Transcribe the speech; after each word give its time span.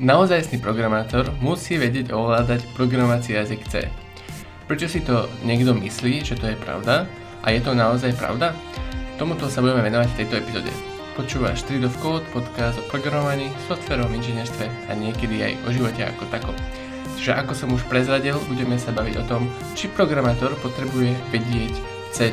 Naozajstný 0.00 0.64
programátor 0.64 1.28
musí 1.44 1.76
vedieť 1.76 2.16
ovládať 2.16 2.64
programovací 2.72 3.36
jazyk 3.36 3.68
C. 3.68 3.84
Prečo 4.64 4.88
si 4.88 5.04
to 5.04 5.28
niekto 5.44 5.76
myslí, 5.76 6.24
že 6.24 6.40
to 6.40 6.48
je 6.48 6.56
pravda? 6.56 7.04
A 7.44 7.52
je 7.52 7.60
to 7.60 7.76
naozaj 7.76 8.16
pravda? 8.16 8.56
Tomuto 9.20 9.52
sa 9.52 9.60
budeme 9.60 9.84
venovať 9.84 10.08
v 10.08 10.18
tejto 10.24 10.40
epizóde. 10.40 10.72
Počúvaš 11.20 11.68
3 11.68 11.84
of 11.84 11.92
Code, 12.00 12.24
podcast 12.32 12.80
o 12.80 12.88
programovaní, 12.88 13.52
softverovom 13.68 14.16
inžinierstve 14.16 14.88
a 14.88 14.96
niekedy 14.96 15.36
aj 15.44 15.68
o 15.68 15.76
živote 15.76 16.00
ako 16.08 16.24
takom. 16.32 16.56
Čiže 17.20 17.36
ako 17.36 17.52
som 17.52 17.68
už 17.76 17.84
prezradil, 17.84 18.40
budeme 18.48 18.80
sa 18.80 18.96
baviť 18.96 19.20
o 19.20 19.28
tom, 19.28 19.52
či 19.76 19.92
programátor 19.92 20.56
potrebuje 20.64 21.12
vedieť 21.28 21.76
C. 22.16 22.32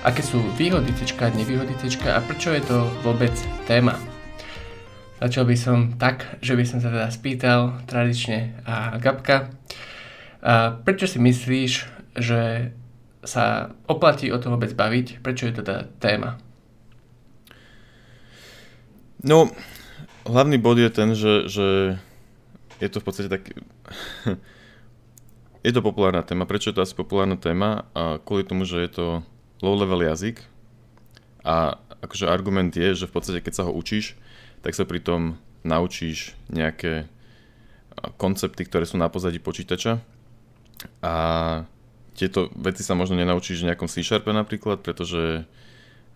Aké 0.00 0.24
sú 0.24 0.40
výhody 0.56 0.96
C 0.96 1.04
nevýhody 1.12 1.76
C 1.76 1.92
a 2.08 2.24
prečo 2.24 2.56
je 2.56 2.64
to 2.64 2.88
vôbec 3.04 3.36
téma? 3.68 4.13
Začal 5.24 5.48
by 5.48 5.56
som 5.56 5.78
tak, 5.96 6.36
že 6.44 6.52
by 6.52 6.68
som 6.68 6.84
sa 6.84 6.92
teda 6.92 7.08
spýtal 7.08 7.80
tradične 7.88 8.60
a 8.68 9.00
Gabka, 9.00 9.48
a 10.44 10.76
prečo 10.76 11.08
si 11.08 11.16
myslíš, 11.16 11.72
že 12.20 12.68
sa 13.24 13.72
oplatí 13.88 14.28
o 14.28 14.36
tom 14.36 14.52
vôbec 14.52 14.76
baviť? 14.76 15.24
Prečo 15.24 15.48
je 15.48 15.54
to 15.56 15.64
teda 15.64 15.88
téma? 15.96 16.36
No, 19.24 19.48
hlavný 20.28 20.60
bod 20.60 20.76
je 20.76 20.92
ten, 20.92 21.16
že, 21.16 21.48
že 21.48 21.96
je 22.84 22.88
to 22.92 23.00
v 23.00 23.04
podstate 23.08 23.32
tak... 23.32 23.48
je 25.66 25.72
to 25.72 25.80
populárna 25.80 26.20
téma. 26.20 26.44
Prečo 26.44 26.68
je 26.68 26.76
to 26.76 26.84
asi 26.84 26.92
populárna 26.92 27.40
téma? 27.40 27.88
A 27.96 28.20
kvôli 28.20 28.44
tomu, 28.44 28.68
že 28.68 28.84
je 28.84 28.90
to 28.92 29.06
low-level 29.64 30.04
jazyk 30.04 30.44
a 31.40 31.80
akože 32.04 32.28
argument 32.28 32.76
je, 32.76 32.92
že 32.92 33.08
v 33.08 33.14
podstate 33.16 33.40
keď 33.40 33.52
sa 33.56 33.64
ho 33.64 33.72
učíš, 33.72 34.20
tak 34.64 34.72
sa 34.72 34.88
pritom 34.88 35.36
naučíš 35.60 36.32
nejaké 36.48 37.04
koncepty, 38.16 38.64
ktoré 38.64 38.88
sú 38.88 38.96
na 38.96 39.12
pozadí 39.12 39.36
počítača 39.38 40.00
a 41.04 41.14
tieto 42.16 42.48
veci 42.56 42.80
sa 42.80 42.96
možno 42.96 43.20
nenaučíš 43.20 43.62
v 43.62 43.68
nejakom 43.70 43.90
C-Sharpe 43.90 44.32
napríklad, 44.32 44.80
pretože 44.80 45.44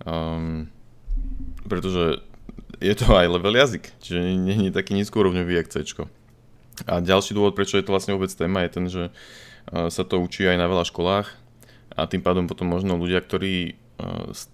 um, 0.03 0.67
pretože 1.69 2.25
je 2.79 2.95
to 2.95 3.11
aj 3.11 3.27
level 3.27 3.55
jazyk, 3.55 3.91
čiže 3.99 4.19
nie 4.39 4.71
je 4.71 4.73
taký 4.73 4.95
nízkourovňový 4.95 5.53
jak 5.59 5.69
C. 5.69 5.83
A 6.87 7.03
ďalší 7.03 7.35
dôvod, 7.35 7.59
prečo 7.59 7.75
je 7.75 7.83
to 7.83 7.91
vlastne 7.91 8.15
vôbec 8.15 8.31
téma, 8.31 8.63
je 8.63 8.71
ten, 8.71 8.87
že 8.87 9.05
sa 9.69 10.03
to 10.07 10.23
učí 10.23 10.47
aj 10.47 10.57
na 10.57 10.71
veľa 10.71 10.87
školách 10.87 11.27
a 11.99 12.07
tým 12.07 12.23
pádom 12.23 12.47
potom 12.47 12.71
možno 12.71 12.95
ľudia, 12.95 13.19
ktorí 13.19 13.75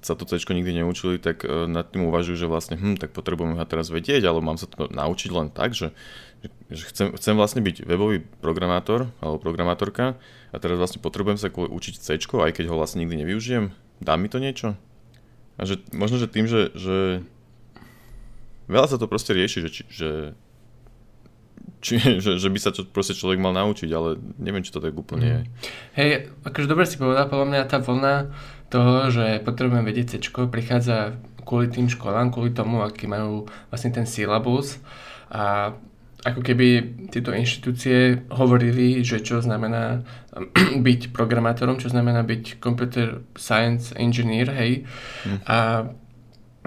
sa 0.00 0.16
to 0.16 0.24
C 0.24 0.40
nikdy 0.40 0.80
neučili, 0.80 1.20
tak 1.20 1.44
e, 1.44 1.68
nad 1.68 1.84
tým 1.92 2.08
uvažujú, 2.08 2.36
že 2.36 2.48
vlastne, 2.48 2.80
hm, 2.80 2.96
tak 2.96 3.12
potrebujem 3.12 3.60
ho 3.60 3.64
teraz 3.68 3.92
vedieť, 3.92 4.24
ale 4.24 4.40
mám 4.40 4.56
sa 4.56 4.64
to 4.64 4.88
naučiť 4.88 5.30
len 5.36 5.52
tak, 5.52 5.76
že, 5.76 5.92
že 6.72 6.88
chcem, 6.88 7.12
chcem 7.12 7.36
vlastne 7.36 7.60
byť 7.60 7.84
webový 7.84 8.24
programátor 8.40 9.12
alebo 9.20 9.36
programátorka 9.36 10.16
a 10.48 10.56
teraz 10.56 10.80
vlastne 10.80 11.04
potrebujem 11.04 11.36
sa 11.36 11.52
učiť 11.52 11.94
C, 12.00 12.16
aj 12.16 12.52
keď 12.56 12.72
ho 12.72 12.80
vlastne 12.80 13.04
nikdy 13.04 13.20
nevyužijem. 13.20 13.76
Dá 14.00 14.16
mi 14.16 14.32
to 14.32 14.40
niečo? 14.40 14.80
A 15.60 15.68
že 15.68 15.78
možno, 15.92 16.16
že 16.16 16.26
tým, 16.26 16.48
že, 16.48 16.72
že 16.72 17.20
veľa 18.66 18.88
sa 18.88 18.96
to 18.96 19.06
proste 19.06 19.36
rieši, 19.36 19.58
že, 19.60 19.70
že 19.92 20.10
či, 21.84 22.00
že, 22.24 22.40
že 22.40 22.48
by 22.48 22.58
sa 22.60 22.72
to 22.72 22.88
proste 22.88 23.12
človek 23.12 23.36
mal 23.36 23.52
naučiť, 23.52 23.90
ale 23.92 24.16
neviem, 24.40 24.64
či 24.64 24.72
to 24.72 24.80
tak 24.80 24.96
úplne 24.96 25.24
je. 25.24 25.40
Hej, 26.00 26.08
akože 26.48 26.66
dobre 26.66 26.88
si 26.88 26.96
povedal, 26.96 27.28
podľa 27.28 27.46
mňa 27.52 27.60
tá 27.68 27.78
vlna 27.84 28.14
toho, 28.74 29.06
že 29.14 29.38
potrebujem 29.46 29.86
vedieť 29.86 30.18
C, 30.18 30.34
prichádza 30.50 31.14
kvôli 31.46 31.70
tým 31.70 31.86
školám, 31.86 32.34
kvôli 32.34 32.50
tomu, 32.50 32.82
aký 32.82 33.06
majú 33.06 33.46
vlastne 33.70 33.94
ten 33.94 34.02
syllabus 34.08 34.82
a 35.30 35.76
ako 36.24 36.40
keby 36.40 36.66
tieto 37.12 37.36
inštitúcie 37.36 38.24
hovorili, 38.32 39.04
že 39.04 39.20
čo 39.20 39.44
znamená 39.44 40.00
byť 40.88 41.12
programátorom, 41.12 41.76
čo 41.76 41.92
znamená 41.92 42.24
byť 42.24 42.58
computer 42.64 43.22
science 43.36 43.92
engineer, 43.92 44.48
hej. 44.56 44.88
Hm. 45.28 45.38
A 45.44 45.56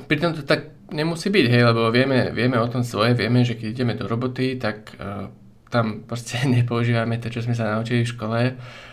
pritom 0.06 0.38
to 0.38 0.46
tak 0.46 0.78
nemusí 0.94 1.34
byť, 1.34 1.46
hej, 1.50 1.64
lebo 1.74 1.90
vieme, 1.90 2.30
vieme 2.32 2.62
o 2.62 2.70
tom 2.70 2.86
svoje, 2.86 3.18
vieme, 3.18 3.42
že 3.42 3.58
keď 3.58 3.68
ideme 3.74 3.98
do 3.98 4.06
roboty, 4.06 4.62
tak 4.62 4.94
uh, 5.02 5.26
tam 5.74 6.06
proste 6.06 6.46
nepoužívame 6.54 7.18
to, 7.18 7.34
čo 7.34 7.42
sme 7.42 7.58
sa 7.58 7.74
naučili 7.74 8.06
v 8.06 8.14
škole 8.14 8.42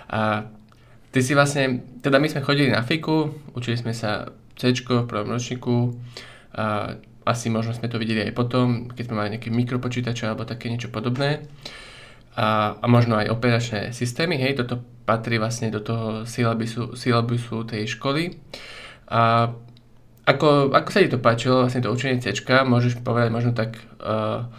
a 0.08 0.20
ty 1.14 1.22
si 1.22 1.38
vlastne, 1.38 1.86
teda 2.02 2.18
my 2.18 2.26
sme 2.26 2.42
chodili 2.42 2.74
na 2.74 2.82
fiku, 2.82 3.30
učili 3.54 3.78
sme 3.78 3.94
sa 3.94 4.34
C 4.58 4.74
v 4.74 5.06
prvom 5.06 5.30
ročníku 5.30 5.94
a 6.58 6.98
asi 7.24 7.48
možno 7.48 7.72
sme 7.72 7.86
to 7.86 8.02
videli 8.02 8.26
aj 8.26 8.34
potom, 8.34 8.90
keď 8.90 9.02
sme 9.06 9.18
mali 9.22 9.32
nejaké 9.38 9.48
mikropočítače 9.54 10.26
alebo 10.26 10.42
také 10.42 10.68
niečo 10.68 10.90
podobné. 10.90 11.46
A, 12.34 12.74
a 12.82 12.86
možno 12.90 13.14
aj 13.14 13.30
operačné 13.30 13.94
systémy, 13.94 14.34
hej, 14.42 14.58
toto 14.58 14.82
patrí 15.06 15.38
vlastne 15.38 15.70
do 15.70 15.78
toho 15.78 16.26
syllabusu, 16.26 16.98
syllabusu 16.98 17.62
tej 17.62 17.86
školy. 17.94 18.34
A 19.06 19.54
ako, 20.26 20.74
ako 20.74 20.88
sa 20.90 20.98
ti 20.98 21.14
to 21.14 21.22
páčilo, 21.22 21.62
vlastne 21.62 21.84
to 21.84 21.94
učenie 21.94 22.18
C, 22.18 22.34
môžeš 22.42 23.00
povedať 23.06 23.30
možno 23.30 23.54
tak, 23.54 23.78
uh, 24.02 24.50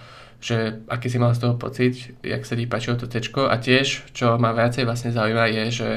že 0.45 0.85
aký 0.85 1.09
si 1.09 1.17
mal 1.17 1.33
z 1.33 1.41
toho 1.41 1.57
pocit, 1.57 2.13
jak 2.21 2.45
sa 2.45 2.53
ti 2.53 2.69
páčilo 2.69 3.01
to 3.01 3.09
C 3.09 3.17
a 3.25 3.55
tiež, 3.57 4.13
čo 4.13 4.37
ma 4.37 4.53
viacej 4.53 4.85
vlastne 4.85 5.09
zaujíma 5.09 5.49
je, 5.49 5.63
že 5.73 5.89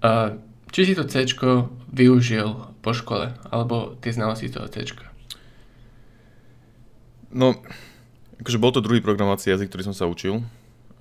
uh, 0.00 0.32
či 0.72 0.80
si 0.88 0.96
to 0.96 1.04
C 1.04 1.28
využil 1.92 2.48
po 2.80 2.96
škole, 2.96 3.36
alebo 3.52 3.92
tie 4.00 4.16
znalosti 4.16 4.48
toho 4.48 4.72
C. 4.72 4.88
No, 7.28 7.60
akože 8.40 8.56
bol 8.56 8.72
to 8.72 8.80
druhý 8.80 9.04
programovací 9.04 9.52
jazyk, 9.52 9.68
ktorý 9.68 9.92
som 9.92 9.96
sa 9.96 10.08
učil. 10.08 10.40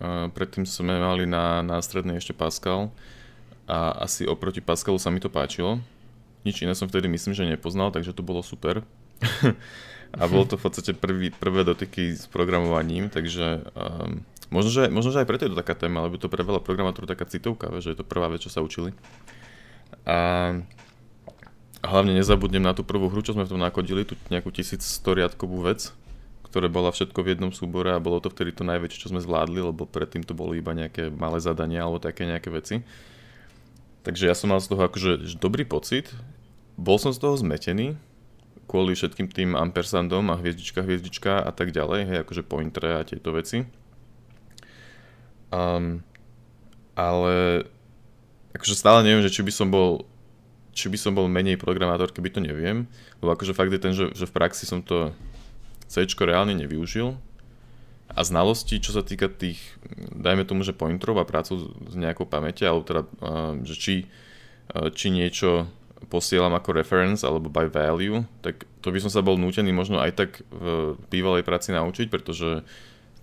Uh, 0.04 0.28
predtým 0.36 0.68
sme 0.68 1.00
mali 1.00 1.24
na, 1.24 1.64
na 1.64 1.80
strednej 1.80 2.20
ešte 2.20 2.36
Pascal 2.36 2.92
a 3.64 4.04
asi 4.04 4.28
oproti 4.28 4.60
Pascalu 4.60 5.00
sa 5.00 5.08
mi 5.08 5.24
to 5.24 5.32
páčilo 5.32 5.80
nič 6.48 6.64
iné 6.64 6.72
som 6.72 6.88
vtedy 6.88 7.12
myslím, 7.12 7.36
že 7.36 7.44
nepoznal, 7.44 7.92
takže 7.92 8.16
to 8.16 8.24
bolo 8.24 8.40
super. 8.40 8.80
a 10.22 10.24
bolo 10.30 10.46
to 10.46 10.56
v 10.56 10.64
podstate 10.64 10.92
prvý, 10.98 11.30
prvé 11.34 11.62
dotyky 11.68 12.16
s 12.16 12.26
programovaním, 12.30 13.10
takže 13.12 13.68
um, 13.76 14.24
možno, 14.50 14.70
že, 14.72 14.84
možno, 14.90 15.14
že 15.14 15.22
aj 15.24 15.28
preto 15.28 15.46
je 15.46 15.54
to 15.54 15.62
taká 15.62 15.76
téma, 15.76 16.06
lebo 16.06 16.18
to 16.22 16.32
pre 16.32 16.42
veľa 16.42 16.64
programátorov 16.64 17.10
taká 17.10 17.28
citovka, 17.28 17.70
že 17.84 17.94
je 17.94 17.98
to 18.00 18.08
prvá 18.08 18.32
vec, 18.32 18.42
čo 18.42 18.54
sa 18.54 18.64
učili. 18.64 18.96
A, 20.08 20.60
hlavne 21.84 22.18
nezabudnem 22.18 22.64
na 22.64 22.74
tú 22.74 22.82
prvú 22.82 23.08
hru, 23.12 23.22
čo 23.22 23.36
sme 23.38 23.46
v 23.46 23.52
tom 23.54 23.62
nakodili, 23.62 24.08
tú 24.08 24.18
nejakú 24.34 24.50
1100 24.50 24.84
riadkovú 25.06 25.62
vec, 25.64 25.94
ktoré 26.48 26.72
bola 26.72 26.90
všetko 26.90 27.20
v 27.22 27.36
jednom 27.36 27.52
súbore 27.52 27.92
a 27.94 28.02
bolo 28.02 28.24
to 28.24 28.32
vtedy 28.32 28.56
to 28.56 28.64
najväčšie, 28.64 29.08
čo 29.08 29.12
sme 29.12 29.22
zvládli, 29.22 29.62
lebo 29.62 29.84
predtým 29.84 30.24
to 30.24 30.34
boli 30.34 30.64
iba 30.64 30.72
nejaké 30.74 31.12
malé 31.12 31.38
zadania 31.44 31.84
alebo 31.84 32.02
také 32.02 32.26
nejaké 32.26 32.50
veci. 32.50 32.82
Takže 34.08 34.32
ja 34.32 34.36
som 34.36 34.50
mal 34.50 34.64
z 34.64 34.72
toho 34.72 34.88
akože 34.88 35.36
dobrý 35.38 35.68
pocit, 35.68 36.16
bol 36.80 36.96
som 36.96 37.12
z 37.12 37.20
toho 37.20 37.36
zmetený, 37.36 38.00
kvôli 38.68 38.94
všetkým 38.94 39.32
tým 39.32 39.56
ampersandom 39.56 40.28
a 40.30 40.36
hviezdička, 40.38 40.84
hviezdička 40.84 41.40
a 41.40 41.52
tak 41.56 41.72
ďalej, 41.72 42.00
hej, 42.04 42.18
akože 42.28 42.44
pointre 42.44 43.00
a 43.00 43.08
tieto 43.08 43.32
veci. 43.32 43.64
Um, 45.48 46.04
ale 47.00 47.64
akože 48.52 48.76
stále 48.76 49.08
neviem, 49.08 49.24
že 49.24 49.32
či 49.32 49.42
by 49.48 49.52
som 49.56 49.72
bol 49.72 50.04
či 50.78 50.94
by 50.94 50.98
som 51.00 51.18
bol 51.18 51.26
menej 51.26 51.58
programátor, 51.58 52.14
keby 52.14 52.30
to 52.30 52.38
neviem, 52.38 52.86
lebo 53.18 53.34
akože 53.34 53.58
fakt 53.58 53.74
je 53.74 53.82
ten, 53.82 53.98
že, 53.98 54.14
že 54.14 54.30
v 54.30 54.36
praxi 54.38 54.70
som 54.70 54.86
to 54.86 55.10
C 55.90 56.06
reálne 56.22 56.54
nevyužil 56.54 57.18
a 58.14 58.22
znalosti, 58.22 58.78
čo 58.78 58.94
sa 58.94 59.02
týka 59.02 59.26
tých, 59.26 59.58
dajme 60.14 60.46
tomu, 60.46 60.62
že 60.62 60.78
pointrov 60.78 61.18
a 61.18 61.26
prácu 61.26 61.74
s 61.90 61.96
nejakou 61.98 62.30
pamäťou, 62.30 62.70
alebo 62.70 62.84
teda, 62.86 63.02
že 63.66 63.74
či, 63.74 63.96
uh, 64.70 64.94
či 64.94 65.10
niečo 65.10 65.66
posielam 66.06 66.54
ako 66.54 66.78
reference 66.78 67.26
alebo 67.26 67.50
by 67.50 67.66
value, 67.66 68.22
tak 68.46 68.70
to 68.86 68.94
by 68.94 69.02
som 69.02 69.10
sa 69.10 69.26
bol 69.26 69.36
nútený 69.36 69.74
možno 69.74 69.98
aj 69.98 70.12
tak 70.14 70.30
v 70.54 70.94
bývalej 71.10 71.42
práci 71.42 71.74
naučiť, 71.74 72.08
pretože 72.14 72.62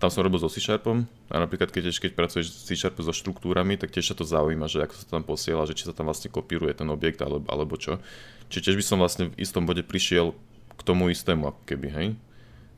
tam 0.02 0.10
som 0.10 0.26
robil 0.26 0.42
so 0.42 0.50
C-Sharpom 0.50 1.06
a 1.30 1.34
napríklad 1.38 1.70
keď, 1.70 1.94
keď 1.94 2.12
pracuješ 2.18 2.50
s 2.50 2.66
C-Sharpu 2.68 3.06
so 3.06 3.14
štruktúrami, 3.14 3.78
tak 3.78 3.94
tiež 3.94 4.10
sa 4.10 4.16
to 4.18 4.26
zaujíma, 4.26 4.66
že 4.66 4.82
ako 4.82 4.94
sa 4.98 5.06
tam 5.06 5.22
posiela, 5.22 5.64
že 5.64 5.78
či 5.78 5.86
sa 5.86 5.94
tam 5.94 6.10
vlastne 6.10 6.28
kopíruje 6.28 6.74
ten 6.74 6.90
objekt 6.90 7.22
alebo, 7.22 7.46
alebo 7.46 7.78
čo. 7.78 8.02
Čiže 8.50 8.70
tiež 8.70 8.76
by 8.76 8.84
som 8.84 8.98
vlastne 8.98 9.30
v 9.30 9.38
istom 9.38 9.64
bode 9.64 9.86
prišiel 9.86 10.34
k 10.74 10.80
tomu 10.82 11.08
istému 11.14 11.54
keby, 11.64 11.88
hej? 11.94 12.08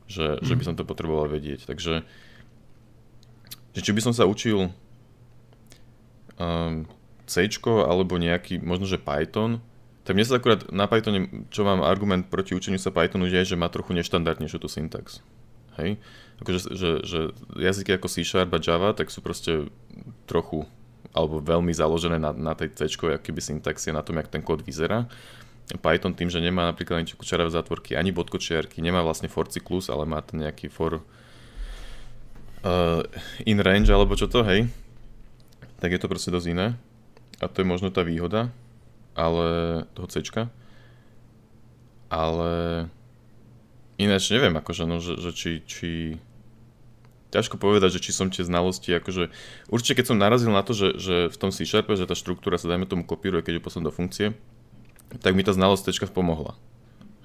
Že, 0.07 0.39
mm. 0.39 0.45
že 0.45 0.53
by 0.55 0.63
som 0.63 0.75
to 0.77 0.87
potreboval 0.87 1.25
vedieť. 1.27 1.65
Takže 1.65 2.05
že 3.75 3.81
či 3.85 3.91
by 3.93 4.01
som 4.01 4.13
sa 4.13 4.25
učil 4.25 4.73
um, 6.41 6.87
C 7.27 7.45
alebo 7.65 8.15
nejaký, 8.17 8.57
možno 8.63 8.87
že 8.87 8.97
Python, 8.97 9.59
tak 10.07 10.15
mne 10.15 10.23
sa 10.23 10.39
akurát 10.39 10.63
na 10.71 10.87
Pythone, 10.87 11.51
čo 11.51 11.67
mám 11.67 11.83
argument 11.83 12.31
proti 12.31 12.55
učeniu 12.55 12.79
sa 12.79 12.95
Pythonu, 12.95 13.27
je, 13.27 13.43
že 13.43 13.59
má 13.59 13.67
trochu 13.67 13.91
neštandardnejšiu 13.91 14.55
tú 14.63 14.71
syntax. 14.71 15.19
Hej? 15.75 15.99
Akože, 16.39 16.71
že, 16.71 16.89
že 17.03 17.19
jazyky 17.59 17.99
ako 17.99 18.07
C 18.07 18.23
Sharp 18.23 18.55
a 18.55 18.59
Java, 18.63 18.95
tak 18.95 19.11
sú 19.11 19.19
proste 19.19 19.67
trochu, 20.23 20.63
alebo 21.11 21.43
veľmi 21.43 21.75
založené 21.75 22.23
na, 22.23 22.31
na 22.31 22.55
tej 22.55 22.71
C, 22.79 22.87
keby 22.95 23.43
syntaxie, 23.43 23.91
na 23.91 23.99
tom, 23.99 24.15
jak 24.15 24.31
ten 24.31 24.39
kód 24.39 24.63
vyzerá. 24.63 25.11
Python 25.75 26.15
tým, 26.15 26.31
že 26.31 26.39
nemá 26.39 26.71
napríklad 26.71 27.03
ani 27.03 27.11
kučaravé 27.11 27.51
zátvorky, 27.51 27.99
ani 27.99 28.15
bodkočiarky, 28.15 28.79
nemá 28.79 29.03
vlastne 29.03 29.27
for 29.27 29.51
cyklus, 29.51 29.91
ale 29.91 30.07
má 30.07 30.23
ten 30.23 30.39
nejaký 30.47 30.71
for 30.71 31.03
uh, 32.63 33.03
in 33.43 33.59
range 33.59 33.91
alebo 33.91 34.15
čo 34.15 34.31
to, 34.31 34.47
hej, 34.47 34.71
tak 35.83 35.91
je 35.91 35.99
to 35.99 36.07
proste 36.07 36.31
dosť 36.31 36.47
iné. 36.55 36.79
A 37.43 37.51
to 37.51 37.59
je 37.59 37.67
možno 37.67 37.91
tá 37.91 38.07
výhoda, 38.07 38.47
ale 39.17 39.47
toho 39.97 40.07
C. 40.07 40.21
Ale 42.07 42.51
ináč 43.97 44.29
neviem, 44.29 44.53
akože, 44.53 44.85
no, 44.85 45.01
že, 45.01 45.17
že 45.17 45.31
či, 45.33 45.51
či, 45.65 45.89
ťažko 47.33 47.59
povedať, 47.59 47.99
že 47.99 48.03
či 48.07 48.11
som 48.15 48.31
tie 48.31 48.45
znalosti, 48.45 48.95
akože 48.95 49.33
určite 49.67 49.99
keď 49.99 50.05
som 50.13 50.17
narazil 50.21 50.53
na 50.53 50.63
to, 50.63 50.71
že, 50.71 50.95
že 50.95 51.15
v 51.27 51.37
tom 51.37 51.51
C 51.51 51.67
Sharpe, 51.67 51.97
že 51.97 52.07
tá 52.07 52.15
štruktúra 52.15 52.55
sa 52.55 52.71
dajme 52.71 52.87
tomu 52.87 53.03
kopíruje, 53.03 53.43
keď 53.43 53.59
ju 53.59 53.65
poslám 53.65 53.91
do 53.91 53.93
funkcie, 53.93 54.31
tak 55.19 55.35
mi 55.35 55.43
tá 55.43 55.51
znalosť 55.51 55.91
C 55.91 56.07
pomohla. 56.07 56.55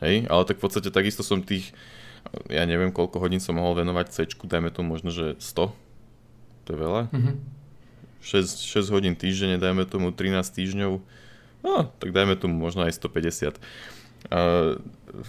Hej, 0.03 0.27
ale 0.27 0.43
tak 0.43 0.59
v 0.59 0.67
podstate 0.67 0.91
takisto 0.91 1.23
som 1.23 1.47
tých, 1.47 1.71
ja 2.51 2.67
neviem 2.67 2.91
koľko 2.91 3.23
hodín 3.23 3.39
som 3.39 3.55
mohol 3.55 3.79
venovať 3.79 4.07
C, 4.11 4.17
dajme 4.27 4.75
tomu 4.75 4.99
možno, 4.99 5.15
že 5.15 5.39
100, 5.39 5.71
to 6.67 6.69
je 6.75 6.79
veľa. 6.79 7.03
Mm-hmm. 7.15 7.37
6, 8.23 8.67
6 8.67 8.95
hodín 8.95 9.15
týždenne, 9.15 9.63
dajme 9.63 9.87
tomu 9.87 10.11
13 10.11 10.43
týždňov, 10.43 10.99
no, 11.63 11.91
tak 11.99 12.11
dajme 12.13 12.37
tomu 12.37 12.59
možno 12.59 12.85
aj 12.87 12.95
150. 12.99 13.59
A 14.31 14.39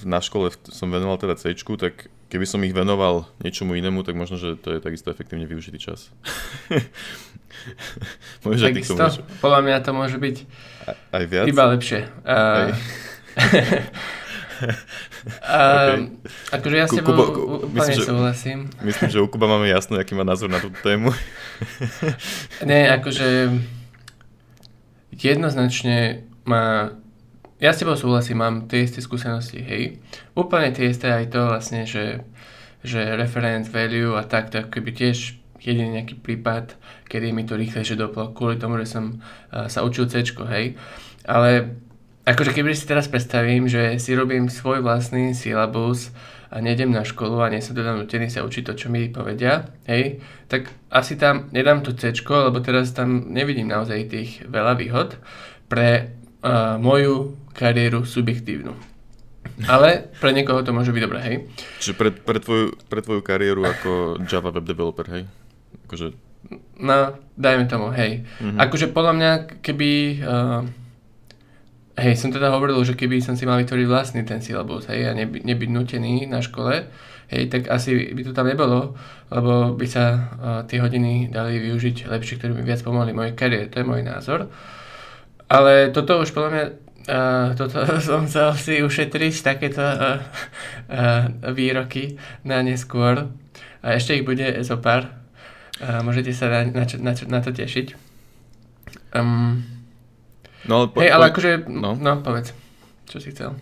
na 0.05 0.19
škole 0.21 0.53
som 0.69 0.93
venoval 0.93 1.17
teda 1.17 1.33
C, 1.33 1.57
tak 1.57 2.13
keby 2.29 2.45
som 2.49 2.61
ich 2.65 2.73
venoval 2.73 3.25
niečomu 3.41 3.73
inému, 3.77 4.05
tak 4.05 4.17
možno, 4.17 4.37
že 4.37 4.57
to 4.57 4.77
je 4.77 4.79
takisto 4.81 5.09
efektívne 5.09 5.45
využitý 5.49 5.77
čas. 5.81 6.13
Môže 8.43 8.65
takisto, 8.65 8.97
môže... 8.97 9.21
podľa 9.39 9.61
mňa 9.63 9.77
to 9.85 9.91
môže 9.95 10.17
byť 10.19 10.37
aj 11.15 11.23
viac? 11.31 11.45
iba 11.47 11.63
lepšie. 11.71 12.11
Uh, 12.27 12.75
okay. 15.47 16.11
Akože 16.51 16.75
ja 16.75 16.85
s 16.89 16.91
tebou 16.91 17.13
Kuba, 17.13 17.23
úplne 17.63 17.93
myslím, 17.93 18.03
súhlasím. 18.03 18.59
Myslím, 18.83 19.09
že 19.15 19.23
u 19.23 19.27
Kuba 19.31 19.47
máme 19.47 19.71
jasno, 19.71 19.95
aký 19.95 20.11
má 20.11 20.27
názor 20.27 20.51
na 20.51 20.59
túto 20.59 20.75
tému. 20.83 21.15
Nie, 22.67 22.91
akože 22.99 23.53
jednoznačne 25.17 26.25
má 26.43 26.95
ja 27.63 27.71
s 27.71 27.79
tebou 27.79 27.95
súhlasím, 27.95 28.43
mám 28.43 28.67
tie 28.67 28.83
isté 28.83 28.99
skúsenosti, 28.99 29.63
hej. 29.63 30.03
Úplne 30.35 30.75
tie 30.75 30.91
isté 30.91 31.07
aj 31.15 31.31
to 31.31 31.47
vlastne, 31.47 31.87
že, 31.87 32.19
že 32.83 33.15
reference 33.15 33.71
value 33.71 34.19
a 34.19 34.27
tak, 34.27 34.51
tak 34.51 34.67
keby 34.67 34.91
tiež 34.91 35.39
jediný 35.63 36.03
nejaký 36.03 36.19
prípad, 36.19 36.75
kedy 37.07 37.31
mi 37.31 37.47
to 37.47 37.55
rýchlejšie 37.55 37.95
doplo, 37.95 38.35
kvôli 38.35 38.59
tomu, 38.59 38.75
že 38.83 38.91
som 38.91 39.15
uh, 39.15 39.71
sa 39.71 39.79
učil 39.87 40.11
C, 40.11 40.27
hej. 40.27 40.75
Ale 41.23 41.79
akože 42.27 42.51
keby 42.51 42.75
si 42.75 42.83
teraz 42.83 43.07
predstavím, 43.07 43.71
že 43.71 43.95
si 43.95 44.11
robím 44.11 44.51
svoj 44.51 44.83
vlastný 44.83 45.31
syllabus 45.31 46.11
a 46.53 46.61
nejdem 46.61 46.93
na 46.93 47.01
školu 47.01 47.41
a 47.41 47.49
nie 47.49 47.65
som 47.65 47.73
teda 47.73 47.97
nutený 47.97 48.29
sa 48.29 48.45
učiť 48.45 48.63
to, 48.69 48.73
čo 48.77 48.93
mi 48.93 49.09
povedia, 49.09 49.73
hej, 49.89 50.21
tak 50.45 50.69
asi 50.93 51.17
tam 51.17 51.49
nedám 51.49 51.81
to 51.81 51.97
C, 51.97 52.13
lebo 52.13 52.61
teraz 52.61 52.93
tam 52.93 53.33
nevidím 53.33 53.73
naozaj 53.73 54.13
tých 54.13 54.45
veľa 54.45 54.77
výhod. 54.77 55.17
Pre 55.65 55.89
uh, 56.45 56.77
moju 56.77 57.33
kariéru 57.57 58.05
subjektívnu. 58.05 58.77
Ale 59.65 60.13
pre 60.21 60.29
niekoho 60.29 60.61
to 60.61 60.69
môže 60.69 60.93
byť 60.93 61.01
dobré, 61.01 61.19
hej? 61.25 61.35
Čiže 61.81 61.93
pre, 61.97 62.09
pre, 62.13 62.37
tvoju, 62.37 62.77
pre 62.85 63.01
tvoju 63.01 63.21
kariéru 63.25 63.65
ako 63.65 64.21
Java 64.29 64.53
web 64.53 64.65
developer, 64.69 65.09
hej? 65.09 65.25
Akože... 65.89 66.13
No, 66.77 67.17
dajme 67.33 67.65
tomu, 67.65 67.89
hej. 67.97 68.29
Mm-hmm. 68.37 68.61
Akože 68.61 68.93
podľa 68.93 69.13
mňa, 69.17 69.31
keby... 69.65 69.89
Uh, 70.21 70.82
hej, 71.97 72.13
som 72.17 72.33
teda 72.33 72.49
hovoril, 72.49 72.81
že 72.81 72.97
keby 72.97 73.21
som 73.21 73.37
si 73.37 73.45
mal 73.45 73.61
vytvoriť 73.61 73.85
vlastný 73.85 74.21
ten 74.25 74.41
syllabus, 74.41 74.89
hej, 74.89 75.09
a 75.09 75.11
neby, 75.13 75.45
nebyť 75.45 75.69
nutený 75.69 76.25
na 76.25 76.41
škole, 76.41 76.89
hej, 77.29 77.43
tak 77.49 77.69
asi 77.69 78.13
by 78.13 78.21
to 78.25 78.31
tam 78.33 78.49
nebolo, 78.49 78.97
lebo 79.29 79.77
by 79.77 79.87
sa 79.89 80.05
uh, 80.05 80.19
tie 80.65 80.81
hodiny 80.81 81.29
dali 81.29 81.61
využiť 81.61 82.09
lepšie, 82.09 82.37
ktoré 82.41 82.57
by 82.57 82.63
viac 82.65 82.81
pomohli 82.81 83.13
mojej 83.13 83.37
kariére. 83.37 83.69
To 83.69 83.81
je 83.81 83.89
môj 83.89 84.01
názor. 84.05 84.49
Ale 85.49 85.93
toto 85.93 86.21
už 86.21 86.33
podľa 86.33 86.51
mňa 86.51 86.65
Uh, 87.03 87.51
toto 87.59 87.83
som 87.99 88.23
chcel 88.31 88.55
si 88.55 88.73
ušetriť, 88.79 89.33
takéto 89.43 89.83
uh, 89.83 90.23
uh, 90.87 91.27
výroky 91.51 92.15
na 92.47 92.63
neskôr. 92.63 93.27
A 93.83 93.99
ešte 93.99 94.15
ich 94.15 94.23
bude 94.23 94.63
zo 94.63 94.79
pár. 94.79 95.11
Uh, 95.83 95.99
môžete 95.99 96.31
sa 96.31 96.47
na, 96.47 96.63
na, 96.63 96.87
na, 96.87 97.11
na 97.11 97.39
to 97.43 97.51
tešiť. 97.51 97.91
Um, 99.11 99.72
no, 100.67 100.87
po, 100.89 100.99
hej, 101.03 101.11
ale 101.11 101.29
po, 101.29 101.37
akože, 101.37 101.51
no. 101.69 101.95
no 101.97 102.11
povedz, 102.23 102.55
čo 103.07 103.17
si 103.19 103.31
chcel. 103.31 103.55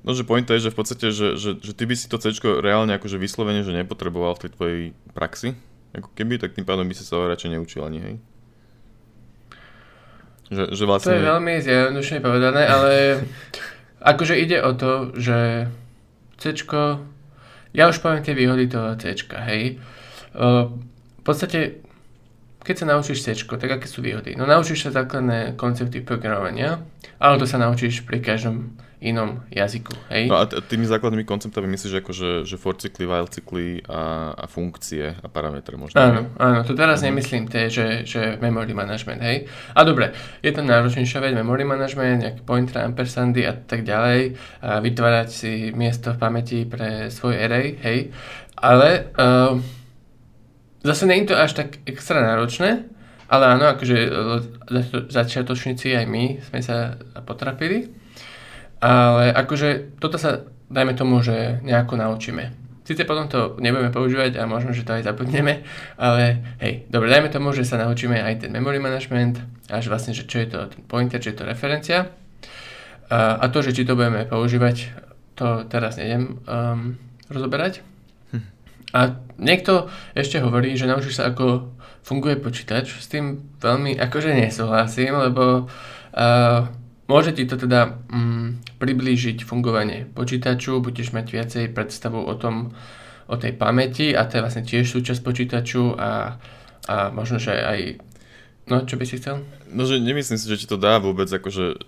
No, 0.00 0.16
že 0.16 0.24
point 0.24 0.48
je, 0.48 0.56
že 0.56 0.72
v 0.72 0.78
podstate, 0.80 1.06
že, 1.12 1.36
že, 1.36 1.60
že 1.60 1.72
ty 1.76 1.84
by 1.84 1.92
si 1.92 2.08
to 2.08 2.16
C 2.16 2.32
reálne 2.40 2.96
akože 2.96 3.20
vyslovene, 3.20 3.60
že 3.60 3.76
nepotreboval 3.76 4.32
v 4.36 4.42
tej 4.48 4.50
tvojej 4.56 4.80
praxi, 5.12 5.52
ako 5.92 6.08
keby, 6.16 6.40
tak 6.40 6.56
tým 6.56 6.64
pádom 6.64 6.88
by 6.88 6.94
si 6.96 7.04
sa 7.04 7.20
radšej 7.20 7.52
neučil 7.52 7.84
ani, 7.84 7.98
hej? 8.00 8.14
Že, 10.50 10.64
že 10.72 10.84
vlastne... 10.88 11.14
To 11.14 11.20
je 11.20 11.30
veľmi 11.30 11.54
zjednodušne 11.62 12.18
povedané, 12.24 12.62
ale 12.64 12.92
akože 14.12 14.34
ide 14.40 14.64
o 14.64 14.72
to, 14.72 15.12
že 15.20 15.68
C, 16.40 16.56
ja 17.70 17.84
už 17.86 18.00
poviem 18.00 18.24
tie 18.24 18.32
výhody 18.32 18.72
toho 18.72 18.96
C, 18.96 19.14
hej. 19.20 19.76
V 20.32 21.22
podstate, 21.22 21.84
keď 22.60 22.76
sa 22.76 22.86
naučíš 22.86 23.24
C, 23.24 23.32
tak 23.34 23.70
aké 23.70 23.88
sú 23.88 24.04
výhody? 24.04 24.36
No 24.36 24.44
naučíš 24.44 24.88
sa 24.88 24.90
základné 24.92 25.56
koncepty 25.56 26.04
programovania, 26.04 26.84
ale 27.16 27.40
to 27.40 27.48
sa 27.48 27.56
naučíš 27.56 28.04
pri 28.04 28.20
každom 28.20 28.76
inom 29.00 29.40
jazyku. 29.48 29.96
Hej? 30.12 30.28
No 30.28 30.36
a 30.36 30.44
tými 30.44 30.84
základnými 30.84 31.24
konceptami 31.24 31.64
myslíš 31.72 32.04
ako, 32.04 32.12
že, 32.12 32.30
že 32.44 32.60
for 32.60 32.76
cykly, 32.76 33.08
while 33.08 33.24
cykly 33.24 33.80
a, 33.88 34.32
a 34.36 34.44
funkcie 34.44 35.16
a 35.16 35.26
parametre 35.32 35.80
možno? 35.80 35.96
Áno, 35.96 36.28
áno, 36.36 36.60
to 36.68 36.76
teraz 36.76 37.00
mm. 37.00 37.04
nemyslím 37.08 37.44
tie, 37.48 37.72
že, 37.72 38.04
že 38.04 38.36
memory 38.44 38.76
management, 38.76 39.24
hej. 39.24 39.48
A 39.72 39.80
dobre, 39.88 40.12
je 40.44 40.52
to 40.52 40.60
náročnejšia 40.60 41.24
vec, 41.24 41.32
memory 41.32 41.64
management, 41.64 42.28
nejaké 42.28 42.40
pointer, 42.44 42.84
ampersandy 42.84 43.48
a 43.48 43.56
tak 43.56 43.88
ďalej, 43.88 44.36
a 44.60 44.84
vytvárať 44.84 45.28
si 45.32 45.52
miesto 45.72 46.12
v 46.12 46.20
pamäti 46.20 46.68
pre 46.68 47.08
svoj 47.08 47.40
array, 47.40 47.80
hej. 47.80 48.12
Ale 48.60 49.16
uh, 49.16 49.56
zase 50.84 51.04
je 51.06 51.28
to 51.28 51.36
až 51.36 51.52
tak 51.52 51.80
extra 51.84 52.20
náročné, 52.20 52.88
ale 53.30 53.44
áno, 53.46 53.70
akože 53.70 53.98
začiatočníci 55.06 55.94
aj 55.94 56.06
my 56.10 56.42
sme 56.42 56.60
sa 56.60 56.98
potrapili. 57.22 57.94
Ale 58.80 59.30
akože 59.36 60.00
toto 60.00 60.16
sa, 60.16 60.48
dajme 60.72 60.96
tomu, 60.96 61.20
že 61.20 61.60
nejako 61.62 62.00
naučíme. 62.00 62.56
Sice 62.82 63.06
potom 63.06 63.30
to 63.30 63.54
nebudeme 63.62 63.94
používať 63.94 64.40
a 64.40 64.50
možno, 64.50 64.74
že 64.74 64.82
to 64.82 64.98
aj 64.98 65.06
zabudneme, 65.06 65.62
ale 65.94 66.42
hej, 66.58 66.90
dobre, 66.90 67.06
dajme 67.06 67.30
tomu, 67.30 67.54
že 67.54 67.62
sa 67.62 67.78
naučíme 67.78 68.18
aj 68.18 68.42
ten 68.42 68.50
memory 68.50 68.82
management, 68.82 69.38
až 69.70 69.86
vlastne, 69.86 70.10
že 70.10 70.26
čo 70.26 70.42
je 70.42 70.48
to 70.50 70.58
ten 70.66 70.82
pointer, 70.90 71.22
čo 71.22 71.30
je 71.30 71.38
to 71.38 71.46
referencia. 71.46 72.10
A, 73.06 73.38
a 73.38 73.46
to, 73.46 73.62
že 73.62 73.78
či 73.78 73.86
to 73.86 73.94
budeme 73.94 74.26
používať, 74.26 74.90
to 75.38 75.70
teraz 75.70 76.02
nejdem 76.02 76.42
um, 76.50 76.98
rozoberať. 77.30 77.86
A 78.90 79.16
niekto 79.38 79.86
ešte 80.12 80.42
hovorí, 80.42 80.74
že 80.74 80.90
naučíš 80.90 81.22
sa, 81.22 81.30
ako 81.30 81.74
funguje 82.02 82.40
počítač. 82.40 82.90
S 82.98 83.06
tým 83.06 83.54
veľmi 83.62 83.94
akože 83.98 84.34
nesúhlasím, 84.34 85.14
lebo 85.20 85.66
uh, 85.66 86.66
Môže 87.10 87.34
ti 87.34 87.42
to 87.42 87.58
teda 87.58 87.98
mm, 88.06 88.78
priblížiť 88.78 89.42
fungovanie 89.42 90.06
počítaču, 90.14 90.78
budeš 90.78 91.10
mať 91.10 91.26
viacej 91.26 91.64
predstavu 91.74 92.22
o 92.22 92.38
tom, 92.38 92.70
o 93.26 93.34
tej 93.34 93.58
pamäti 93.58 94.14
a 94.14 94.30
to 94.30 94.38
je 94.38 94.44
vlastne 94.46 94.62
tiež 94.62 94.86
súčasť 94.86 95.18
počítaču 95.18 95.98
a, 95.98 96.38
a 96.86 97.10
možno, 97.10 97.42
že 97.42 97.50
aj... 97.50 97.98
No, 98.70 98.86
čo 98.86 98.94
by 98.94 99.02
si 99.10 99.18
chcel? 99.18 99.42
No, 99.74 99.82
že 99.90 99.98
nemyslím 99.98 100.38
si, 100.38 100.46
že 100.46 100.62
ti 100.62 100.70
to 100.70 100.78
dá 100.78 101.02
vôbec, 101.02 101.26
akože... 101.26 101.82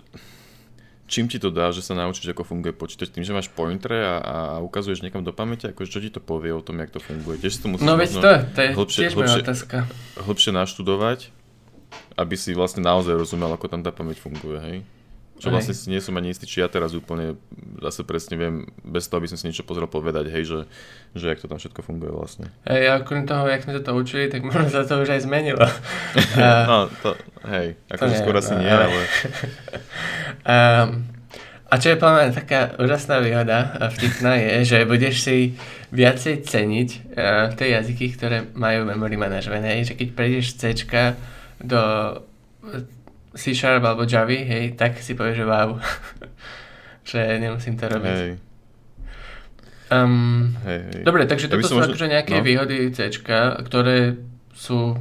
Čím 1.11 1.29
ti 1.29 1.37
to 1.37 1.53
dá, 1.53 1.69
že 1.75 1.85
sa 1.85 1.93
naučíš, 1.93 2.33
ako 2.33 2.47
funguje 2.47 2.73
počítač? 2.73 3.13
Tým, 3.13 3.27
že 3.27 3.37
máš 3.37 3.53
pointre 3.53 4.01
a, 4.01 4.15
a 4.23 4.37
ukazuješ 4.65 5.05
niekam 5.05 5.21
do 5.21 5.35
pamäte? 5.35 5.69
Akože 5.69 5.93
čo 5.93 6.01
ti 6.01 6.09
to 6.09 6.25
povie 6.25 6.55
o 6.55 6.65
tom, 6.65 6.81
jak 6.81 6.89
to 6.89 7.03
funguje? 7.03 7.37
Tiež 7.43 7.61
to 7.61 7.69
musíš 7.69 7.85
no 7.85 7.99
veď 8.01 8.11
to, 8.17 8.33
to 8.55 8.61
je 8.63 8.71
hlbšie, 8.73 9.01
tiež 9.05 9.15
hlbšie, 9.19 9.43
otázka. 9.45 9.77
Hlbšie 10.17 10.51
naštudovať, 10.57 11.19
aby 12.17 12.35
si 12.39 12.57
vlastne 12.57 12.81
naozaj 12.87 13.13
rozumel, 13.13 13.53
ako 13.53 13.67
tam 13.69 13.83
tá 13.85 13.93
pamäť 13.93 14.25
funguje, 14.25 14.59
hej? 14.63 14.77
Čo 15.43 15.51
hej. 15.51 15.59
vlastne 15.59 15.75
si 15.75 15.91
nie 15.91 15.99
som 15.99 16.15
ani 16.15 16.31
istý, 16.31 16.47
či 16.47 16.63
ja 16.63 16.71
teraz 16.71 16.95
úplne 16.95 17.35
zase 17.83 18.07
presne 18.07 18.39
viem, 18.39 18.71
bez 18.87 19.11
toho, 19.11 19.19
aby 19.19 19.27
som 19.27 19.35
si 19.35 19.51
niečo 19.51 19.67
pozrel 19.67 19.91
povedať, 19.91 20.31
hej, 20.31 20.47
že, 20.47 20.59
že 21.19 21.35
jak 21.35 21.43
to 21.43 21.51
tam 21.51 21.59
všetko 21.59 21.83
funguje 21.83 22.15
vlastne. 22.15 22.47
Hej, 22.63 22.83
a 22.87 22.93
okrem 23.03 23.27
toho, 23.27 23.51
jak 23.51 23.67
sme 23.67 23.83
to 23.83 23.91
učili, 23.91 24.31
tak 24.31 24.47
možno 24.47 24.71
sa 24.71 24.87
to 24.87 25.03
už 25.03 25.19
aj 25.19 25.27
zmenilo. 25.27 25.59
no, 26.71 26.87
to, 27.03 27.19
hej, 27.51 27.75
akože 27.91 28.15
skôr 28.23 28.39
asi 28.39 28.55
nie, 28.55 28.71
ale... 28.71 28.87
um, 30.47 31.11
a 31.73 31.75
čo 31.75 31.91
je 31.91 31.99
podľa 31.99 32.39
taká 32.39 32.79
úžasná 32.79 33.19
výhoda 33.19 33.75
a 33.83 33.91
vtipná 33.91 34.39
je, 34.39 34.55
že 34.63 34.79
budeš 34.87 35.27
si 35.27 35.59
viacej 35.91 36.47
ceniť 36.47 36.89
uh, 37.19 37.51
tie 37.59 37.83
jazyky, 37.83 38.15
ktoré 38.15 38.47
majú 38.55 38.87
memory 38.87 39.19
management, 39.19 39.67
hej, 39.67 39.91
že 39.91 39.95
keď 39.99 40.09
prejdeš 40.15 40.55
C 40.55 40.71
do 41.59 41.83
C 43.33 43.57
Sharp 43.57 43.85
alebo 43.85 44.05
Java, 44.05 44.33
hej, 44.33 44.77
tak 44.77 45.01
si 45.01 45.17
povie, 45.17 45.33
že 45.37 45.45
wow. 45.49 45.81
že 47.11 47.41
nemusím 47.41 47.75
to 47.81 47.89
robiť. 47.89 48.19
Hej. 48.19 48.33
Um, 49.93 50.57
hej, 50.65 50.81
hej. 50.89 51.03
Dobre, 51.05 51.29
takže 51.29 51.49
ja 51.49 51.53
toto 51.53 51.69
sú 51.69 51.77
možno... 51.77 51.93
akože 51.93 52.07
nejaké 52.09 52.41
no. 52.41 52.45
výhody 52.45 52.89
C, 52.97 53.13
ktoré 53.13 54.17
sú 54.57 54.97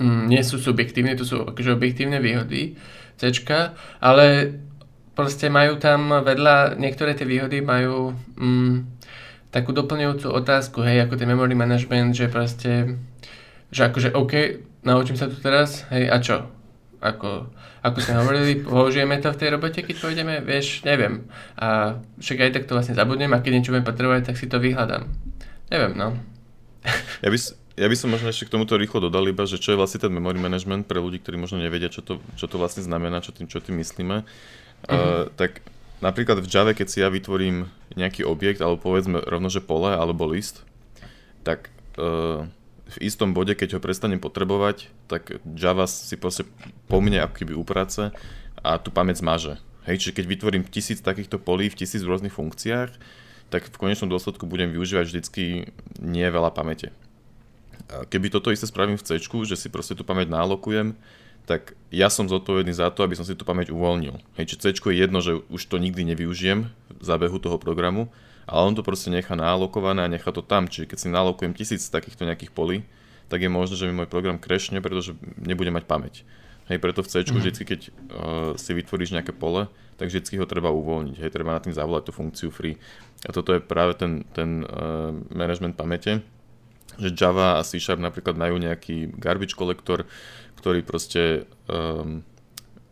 mm, 0.00 0.32
nie 0.32 0.40
sú 0.40 0.56
subjektívne, 0.56 1.16
to 1.16 1.28
sú 1.28 1.44
akože 1.44 1.76
objektívne 1.76 2.20
výhody 2.20 2.76
C, 3.20 3.32
ale 4.00 4.56
proste 5.16 5.48
majú 5.48 5.80
tam 5.80 6.12
vedľa, 6.24 6.76
niektoré 6.76 7.16
tie 7.16 7.28
výhody 7.28 7.64
majú 7.64 8.12
mm, 8.36 8.96
takú 9.52 9.72
doplňujúcu 9.72 10.28
otázku, 10.28 10.84
hej, 10.84 11.08
ako 11.08 11.16
ten 11.16 11.28
memory 11.28 11.56
management, 11.56 12.12
že 12.16 12.28
proste, 12.28 13.00
že 13.72 13.88
akože 13.88 14.12
OK, 14.12 14.32
naučím 14.84 15.16
sa 15.16 15.32
tu 15.32 15.36
teraz, 15.40 15.88
hej, 15.88 16.12
a 16.12 16.16
čo? 16.20 16.55
Ako, 16.96 17.52
ako 17.84 17.98
sme 18.00 18.14
hovorili, 18.24 18.52
použijeme 18.64 19.20
to 19.20 19.28
v 19.28 19.40
tej 19.40 19.48
robote, 19.52 19.84
keď 19.84 19.96
pôjdeme, 20.00 20.34
vieš, 20.40 20.80
neviem. 20.82 21.28
A 21.60 22.00
však 22.18 22.40
aj 22.40 22.50
tak 22.56 22.64
to 22.64 22.74
vlastne 22.74 22.96
zabudnem 22.96 23.30
a 23.36 23.42
keď 23.44 23.52
niečo 23.60 23.72
budem 23.76 23.84
potrebovať, 23.84 24.32
tak 24.32 24.40
si 24.40 24.48
to 24.48 24.56
vyhľadám. 24.56 25.04
Neviem, 25.68 25.92
no. 25.94 26.16
Ja 27.24 27.32
by, 27.32 27.38
ja 27.76 27.86
by 27.92 27.96
som 27.96 28.08
možno 28.08 28.32
ešte 28.32 28.48
k 28.48 28.54
tomuto 28.56 28.78
rýchlo 28.80 29.08
dodal 29.08 29.28
iba, 29.28 29.44
že 29.44 29.60
čo 29.60 29.76
je 29.76 29.80
vlastne 29.80 30.00
ten 30.00 30.12
memory 30.12 30.40
management 30.40 30.88
pre 30.88 30.96
ľudí, 30.96 31.20
ktorí 31.20 31.36
možno 31.36 31.60
nevedia, 31.60 31.92
čo 31.92 32.00
to, 32.00 32.24
čo 32.40 32.48
to 32.48 32.56
vlastne 32.56 32.80
znamená, 32.80 33.20
čo 33.20 33.36
tým, 33.36 33.44
čo 33.44 33.60
tým 33.60 33.76
myslíme. 33.84 34.24
Uh-huh. 34.24 34.92
Uh, 34.92 35.24
tak 35.36 35.60
napríklad 36.00 36.40
v 36.40 36.48
Java, 36.48 36.72
keď 36.72 36.86
si 36.88 37.04
ja 37.04 37.12
vytvorím 37.12 37.68
nejaký 37.92 38.24
objekt, 38.24 38.64
alebo 38.64 38.80
povedzme 38.80 39.20
rovno, 39.20 39.52
že 39.52 39.60
pole 39.60 39.92
alebo 39.92 40.24
list, 40.24 40.64
tak 41.44 41.68
uh, 42.00 42.48
v 42.86 42.96
istom 43.02 43.34
bode, 43.34 43.58
keď 43.58 43.76
ho 43.76 43.80
prestanem 43.82 44.22
potrebovať, 44.22 44.90
tak 45.10 45.42
Java 45.58 45.90
si 45.90 46.14
proste 46.14 46.46
po 46.86 47.02
mne 47.02 47.26
ako 47.26 47.58
uprace 47.58 48.14
a 48.62 48.78
tú 48.78 48.94
pamäť 48.94 49.20
zmaže. 49.20 49.58
Hej, 49.86 50.02
čiže 50.02 50.16
keď 50.18 50.24
vytvorím 50.26 50.62
tisíc 50.66 50.98
takýchto 51.02 51.38
polí 51.38 51.70
v 51.70 51.78
tisíc 51.78 52.02
rôznych 52.02 52.34
funkciách, 52.34 52.90
tak 53.50 53.70
v 53.70 53.78
konečnom 53.78 54.10
dôsledku 54.10 54.46
budem 54.46 54.74
využívať 54.74 55.06
vždycky 55.06 55.70
nie 56.02 56.26
veľa 56.26 56.50
pamäte. 56.50 56.90
Keby 57.86 58.34
toto 58.34 58.50
isté 58.50 58.66
spravím 58.66 58.98
v 58.98 59.06
C, 59.06 59.22
že 59.22 59.54
si 59.54 59.70
proste 59.70 59.94
tú 59.94 60.02
pamäť 60.02 60.26
nálokujem, 60.34 60.98
tak 61.46 61.78
ja 61.94 62.10
som 62.10 62.26
zodpovedný 62.26 62.74
za 62.74 62.90
to, 62.90 63.06
aby 63.06 63.14
som 63.14 63.22
si 63.22 63.38
tú 63.38 63.46
pamäť 63.46 63.70
uvoľnil. 63.70 64.18
Hej, 64.34 64.58
či 64.58 64.58
C 64.58 64.64
je 64.74 64.98
jedno, 64.98 65.22
že 65.22 65.38
už 65.46 65.70
to 65.70 65.78
nikdy 65.78 66.02
nevyužijem 66.02 66.66
v 66.90 67.04
zábehu 67.06 67.38
toho 67.38 67.54
programu, 67.62 68.10
ale 68.46 68.62
on 68.62 68.74
to 68.78 68.86
proste 68.86 69.10
nechá 69.10 69.34
nálokované 69.34 70.06
a 70.06 70.12
nechá 70.12 70.30
to 70.30 70.40
tam. 70.40 70.70
Čiže 70.70 70.86
keď 70.86 70.98
si 71.02 71.08
nálokujem 71.10 71.52
tisíc 71.52 71.82
takýchto 71.90 72.24
nejakých 72.24 72.54
polí, 72.54 72.86
tak 73.26 73.42
je 73.42 73.50
možné, 73.50 73.74
že 73.74 73.90
mi 73.90 73.94
môj 73.94 74.06
program 74.06 74.38
crashne, 74.38 74.78
pretože 74.78 75.18
nebude 75.42 75.74
mať 75.74 75.84
pamäť. 75.84 76.22
Hej, 76.66 76.82
preto 76.82 77.02
v 77.02 77.10
C, 77.10 77.22
mm-hmm. 77.22 77.38
vždycky, 77.38 77.64
keď 77.66 77.80
uh, 77.86 77.90
si 78.58 78.74
vytvoríš 78.74 79.14
nejaké 79.14 79.30
pole, 79.30 79.70
tak 79.98 80.10
vždycky 80.10 80.34
ho 80.38 80.46
treba 80.50 80.74
uvoľniť. 80.74 81.22
Hej, 81.22 81.30
treba 81.30 81.54
na 81.54 81.62
tým 81.62 81.74
zavolať 81.74 82.10
tú 82.10 82.12
funkciu 82.14 82.50
free. 82.50 82.74
A 83.22 83.30
toto 83.30 83.54
je 83.54 83.62
práve 83.62 83.94
ten, 83.94 84.26
ten 84.34 84.66
uh, 84.66 85.14
management 85.30 85.78
pamäte, 85.78 86.26
že 86.98 87.14
Java 87.14 87.58
a 87.58 87.66
C 87.66 87.78
Sharp 87.78 88.02
napríklad 88.02 88.34
majú 88.34 88.58
nejaký 88.58 89.14
garbage 89.14 89.54
kolektor, 89.54 90.06
ktorý 90.58 90.82
proste 90.82 91.46
um, 91.70 92.26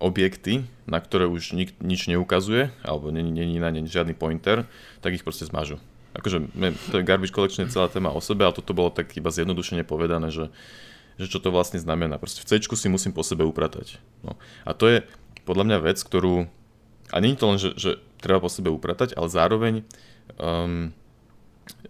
objekty, 0.03 0.67
na 0.85 0.99
ktoré 1.01 1.25
už 1.31 1.55
nik, 1.55 1.75
nič 1.81 2.11
neukazuje, 2.11 2.75
alebo 2.83 3.15
není, 3.15 3.31
není 3.31 3.57
na 3.63 3.71
ne 3.71 3.87
žiadny 3.87 4.13
pointer, 4.13 4.67
tak 5.01 5.15
ich 5.15 5.25
proste 5.25 5.47
zmažu. 5.47 5.81
Akože 6.15 6.47
to 6.91 7.03
je 7.03 7.07
garbage 7.07 7.35
collection 7.35 7.67
je 7.67 7.75
celá 7.75 7.91
téma 7.91 8.15
o 8.15 8.23
sebe, 8.23 8.47
ale 8.47 8.55
toto 8.55 8.71
bolo 8.71 8.91
tak 8.95 9.11
iba 9.19 9.35
zjednodušene 9.35 9.83
povedané, 9.83 10.31
že, 10.31 10.47
že 11.19 11.27
čo 11.27 11.43
to 11.43 11.51
vlastne 11.51 11.83
znamená. 11.83 12.23
Proste 12.23 12.47
v 12.47 12.47
C 12.47 12.63
si 12.63 12.89
musím 12.91 13.11
po 13.11 13.27
sebe 13.27 13.43
upratať. 13.43 13.99
No. 14.23 14.39
A 14.63 14.79
to 14.79 14.87
je 14.87 15.03
podľa 15.43 15.65
mňa 15.67 15.79
vec, 15.83 15.99
ktorú... 15.99 16.47
A 17.11 17.17
nie 17.19 17.35
je 17.35 17.39
to 17.39 17.47
len, 17.51 17.59
že, 17.59 17.71
že 17.75 17.91
treba 18.23 18.39
po 18.39 18.49
sebe 18.49 18.71
upratať, 18.71 19.19
ale 19.19 19.27
zároveň 19.27 19.75
um, 20.39 20.95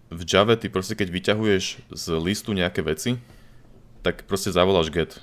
v 0.09 0.21
Java 0.25 0.57
ty 0.57 0.73
proste 0.73 0.97
keď 0.97 1.07
vyťahuješ 1.13 1.63
z 1.93 2.05
listu 2.17 2.51
nejaké 2.57 2.81
veci, 2.81 3.21
tak 4.01 4.25
proste 4.25 4.53
zavoláš 4.53 4.89
get. 4.89 5.21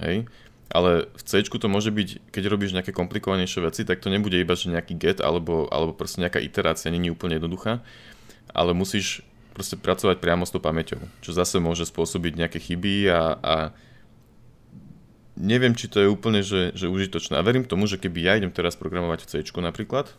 Hej? 0.00 0.28
Ale 0.70 1.10
v 1.18 1.22
C 1.26 1.42
to 1.42 1.66
môže 1.66 1.90
byť, 1.90 2.30
keď 2.30 2.44
robíš 2.46 2.72
nejaké 2.78 2.94
komplikovanejšie 2.94 3.60
veci, 3.66 3.82
tak 3.82 3.98
to 3.98 4.08
nebude 4.08 4.38
iba 4.38 4.54
že 4.54 4.70
nejaký 4.70 4.94
get 4.94 5.18
alebo, 5.18 5.66
alebo 5.66 5.90
proste 5.90 6.22
nejaká 6.22 6.38
iterácia, 6.38 6.94
není 6.94 7.10
úplne 7.10 7.42
jednoduchá, 7.42 7.82
ale 8.54 8.70
musíš 8.70 9.26
proste 9.50 9.74
pracovať 9.74 10.22
priamo 10.22 10.46
s 10.46 10.54
tou 10.54 10.62
pamäťou, 10.62 11.02
čo 11.20 11.34
zase 11.34 11.58
môže 11.58 11.90
spôsobiť 11.90 12.32
nejaké 12.38 12.58
chyby 12.62 13.10
a, 13.10 13.22
a 13.42 13.54
neviem, 15.34 15.74
či 15.74 15.90
to 15.90 15.98
je 15.98 16.08
úplne 16.08 16.40
že, 16.46 16.70
že 16.78 16.86
užitočné. 16.86 17.34
A 17.34 17.44
verím 17.44 17.66
tomu, 17.66 17.90
že 17.90 17.98
keby 17.98 18.18
ja 18.22 18.32
idem 18.38 18.54
teraz 18.54 18.78
programovať 18.78 19.26
v 19.26 19.28
C 19.28 19.32
napríklad, 19.58 20.14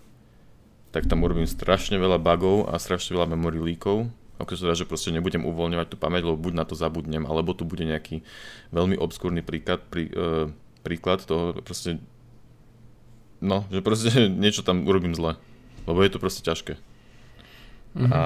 tak 0.91 1.07
tam 1.07 1.23
urobím 1.23 1.47
strašne 1.47 1.95
veľa 1.95 2.19
bugov 2.19 2.67
a 2.67 2.75
strašne 2.75 3.15
veľa 3.15 3.31
memory 3.31 3.63
leakov, 3.63 4.11
ako 4.41 4.57
teda, 4.57 4.73
že 4.73 4.89
proste 4.89 5.13
nebudem 5.13 5.45
uvoľňovať 5.45 5.87
tú 5.93 5.97
pamäť, 5.97 6.27
lebo 6.27 6.37
buď 6.37 6.53
na 6.57 6.65
to 6.65 6.73
zabudnem, 6.73 7.23
alebo 7.29 7.53
tu 7.53 7.63
bude 7.63 7.85
nejaký 7.85 8.25
veľmi 8.73 8.97
obskúrny 8.97 9.45
príklad, 9.45 9.85
prí, 9.87 10.09
uh, 10.11 10.49
príklad 10.81 11.21
toho 11.23 11.57
proste, 11.61 12.01
no, 13.39 13.69
že 13.69 13.85
proste 13.85 14.09
niečo 14.43 14.65
tam 14.65 14.83
urobím 14.89 15.13
zle, 15.13 15.37
lebo 15.85 16.01
je 16.01 16.11
to 16.11 16.19
proste 16.19 16.41
ťažké. 16.41 16.75
Mm-hmm. 17.91 18.11
A 18.11 18.19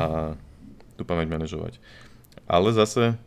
tú 0.95 1.03
pamäť 1.03 1.27
manažovať. 1.27 1.81
Ale 2.45 2.71
zase, 2.71 3.17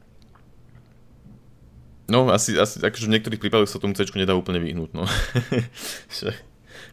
no 2.08 2.30
asi, 2.32 2.56
asi 2.56 2.80
akože 2.80 3.10
v 3.10 3.14
niektorých 3.18 3.42
prípadoch 3.42 3.68
sa 3.68 3.82
tomu 3.82 3.92
C 3.92 4.06
nedá 4.16 4.32
úplne 4.32 4.62
vyhnúť, 4.62 4.90
no. 4.96 5.04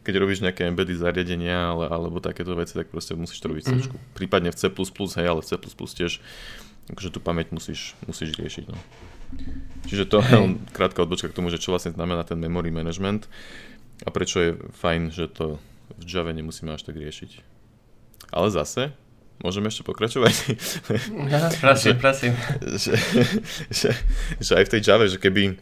keď 0.06 0.14
robíš 0.22 0.38
nejaké 0.46 0.70
embedded 0.70 1.02
zariadenia 1.02 1.74
ale, 1.74 1.90
alebo 1.90 2.22
takéto 2.22 2.54
veci, 2.54 2.78
tak 2.78 2.94
proste 2.94 3.18
musíš 3.18 3.42
to 3.42 3.50
robiť 3.50 3.62
v 3.62 3.66
C. 3.66 3.72
Mm-hmm. 3.74 4.14
Prípadne 4.14 4.54
v 4.54 4.56
C++, 4.56 4.70
hej, 4.70 5.26
ale 5.26 5.42
v 5.42 5.46
C++ 5.50 5.58
tiež 5.74 6.12
akože 6.86 7.10
tú 7.10 7.18
pamäť 7.18 7.50
musíš, 7.50 7.98
musíš 8.06 8.38
riešiť. 8.38 8.70
No. 8.70 8.78
Čiže 9.90 10.06
to 10.06 10.22
je 10.22 10.54
krátka 10.70 11.02
odbočka 11.02 11.34
k 11.34 11.34
tomu, 11.34 11.50
že 11.50 11.58
čo 11.58 11.74
vlastne 11.74 11.90
znamená 11.90 12.22
ten 12.22 12.38
memory 12.38 12.70
management 12.70 13.26
a 14.06 14.14
prečo 14.14 14.38
je 14.38 14.50
fajn, 14.78 15.10
že 15.10 15.26
to 15.26 15.58
v 15.98 16.02
Java 16.06 16.30
nemusíme 16.30 16.70
až 16.70 16.86
tak 16.86 16.94
riešiť. 16.94 17.42
Ale 18.30 18.54
zase, 18.54 18.94
môžeme 19.42 19.66
ešte 19.66 19.82
pokračovať? 19.82 20.34
Ja, 21.26 21.50
prosím, 21.58 21.94
prosím. 21.98 22.32
Že, 22.62 22.92
že, 23.70 23.90
že 24.38 24.52
aj 24.54 24.64
v 24.66 24.72
tej 24.78 24.80
Java, 24.86 25.10
že 25.10 25.18
keby 25.18 25.58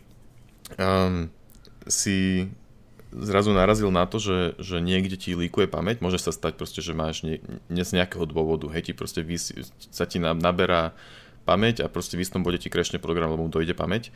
um, 0.76 1.32
si 1.88 2.48
zrazu 3.14 3.54
narazil 3.54 3.94
na 3.94 4.04
to, 4.11 4.18
že, 4.18 4.59
že 4.59 4.83
niekde 4.83 5.14
ti 5.14 5.38
líkuje 5.38 5.71
pamäť, 5.71 6.02
môže 6.02 6.18
sa 6.18 6.35
stať 6.35 6.59
proste, 6.59 6.80
že 6.83 6.97
máš 6.97 7.23
nie, 7.23 7.38
nie 7.71 7.85
z 7.87 8.02
nejakého 8.02 8.26
dôvodu, 8.26 8.66
hej, 8.75 8.90
ti 8.90 8.92
proste 8.92 9.23
vys, 9.23 9.54
sa 9.94 10.04
ti 10.04 10.18
naberá 10.18 10.97
pamäť 11.47 11.85
a 11.85 11.87
proste 11.87 12.18
v 12.18 12.26
istom 12.26 12.42
bode 12.42 12.59
ti 12.59 12.73
krešne 12.73 12.99
program, 12.99 13.30
lebo 13.30 13.47
mu 13.47 13.52
dojde 13.52 13.76
pamäť, 13.76 14.11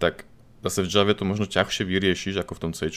tak 0.00 0.24
zase 0.64 0.86
v 0.86 0.88
Java 0.88 1.12
to 1.12 1.28
možno 1.28 1.44
ťažšie 1.44 1.84
vyriešiš 1.84 2.40
ako 2.40 2.52
v 2.56 2.62
tom 2.64 2.72
C, 2.72 2.88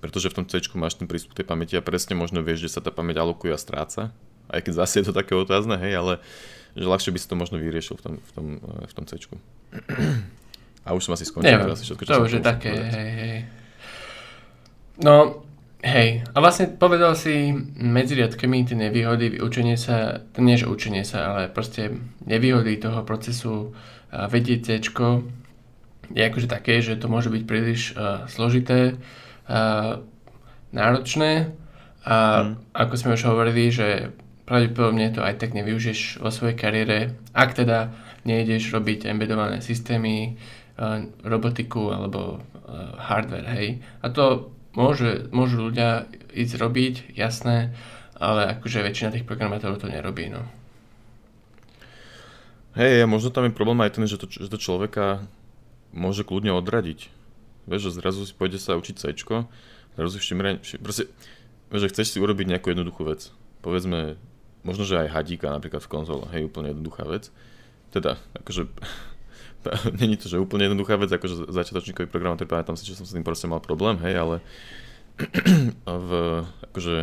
pretože 0.00 0.32
v 0.32 0.36
tom 0.40 0.46
C 0.48 0.64
máš 0.80 0.96
ten 0.96 1.04
prístup 1.04 1.36
tej 1.36 1.44
pamäti 1.44 1.76
a 1.76 1.84
presne 1.84 2.16
možno 2.16 2.40
vieš, 2.40 2.70
že 2.70 2.78
sa 2.78 2.80
tá 2.80 2.88
pamäť 2.88 3.20
alokuje 3.20 3.52
a 3.52 3.60
stráca, 3.60 4.14
aj 4.48 4.60
keď 4.64 4.72
zase 4.86 4.94
je 5.02 5.06
to 5.12 5.14
také 5.14 5.36
otázne, 5.36 5.76
hej, 5.76 5.92
ale 6.00 6.12
že 6.72 6.86
ľahšie 6.86 7.10
by 7.12 7.18
si 7.18 7.28
to 7.28 7.36
možno 7.36 7.58
vyriešil 7.58 7.98
v 7.98 8.02
tom, 8.02 8.14
v 8.22 8.30
tom, 8.32 8.46
v 8.86 8.92
tom 8.94 9.04
C. 9.04 9.18
A 10.84 10.96
už 10.96 11.04
som 11.04 11.12
asi 11.14 11.28
skončil. 11.28 11.52
Neviem, 11.52 11.72
asi 11.72 11.84
všetko, 11.84 12.02
čo 12.04 12.12
to 12.12 12.24
už 12.24 12.32
je 12.38 12.42
také, 12.42 12.72
hej, 12.72 13.10
hej. 13.12 13.38
No, 15.00 15.44
hej. 15.80 16.24
A 16.32 16.36
vlastne 16.40 16.68
povedal 16.68 17.16
si 17.16 17.52
medzi 17.76 18.16
riadkami 18.16 18.68
tie 18.68 18.76
nevýhody 18.76 19.40
učenie 19.40 19.80
sa, 19.80 20.24
nie 20.36 20.56
že 20.56 20.68
učenie 20.68 21.04
sa, 21.04 21.32
ale 21.32 21.52
proste 21.52 21.96
nevýhody 22.24 22.76
toho 22.80 23.04
procesu 23.04 23.72
vedieť 24.12 24.60
C 24.66 24.70
je 26.10 26.22
akože 26.26 26.50
také, 26.50 26.82
že 26.82 26.98
to 26.98 27.06
môže 27.06 27.30
byť 27.30 27.42
príliš 27.46 27.94
uh, 27.94 28.26
zložité, 28.26 28.98
uh, 29.46 30.02
náročné 30.74 31.54
a 32.02 32.16
hmm. 32.42 32.74
ako 32.74 32.94
sme 32.98 33.14
už 33.14 33.22
hovorili, 33.30 33.70
že 33.70 34.10
pravdepodobne 34.46 35.14
to 35.14 35.22
aj 35.22 35.38
tak 35.38 35.54
nevyužiješ 35.54 36.18
vo 36.18 36.30
svojej 36.34 36.58
kariére, 36.58 37.14
ak 37.30 37.54
teda 37.54 37.94
nejdeš 38.26 38.74
robiť 38.74 39.06
embedované 39.06 39.62
systémy, 39.62 40.34
robotiku 41.20 41.92
alebo 41.92 42.40
hardware, 42.96 43.48
hej. 43.52 43.68
A 44.00 44.08
to 44.08 44.54
môže, 44.72 45.28
môžu 45.34 45.68
ľudia 45.68 46.08
ísť 46.32 46.54
robiť, 46.56 46.94
jasné, 47.18 47.74
ale 48.16 48.56
akože 48.56 48.84
väčšina 48.84 49.12
tých 49.12 49.28
programátorov 49.28 49.82
to 49.82 49.92
nerobí, 49.92 50.32
no. 50.32 50.46
Hej, 52.78 53.04
možno 53.10 53.34
tam 53.34 53.50
je 53.50 53.52
problém 53.52 53.82
aj 53.82 53.98
ten, 53.98 54.06
že 54.06 54.14
to, 54.14 54.30
že 54.30 54.46
to 54.46 54.56
človeka 54.56 55.26
môže 55.90 56.22
kľudne 56.22 56.54
odradiť. 56.54 57.10
Vieš, 57.66 57.90
že 57.90 57.96
zrazu 57.98 58.22
si 58.22 58.32
pôjde 58.32 58.62
sa 58.62 58.78
učiť 58.78 58.94
C, 58.94 59.10
zrazu 59.98 60.10
si 60.14 60.22
všimre, 60.22 60.62
proste, 60.78 61.10
vieš, 61.66 61.82
že 61.82 61.90
chceš 61.90 62.06
si 62.14 62.18
urobiť 62.22 62.46
nejakú 62.46 62.70
jednoduchú 62.70 63.10
vec. 63.10 63.34
Povedzme, 63.60 64.14
možno, 64.62 64.86
že 64.86 65.02
aj 65.02 65.12
hadíka 65.12 65.50
napríklad 65.50 65.82
v 65.82 65.90
konzole, 65.90 66.24
hej, 66.30 66.46
úplne 66.46 66.70
jednoduchá 66.70 67.04
vec. 67.10 67.34
Teda, 67.90 68.22
akože 68.38 68.70
není 70.00 70.16
to, 70.16 70.28
že 70.28 70.40
úplne 70.40 70.68
jednoduchá 70.68 70.96
vec, 70.96 71.12
akože 71.12 71.52
začiatočníkový 71.52 72.08
programátor, 72.08 72.48
pamätám 72.48 72.76
si, 72.76 72.88
že 72.88 72.96
som 72.96 73.06
s 73.06 73.12
tým 73.12 73.24
proste 73.24 73.46
mal 73.46 73.60
problém, 73.60 74.00
hej, 74.04 74.14
ale 74.16 74.36
v, 75.84 76.10
akože, 76.72 76.96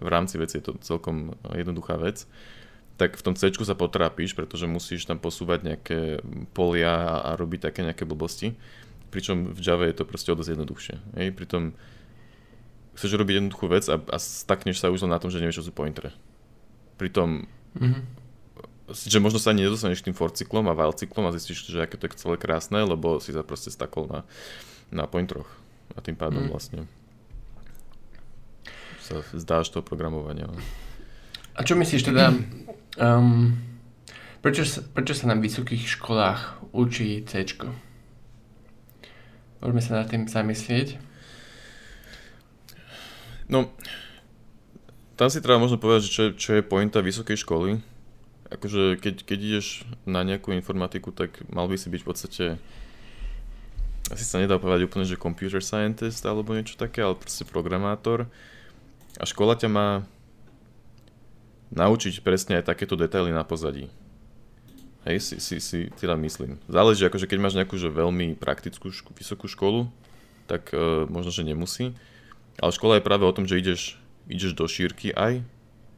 v 0.00 0.08
rámci 0.10 0.34
veci 0.38 0.58
je 0.58 0.64
to 0.70 0.72
celkom 0.82 1.38
jednoduchá 1.54 1.98
vec 1.98 2.26
tak 3.00 3.16
v 3.16 3.24
tom 3.24 3.32
C 3.32 3.48
sa 3.48 3.72
potrápiš, 3.72 4.36
pretože 4.36 4.68
musíš 4.68 5.08
tam 5.08 5.16
posúvať 5.16 5.64
nejaké 5.64 6.20
polia 6.52 6.92
a, 6.92 7.32
a 7.32 7.40
robiť 7.40 7.72
také 7.72 7.80
nejaké 7.80 8.04
blbosti. 8.04 8.52
Pričom 9.08 9.56
v 9.56 9.60
Java 9.64 9.88
je 9.88 9.96
to 9.96 10.04
proste 10.04 10.28
o 10.28 10.36
dosť 10.36 10.52
jednoduchšie. 10.52 10.96
Hej? 11.16 11.32
Pritom 11.32 11.72
chceš 12.92 13.16
robiť 13.16 13.40
jednoduchú 13.40 13.72
vec 13.72 13.88
a, 13.88 13.96
a 13.96 14.16
stakneš 14.20 14.84
sa 14.84 14.92
už 14.92 15.08
len 15.08 15.16
na 15.16 15.20
tom, 15.22 15.32
že 15.32 15.40
nevieš, 15.40 15.64
čo 15.64 15.66
sú 15.66 15.72
pointere. 15.72 16.12
Pritom 17.00 17.48
mm-hmm 17.80 18.20
že 18.94 19.22
možno 19.22 19.38
sa 19.38 19.54
ani 19.54 19.66
nedostaneš 19.66 20.02
k 20.02 20.10
tým 20.10 20.16
for 20.16 20.30
cyklom 20.30 20.66
a 20.66 20.74
while 20.74 20.94
cyklom 20.94 21.26
a 21.28 21.34
zistíš, 21.34 21.66
že 21.66 21.84
aké 21.84 21.98
to 21.98 22.06
je 22.06 22.18
celé 22.18 22.36
krásne, 22.36 22.82
lebo 22.82 23.22
si 23.22 23.30
sa 23.30 23.46
proste 23.46 23.70
stakol 23.70 24.10
na, 24.10 24.20
na 24.90 25.04
pointroch 25.06 25.48
a 25.94 26.02
tým 26.02 26.14
pádom 26.14 26.46
mm. 26.46 26.50
vlastne 26.50 26.86
sa 29.10 29.26
zdáš 29.34 29.74
toho 29.74 29.82
programovania. 29.82 30.46
A 31.58 31.66
čo 31.66 31.74
myslíš 31.74 32.06
teda, 32.06 32.30
um, 33.02 33.58
prečo, 34.38 34.62
sa, 34.62 34.86
prečo 34.86 35.18
sa 35.18 35.26
na 35.26 35.36
vysokých 35.36 35.98
školách 35.98 36.70
učí 36.70 37.26
C? 37.26 37.42
Môžeme 39.60 39.82
sa 39.82 40.00
nad 40.00 40.06
tým 40.06 40.30
zamyslieť. 40.30 40.96
No, 43.50 43.66
tam 45.18 45.28
si 45.28 45.42
treba 45.42 45.58
možno 45.60 45.76
povedať, 45.76 46.06
že 46.06 46.10
čo, 46.14 46.22
je, 46.22 46.30
čo 46.38 46.50
je 46.56 46.62
pointa 46.64 47.02
vysokej 47.02 47.42
školy. 47.44 47.82
Akože 48.50 48.98
keď, 48.98 49.22
keď 49.22 49.38
ideš 49.38 49.86
na 50.02 50.26
nejakú 50.26 50.50
informatiku, 50.50 51.14
tak 51.14 51.38
mal 51.50 51.70
by 51.70 51.78
si 51.78 51.86
byť 51.86 52.00
v 52.02 52.08
podstate 52.08 52.44
asi 54.10 54.26
sa 54.26 54.42
nedá 54.42 54.58
povedať 54.58 54.90
úplne, 54.90 55.06
že 55.06 55.14
computer 55.14 55.62
scientist 55.62 56.26
alebo 56.26 56.50
niečo 56.50 56.74
také, 56.74 56.98
ale 56.98 57.14
proste 57.14 57.46
programátor. 57.46 58.26
A 59.22 59.22
škola 59.22 59.54
ťa 59.54 59.70
má 59.70 59.88
naučiť 61.70 62.26
presne 62.26 62.58
aj 62.58 62.74
takéto 62.74 62.98
detaily 62.98 63.30
na 63.30 63.46
pozadí. 63.46 63.86
Hej, 65.06 65.22
si, 65.22 65.36
si, 65.38 65.56
si 65.62 65.78
teda 65.96 66.18
myslím. 66.18 66.58
Záleží, 66.66 67.06
akože 67.06 67.30
keď 67.30 67.38
máš 67.38 67.56
nejakú 67.56 67.78
že 67.78 67.88
veľmi 67.88 68.36
praktickú 68.36 68.90
ško- 68.90 69.14
vysokú 69.14 69.46
školu, 69.46 69.88
tak 70.50 70.74
e, 70.74 71.06
možno, 71.08 71.30
že 71.30 71.46
nemusí. 71.46 71.94
Ale 72.58 72.74
škola 72.74 72.98
je 72.98 73.06
práve 73.06 73.24
o 73.24 73.32
tom, 73.32 73.46
že 73.46 73.56
ideš, 73.56 73.96
ideš 74.26 74.52
do 74.52 74.66
šírky 74.66 75.14
aj 75.14 75.40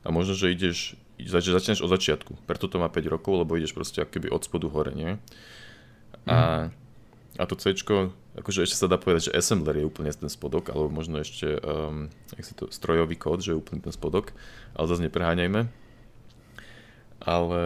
a 0.04 0.08
možno, 0.12 0.36
že 0.36 0.52
ideš, 0.54 0.94
zač- 1.26 1.50
začneš 1.50 1.84
od 1.84 1.90
začiatku. 1.92 2.46
Preto 2.46 2.66
to 2.66 2.80
má 2.80 2.88
5 2.88 3.12
rokov, 3.12 3.42
lebo 3.42 3.58
ideš 3.58 3.74
proste 3.74 4.02
akoby 4.02 4.30
od 4.30 4.42
spodu 4.42 4.66
hore, 4.70 4.94
nie? 4.94 5.18
A, 6.26 6.70
a 7.38 7.42
to 7.44 7.58
C, 7.58 7.74
akože 8.38 8.64
ešte 8.64 8.78
sa 8.78 8.86
dá 8.86 8.96
povedať, 8.96 9.28
že 9.28 9.36
assembler 9.36 9.82
je 9.82 9.88
úplne 9.88 10.08
ten 10.14 10.30
spodok, 10.30 10.70
alebo 10.70 10.88
možno 10.88 11.20
ešte, 11.20 11.58
um, 11.60 12.08
jak 12.38 12.44
si 12.46 12.54
to, 12.54 12.70
strojový 12.70 13.18
kód, 13.18 13.42
že 13.42 13.52
je 13.52 13.60
úplne 13.60 13.82
ten 13.82 13.92
spodok 13.92 14.32
ale 14.72 14.86
zase 14.88 15.04
nepreháňajme. 15.04 15.68
Ale 17.22 17.62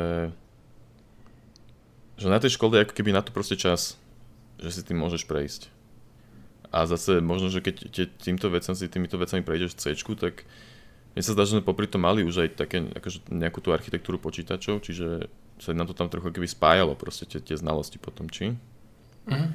že 2.16 2.32
na 2.32 2.40
tej 2.40 2.56
škole 2.56 2.76
je 2.76 2.84
ako 2.88 2.96
keby 2.96 3.12
na 3.12 3.20
to 3.20 3.32
proste 3.32 3.60
čas, 3.60 4.00
že 4.56 4.72
si 4.72 4.80
tým 4.84 5.00
môžeš 5.00 5.28
prejsť. 5.28 5.68
A 6.72 6.84
zase 6.88 7.20
možno, 7.22 7.48
že 7.52 7.62
keď 7.62 7.88
te, 7.92 8.04
týmto 8.08 8.48
vecem 8.48 8.74
si 8.74 8.90
týmito 8.90 9.16
vecami 9.16 9.44
prejdeš 9.44 9.76
v 9.76 9.80
C, 9.80 9.84
tak 10.16 10.44
mne 11.16 11.24
sa 11.24 11.32
zdá, 11.32 11.48
že 11.48 11.56
sme 11.56 11.64
popri 11.64 11.88
tom 11.88 12.04
mali 12.04 12.20
už 12.20 12.44
aj 12.44 12.60
také, 12.60 12.92
akože 12.92 13.32
nejakú 13.32 13.64
tú 13.64 13.72
architektúru 13.72 14.20
počítačov, 14.20 14.84
čiže 14.84 15.32
sa 15.56 15.72
nám 15.72 15.88
to 15.88 15.96
tam 15.96 16.12
trochu 16.12 16.28
keby 16.28 16.44
spájalo 16.44 16.92
proste 16.92 17.24
tie, 17.24 17.40
tie 17.40 17.56
znalosti 17.56 17.96
potom, 17.96 18.28
či? 18.28 18.52
Mm-hmm. 19.24 19.50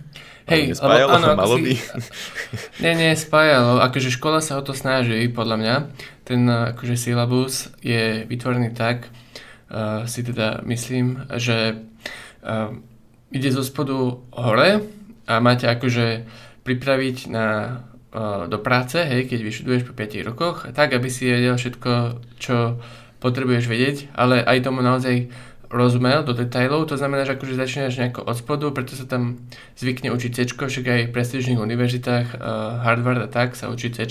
Hej, 0.50 0.82
spájalo, 0.82 1.22
áno, 1.22 1.28
malo 1.38 1.56
by. 1.62 1.78
Si, 1.78 1.86
nie, 2.82 2.94
nie, 2.98 3.14
spájalo. 3.14 3.78
Akože 3.78 4.10
škola 4.10 4.42
sa 4.42 4.58
o 4.58 4.66
to 4.66 4.74
snaží, 4.74 5.22
podľa 5.30 5.56
mňa. 5.62 5.76
Ten 6.26 6.50
akože 6.50 6.98
syllabus 6.98 7.70
je 7.86 8.26
vytvorený 8.26 8.74
tak, 8.74 9.14
uh, 9.70 10.10
si 10.10 10.26
teda 10.26 10.66
myslím, 10.66 11.30
že 11.38 11.78
uh, 12.42 12.74
ide 13.30 13.54
zo 13.54 13.62
spodu 13.62 14.18
hore 14.34 14.82
a 15.30 15.34
máte 15.38 15.70
akože 15.70 16.26
pripraviť 16.66 17.18
na, 17.30 17.80
do 18.48 18.58
práce, 18.60 19.00
hej, 19.00 19.32
keď 19.32 19.40
vyštuduješ 19.40 19.84
po 19.88 19.94
5 19.96 20.28
rokoch, 20.28 20.58
tak, 20.76 20.92
aby 20.92 21.08
si 21.08 21.32
vedel 21.32 21.56
všetko, 21.56 22.20
čo 22.36 22.84
potrebuješ 23.24 23.66
vedieť, 23.72 23.98
ale 24.18 24.44
aj 24.44 24.68
tomu 24.68 24.84
naozaj 24.84 25.32
rozumel 25.72 26.28
do 26.28 26.36
detailov, 26.36 26.92
to 26.92 27.00
znamená, 27.00 27.24
že 27.24 27.40
akože 27.40 27.56
začínaš 27.56 27.96
nejako 27.96 28.28
od 28.28 28.36
spodu, 28.36 28.68
preto 28.76 29.00
sa 29.00 29.08
tam 29.08 29.40
zvykne 29.80 30.12
učiť 30.12 30.32
C, 30.36 30.40
však 30.44 30.86
aj 30.92 31.02
v 31.08 31.14
prestížnych 31.16 31.56
univerzitách, 31.56 32.36
uh, 32.36 32.84
Harvard 32.84 33.24
a 33.24 33.32
tak 33.32 33.56
sa 33.56 33.72
učí 33.72 33.88
C, 33.96 34.04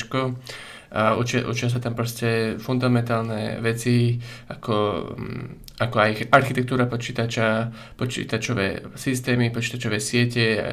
a 0.90 1.14
učia, 1.14 1.46
učia 1.46 1.70
sa 1.70 1.78
tam 1.78 1.94
proste 1.94 2.58
fundamentálne 2.58 3.62
veci, 3.62 4.18
ako, 4.48 4.74
um, 5.14 5.60
ako 5.78 5.96
aj 6.00 6.10
architektúra 6.34 6.90
počítača, 6.90 7.70
počítačové 7.94 8.96
systémy, 8.98 9.54
počítačové 9.54 10.02
siete 10.02 10.44
a, 10.58 10.70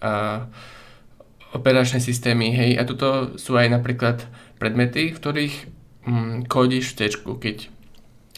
a 0.00 0.12
operačné 1.54 2.02
systémy, 2.02 2.50
hej, 2.50 2.76
a 2.76 2.82
toto 2.82 3.38
sú 3.38 3.54
aj 3.54 3.70
napríklad 3.70 4.26
predmety, 4.58 5.14
v 5.14 5.18
ktorých 5.22 5.54
um, 6.04 6.42
kódiš 6.44 6.92
v 6.92 6.96
C, 6.98 7.00
keď 7.14 7.56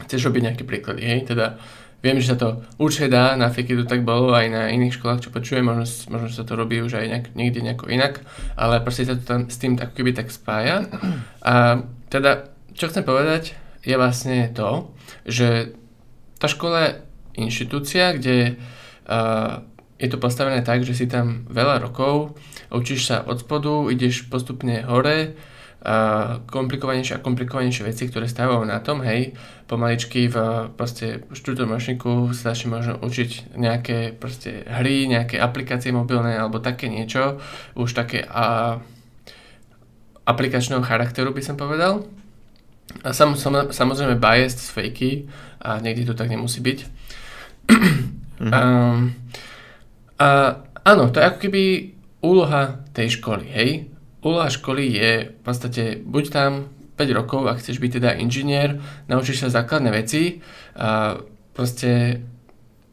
chceš 0.04 0.28
robiť 0.28 0.42
nejaké 0.52 0.64
príklady, 0.68 1.00
hej, 1.02 1.32
teda 1.32 1.56
viem, 2.04 2.20
že 2.20 2.30
sa 2.30 2.36
to 2.36 2.62
určite 2.76 3.08
dá, 3.08 3.34
na 3.34 3.48
to 3.48 3.88
tak 3.88 4.04
bolo, 4.04 4.36
aj 4.36 4.46
na 4.52 4.62
iných 4.68 5.00
školách, 5.00 5.26
čo 5.26 5.34
počujem, 5.34 5.64
možno, 5.64 5.88
možno 6.12 6.28
sa 6.28 6.44
to 6.44 6.54
robí 6.54 6.78
už 6.84 7.00
aj 7.00 7.06
nejak, 7.08 7.26
niekde 7.32 7.64
nejako 7.64 7.88
inak, 7.88 8.20
ale 8.54 8.84
proste 8.84 9.08
sa 9.08 9.16
to 9.16 9.24
tam 9.24 9.40
s 9.48 9.56
tým 9.56 9.80
ako 9.80 9.92
keby 9.96 10.12
tak 10.12 10.28
spája. 10.28 10.86
A 11.42 11.82
teda, 12.12 12.52
čo 12.76 12.92
chcem 12.92 13.02
povedať, 13.02 13.56
je 13.82 13.96
vlastne 13.96 14.52
to, 14.52 14.92
že 15.24 15.72
tá 16.36 16.46
škola 16.46 16.78
je 16.84 16.90
inštitúcia, 17.40 18.12
kde 18.12 18.60
uh, 19.08 19.64
je 19.96 20.08
to 20.12 20.20
postavené 20.20 20.60
tak, 20.60 20.84
že 20.84 20.92
si 20.92 21.08
tam 21.08 21.48
veľa 21.48 21.80
rokov, 21.80 22.36
učíš 22.68 23.08
sa 23.08 23.16
od 23.24 23.40
spodu, 23.40 23.88
ideš 23.88 24.28
postupne 24.28 24.84
hore, 24.84 25.36
komplikovanejšie 26.50 27.20
a 27.20 27.22
komplikovanejšie 27.22 27.86
veci, 27.86 28.10
ktoré 28.10 28.26
stávajú 28.26 28.66
na 28.66 28.82
tom, 28.82 29.06
hej, 29.06 29.38
pomaličky 29.70 30.26
v 30.26 30.66
proste 30.74 31.22
štvrtom 31.30 31.70
ročníku 31.70 32.34
sa 32.34 32.50
začne 32.52 32.74
možno 32.74 32.94
učiť 32.98 33.54
nejaké 33.54 34.10
proste 34.18 34.66
hry, 34.66 35.06
nejaké 35.06 35.38
aplikácie 35.38 35.94
mobilné 35.94 36.34
alebo 36.34 36.58
také 36.58 36.90
niečo, 36.90 37.38
už 37.78 37.94
také 37.94 38.26
a, 38.26 38.78
aplikačného 40.26 40.82
charakteru 40.82 41.30
by 41.30 41.42
som 41.44 41.54
povedal. 41.54 42.02
A 43.06 43.14
sam, 43.14 43.38
sam, 43.38 43.70
samozrejme 43.70 44.18
biased 44.18 44.66
fakey 44.66 45.30
a 45.62 45.78
niekde 45.78 46.10
to 46.10 46.18
tak 46.18 46.34
nemusí 46.34 46.58
byť. 46.58 46.78
mm-hmm. 48.42 48.50
um, 48.58 49.14
a 50.16 50.28
áno, 50.84 51.12
to 51.12 51.20
je 51.20 51.28
ako 51.28 51.38
keby 51.48 51.62
úloha 52.24 52.80
tej 52.96 53.20
školy, 53.20 53.46
hej? 53.52 53.70
úloha 54.26 54.50
školy 54.50 54.90
je 54.90 55.10
v 55.30 55.40
podstate 55.46 56.02
buď 56.02 56.24
tam 56.34 56.52
5 56.98 57.18
rokov, 57.18 57.46
ak 57.46 57.62
chceš 57.62 57.78
byť 57.78 58.02
teda 58.02 58.10
inžinier, 58.18 58.82
naučíš 59.06 59.46
sa 59.46 59.54
základné 59.62 59.94
veci 59.94 60.42
a 60.74 61.20
proste 61.54 62.20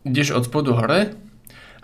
ideš 0.05 0.37
od 0.37 0.45
spodu 0.45 0.75
hore 0.75 1.15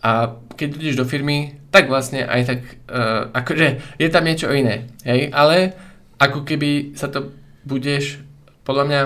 a 0.03 0.37
keď 0.53 0.69
ideš 0.75 0.99
do 0.99 1.07
firmy, 1.07 1.57
tak 1.71 1.87
vlastne 1.87 2.27
aj 2.27 2.41
tak, 2.45 2.59
uh, 2.91 3.31
akože 3.31 3.97
je 3.97 4.07
tam 4.11 4.27
niečo 4.27 4.51
iné, 4.51 4.91
hej, 5.07 5.31
ale 5.31 5.73
ako 6.19 6.43
keby 6.43 6.93
sa 6.99 7.07
to 7.07 7.31
budeš, 7.63 8.19
podľa 8.67 8.83
mňa 8.85 9.01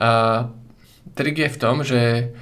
uh, 0.00 0.40
trik 1.12 1.36
je 1.36 1.48
v 1.52 1.60
tom, 1.60 1.84
že, 1.84 2.32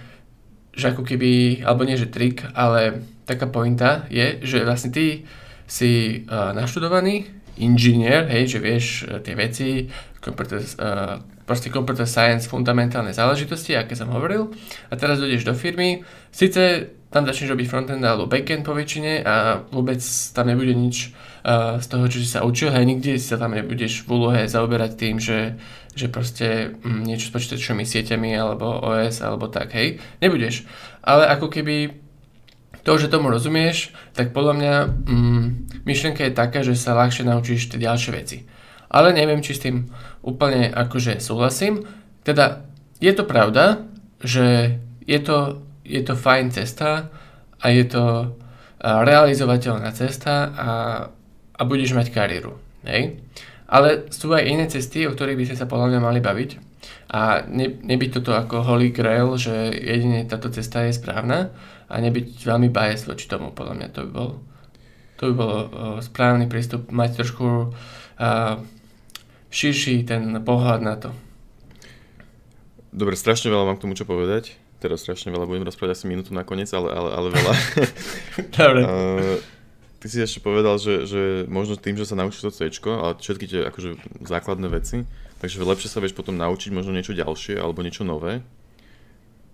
že 0.72 0.92
ako 0.92 1.04
keby, 1.04 1.62
alebo 1.62 1.84
nie 1.84 2.00
že 2.00 2.08
trik, 2.08 2.48
ale 2.56 3.04
taká 3.28 3.46
pointa 3.46 4.08
je, 4.08 4.40
že 4.42 4.64
vlastne 4.64 4.90
ty 4.90 5.28
si 5.68 6.24
uh, 6.26 6.52
naštudovaný 6.56 7.28
inžinier, 7.60 8.26
hej, 8.32 8.56
že 8.56 8.58
vieš 8.58 8.86
uh, 9.04 9.20
tie 9.20 9.36
veci, 9.36 9.92
computer, 10.20 10.60
uh, 10.60 11.20
proste 11.44 11.68
computer 11.68 12.08
science, 12.08 12.48
fundamentálne 12.48 13.12
záležitosti, 13.12 13.76
aké 13.76 13.92
som 13.92 14.08
hovoril. 14.08 14.48
A 14.88 14.96
teraz 14.96 15.20
dojdeš 15.20 15.44
do 15.44 15.54
firmy, 15.54 16.02
síce 16.32 16.92
tam 17.12 17.28
začneš 17.28 17.52
robiť 17.52 17.68
frontend 17.68 18.00
alebo 18.00 18.24
backend 18.24 18.64
po 18.64 18.72
väčšine 18.72 19.20
a 19.20 19.60
vôbec 19.68 20.00
tam 20.32 20.48
nebude 20.48 20.72
nič 20.72 21.12
uh, 21.44 21.76
z 21.76 21.86
toho, 21.92 22.08
čo 22.08 22.18
si 22.24 22.28
sa 22.28 22.40
učil, 22.40 22.72
hej, 22.72 22.88
nikde 22.88 23.20
si 23.20 23.28
sa 23.28 23.36
tam 23.36 23.52
nebudeš 23.52 24.08
v 24.08 24.16
úlohe 24.16 24.40
zaoberať 24.48 24.96
tým, 24.96 25.20
že, 25.20 25.60
že 25.92 26.08
proste 26.08 26.76
um, 26.82 27.04
niečo 27.04 27.28
s 27.28 27.34
počítačovými 27.34 27.84
sieťami 27.84 28.30
alebo 28.32 28.80
OS 28.80 29.20
alebo 29.20 29.48
tak, 29.48 29.72
hej, 29.76 30.00
nebudeš. 30.24 30.64
Ale 31.04 31.28
ako 31.28 31.52
keby 31.52 32.00
to, 32.82 32.92
že 32.98 33.12
tomu 33.12 33.30
rozumieš, 33.30 33.94
tak 34.16 34.34
podľa 34.34 34.54
mňa 34.58 34.74
mm, 35.06 35.46
myšlienka 35.86 36.26
je 36.26 36.34
taká, 36.34 36.66
že 36.66 36.74
sa 36.74 36.98
ľahšie 36.98 37.22
naučíš 37.22 37.70
tie 37.70 37.78
ďalšie 37.78 38.10
veci. 38.10 38.38
Ale 38.92 39.14
neviem, 39.14 39.40
či 39.40 39.54
s 39.54 39.62
tým 39.62 39.88
úplne 40.20 40.68
akože 40.68 41.22
súhlasím. 41.22 41.86
Teda 42.26 42.66
je 42.98 43.12
to 43.14 43.24
pravda, 43.24 43.86
že 44.20 44.78
je 45.06 45.18
to 45.22 45.62
je 45.82 46.02
to 46.02 46.14
fajn 46.14 46.50
cesta 46.54 47.10
a 47.58 47.66
je 47.70 47.84
to 47.90 48.34
realizovateľná 48.82 49.90
cesta 49.94 50.50
a, 50.50 50.70
a 51.54 51.62
budeš 51.62 51.94
mať 51.94 52.10
kariéru. 52.10 52.58
Hej? 52.86 53.22
Ale 53.72 54.12
sú 54.12 54.28
aj 54.36 54.44
iné 54.44 54.68
cesty, 54.68 55.08
o 55.08 55.16
ktorých 55.16 55.38
by 55.40 55.44
sme 55.48 55.56
sa 55.56 55.64
podľa 55.64 55.96
mňa 55.96 56.00
mali 56.04 56.20
baviť. 56.20 56.50
A 57.08 57.40
ne, 57.48 57.72
nebyť 57.72 58.20
toto 58.20 58.36
ako 58.36 58.60
holy 58.68 58.92
grail, 58.92 59.32
že 59.40 59.72
jedine 59.72 60.28
táto 60.28 60.52
cesta 60.52 60.84
je 60.84 60.92
správna 60.92 61.56
a 61.88 61.94
nebyť 61.96 62.44
veľmi 62.44 62.68
biased 62.68 63.08
voči 63.08 63.24
tomu, 63.24 63.48
podľa 63.48 63.74
mňa 63.80 63.88
to 63.96 64.04
by 64.04 64.10
bol, 64.12 64.30
to 65.16 65.22
by 65.32 65.34
bol 65.36 65.52
uh, 65.56 65.66
správny 66.04 66.52
prístup, 66.52 66.92
mať 66.92 67.24
trošku 67.24 67.72
uh, 67.72 68.60
širší 69.48 70.04
ten 70.04 70.36
pohľad 70.44 70.80
na 70.84 70.94
to. 71.00 71.10
Dobre, 72.92 73.16
strašne 73.16 73.48
veľa 73.48 73.72
mám 73.72 73.76
k 73.80 73.88
tomu 73.88 73.96
čo 73.96 74.04
povedať. 74.04 74.52
Teraz 74.84 75.00
strašne 75.00 75.32
veľa 75.32 75.48
budem 75.48 75.64
rozprávať 75.64 75.96
asi 75.96 76.04
minútu 76.12 76.36
nakoniec, 76.36 76.68
ale, 76.76 76.92
ale, 76.92 77.10
ale 77.16 77.28
veľa. 77.32 77.52
Dobre. 78.60 78.80
Uh, 78.84 79.40
ty 80.02 80.10
si 80.10 80.18
ešte 80.18 80.42
povedal, 80.42 80.82
že, 80.82 81.06
že 81.06 81.22
možno 81.46 81.78
tým, 81.78 81.94
že 81.94 82.10
sa 82.10 82.18
naučíš 82.18 82.42
to 82.42 82.50
C, 82.50 82.66
ale 82.90 83.14
všetky 83.14 83.46
tie 83.46 83.60
akože 83.70 84.18
základné 84.26 84.66
veci, 84.66 85.06
takže 85.38 85.62
lepšie 85.62 85.86
sa 85.86 86.02
vieš 86.02 86.18
potom 86.18 86.34
naučiť 86.34 86.74
možno 86.74 86.90
niečo 86.90 87.14
ďalšie 87.14 87.54
alebo 87.54 87.86
niečo 87.86 88.02
nové. 88.02 88.42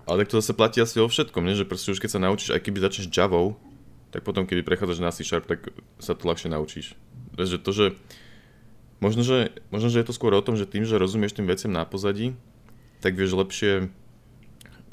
Ale 0.08 0.24
tak 0.24 0.32
to 0.32 0.40
zase 0.40 0.56
platí 0.56 0.80
asi 0.80 1.04
o 1.04 1.08
všetkom, 1.08 1.44
nie? 1.44 1.52
že 1.52 1.68
proste 1.68 1.92
už 1.92 2.00
keď 2.00 2.16
sa 2.16 2.24
naučíš, 2.24 2.56
aj 2.56 2.64
keby 2.64 2.80
začneš 2.80 3.12
Javou, 3.12 3.60
tak 4.08 4.24
potom 4.24 4.48
keby 4.48 4.64
prechádzaš 4.64 5.04
na 5.04 5.12
C 5.12 5.20
Sharp, 5.20 5.44
tak 5.44 5.68
sa 6.00 6.16
to 6.16 6.24
ľahšie 6.24 6.48
naučíš. 6.48 6.96
Takže 7.36 7.60
to, 7.60 7.70
že 7.76 7.86
možno, 9.04 9.20
že 9.20 9.52
možno, 9.68 9.92
že 9.92 10.00
je 10.00 10.08
to 10.08 10.16
skôr 10.16 10.32
o 10.32 10.40
tom, 10.40 10.56
že 10.56 10.64
tým, 10.64 10.88
že 10.88 10.96
rozumieš 10.96 11.36
tým 11.36 11.44
veciam 11.44 11.68
na 11.68 11.84
pozadí, 11.84 12.32
tak 13.04 13.20
vieš 13.20 13.36
lepšie 13.36 13.92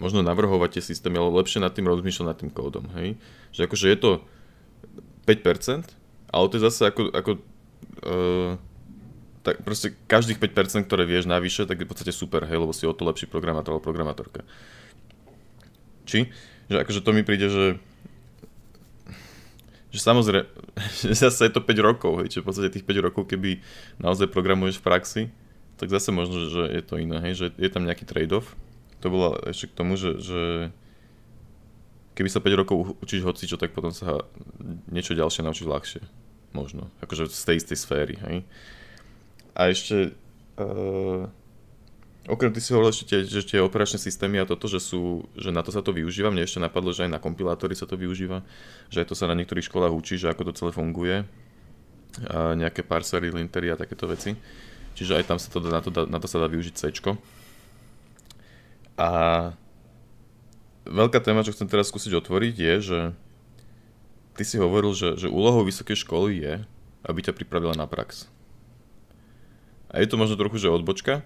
možno 0.03 0.19
navrhovať 0.19 0.75
tie 0.75 0.83
systémy, 0.91 1.15
ale 1.15 1.31
lepšie 1.39 1.63
nad 1.63 1.71
tým 1.71 1.87
rozmýšľať 1.87 2.27
nad 2.27 2.35
tým 2.35 2.51
kódom, 2.51 2.91
hej? 2.99 3.15
Že 3.55 3.71
akože 3.71 3.87
je 3.87 3.97
to 4.03 4.11
5%, 5.25 5.89
ale 6.31 6.45
to 6.49 6.55
je 6.57 6.63
zase 6.63 6.81
ako, 6.85 7.01
ako 7.11 7.31
uh, 8.05 8.53
tak 9.45 9.61
proste 9.61 9.93
každých 10.09 10.41
5%, 10.41 10.89
ktoré 10.89 11.05
vieš 11.05 11.29
navyše, 11.29 11.69
tak 11.69 11.81
je 11.81 11.85
v 11.85 11.91
podstate 11.91 12.13
super, 12.13 12.49
hej, 12.49 12.57
lebo 12.57 12.73
si 12.73 12.89
o 12.89 12.93
to 12.97 13.05
lepší 13.05 13.29
programátor 13.29 13.77
alebo 13.77 13.85
programátorka. 13.85 14.41
Či? 16.09 16.33
Že 16.65 16.81
akože 16.81 17.01
to 17.05 17.11
mi 17.13 17.21
príde, 17.21 17.49
že 17.49 17.77
že 19.95 20.03
samozrejme, 20.03 20.43
že 21.07 21.15
zase 21.15 21.47
je 21.47 21.53
to 21.55 21.63
5 21.63 21.79
rokov, 21.79 22.11
hej, 22.19 22.27
čiže 22.33 22.43
v 22.43 22.47
podstate 22.51 22.73
tých 22.73 22.83
5 22.83 23.05
rokov, 23.05 23.31
keby 23.31 23.63
naozaj 24.01 24.27
programuješ 24.27 24.83
v 24.83 24.85
praxi, 24.85 25.23
tak 25.79 25.87
zase 25.87 26.11
možno, 26.11 26.51
že 26.51 26.67
je 26.67 26.83
to 26.83 26.99
iné, 26.99 27.23
hej, 27.23 27.33
že 27.35 27.47
je 27.55 27.69
tam 27.71 27.87
nejaký 27.87 28.03
trade-off, 28.03 28.59
to 28.99 29.07
bolo 29.07 29.39
ešte 29.47 29.71
k 29.71 29.77
tomu, 29.77 29.95
že, 29.95 30.19
že 30.19 30.41
keby 32.15 32.29
sa 32.31 32.39
5 32.39 32.61
rokov 32.63 32.95
učíš 33.03 33.27
hocičo, 33.27 33.59
tak 33.59 33.75
potom 33.75 33.91
sa 33.91 34.23
niečo 34.87 35.13
ďalšie 35.13 35.43
naučíš 35.43 35.67
ľahšie. 35.67 36.01
Možno. 36.55 36.87
Akože 37.03 37.27
z 37.27 37.43
tej 37.43 37.55
istej 37.59 37.77
sféry, 37.77 38.15
hej. 38.23 38.47
A 39.51 39.67
ešte... 39.67 40.15
Uh, 40.55 41.27
okrem 42.31 42.55
ty 42.55 42.63
si 42.63 42.71
hovoril 42.71 42.95
ešte 42.95 43.11
tie, 43.11 43.19
že 43.27 43.43
tie 43.43 43.59
operačné 43.59 43.99
systémy 43.99 44.39
a 44.39 44.47
toto, 44.47 44.71
že 44.71 44.79
sú, 44.79 45.27
že 45.35 45.51
na 45.51 45.59
to 45.59 45.75
sa 45.75 45.83
to 45.83 45.91
využíva. 45.91 46.31
Mne 46.31 46.47
ešte 46.47 46.63
napadlo, 46.63 46.95
že 46.95 47.03
aj 47.03 47.11
na 47.11 47.19
kompilátory 47.19 47.75
sa 47.75 47.83
to 47.83 47.99
využíva, 47.99 48.39
že 48.87 49.03
aj 49.03 49.11
to 49.11 49.15
sa 49.19 49.27
na 49.27 49.35
niektorých 49.35 49.67
školách 49.67 49.91
učí, 49.91 50.15
že 50.15 50.31
ako 50.31 50.47
to 50.47 50.55
celé 50.55 50.71
funguje. 50.71 51.27
A 52.31 52.55
nejaké 52.55 52.87
parsery, 52.87 53.27
lintery 53.27 53.75
a 53.75 53.75
takéto 53.75 54.07
veci. 54.07 54.31
Čiže 54.95 55.19
aj 55.19 55.23
tam 55.27 55.35
sa 55.35 55.51
to 55.51 55.59
dá, 55.59 55.69
na 55.75 55.81
to, 55.83 55.91
na 55.91 56.19
to 56.23 56.27
sa 56.31 56.39
dá 56.39 56.47
využiť 56.47 56.73
C. 56.79 56.87
A 58.95 59.09
veľká 60.85 61.19
téma, 61.21 61.45
čo 61.45 61.53
chcem 61.53 61.69
teraz 61.69 61.89
skúsiť 61.89 62.13
otvoriť, 62.17 62.55
je, 62.55 62.75
že 62.81 62.99
ty 64.37 64.43
si 64.45 64.61
hovoril, 64.61 64.93
že, 64.93 65.17
že 65.17 65.27
úlohou 65.31 65.65
vysokej 65.65 65.97
školy 66.05 66.31
je, 66.39 66.53
aby 67.05 67.19
ťa 67.21 67.37
pripravila 67.37 67.73
na 67.73 67.89
prax. 67.89 68.29
A 69.89 70.01
je 70.01 70.07
to 70.09 70.19
možno 70.19 70.35
trochu, 70.35 70.59
že 70.59 70.73
odbočka, 70.73 71.23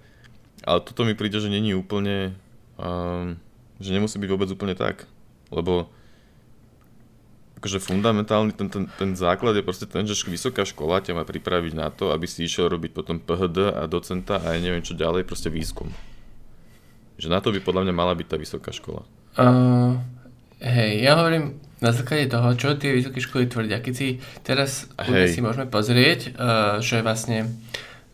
ale 0.64 0.80
toto 0.84 1.08
mi 1.08 1.16
príde, 1.16 1.40
že 1.40 1.52
není 1.52 1.74
úplne, 1.74 2.36
um, 2.76 3.40
že 3.80 3.96
nemusí 3.96 4.20
byť 4.20 4.30
vôbec 4.30 4.50
úplne 4.52 4.76
tak. 4.76 5.08
Lebo 5.50 5.90
akože 7.60 7.84
fundamentálny 7.84 8.56
ten, 8.56 8.72
ten, 8.72 8.88
ten 8.88 9.12
základ 9.20 9.58
je 9.58 9.66
proste 9.66 9.84
ten, 9.84 10.08
že 10.08 10.16
vysoká 10.28 10.64
škola 10.64 11.04
ťa 11.04 11.18
má 11.18 11.24
pripraviť 11.28 11.74
na 11.76 11.92
to, 11.92 12.16
aby 12.16 12.24
si 12.24 12.48
išiel 12.48 12.72
robiť 12.72 12.96
potom 12.96 13.20
PHD 13.20 13.76
a 13.76 13.84
docenta 13.90 14.40
a 14.40 14.56
ja 14.56 14.60
neviem 14.64 14.84
čo 14.86 14.96
ďalej, 14.96 15.28
proste 15.28 15.52
výskum. 15.52 15.92
Že 17.20 17.28
na 17.36 17.44
to 17.44 17.52
by 17.52 17.60
podľa 17.60 17.90
mňa 17.90 17.94
mala 17.96 18.16
byť 18.16 18.28
tá 18.32 18.38
vysoká 18.40 18.72
škola. 18.72 19.04
Uh, 19.38 20.00
hej, 20.64 21.04
ja 21.04 21.20
hovorím 21.20 21.60
na 21.80 21.96
základe 21.96 22.28
toho, 22.28 22.56
čo 22.60 22.76
tie 22.76 22.92
vysoké 22.92 23.24
školy 23.24 23.46
tvrdia. 23.48 23.80
Keď 23.80 23.94
si 23.96 24.20
teraz 24.44 24.90
si 25.32 25.40
môžeme 25.40 25.70
pozrieť, 25.70 26.34
uh, 26.36 26.82
že 26.84 27.04
vlastne 27.06 27.48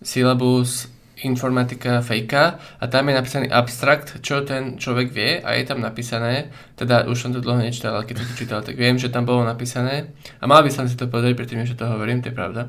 syllabus 0.06 0.92
informatika 1.24 2.04
fejka 2.04 2.60
a 2.80 2.84
tam 2.92 3.08
je 3.10 3.16
napísaný 3.16 3.48
abstrakt, 3.48 4.20
čo 4.20 4.44
ten 4.44 4.76
človek 4.76 5.08
vie 5.16 5.40
a 5.40 5.56
je 5.56 5.64
tam 5.64 5.80
napísané, 5.80 6.52
teda 6.76 7.08
už 7.08 7.18
som 7.18 7.32
to 7.32 7.40
dlho 7.40 7.58
nečítal, 7.64 7.96
ale 7.96 8.06
keď 8.06 8.20
som 8.20 8.28
to 8.28 8.36
čítal, 8.36 8.60
tak 8.62 8.76
viem, 8.76 9.00
že 9.00 9.08
tam 9.08 9.24
bolo 9.24 9.48
napísané 9.48 10.12
a 10.38 10.46
mal 10.46 10.62
by 10.62 10.70
som 10.70 10.86
si 10.86 11.00
to 11.00 11.08
pozrieť 11.08 11.40
predtým, 11.40 11.64
že 11.64 11.80
to 11.80 11.88
hovorím, 11.88 12.20
to 12.20 12.30
je 12.30 12.36
pravda, 12.36 12.68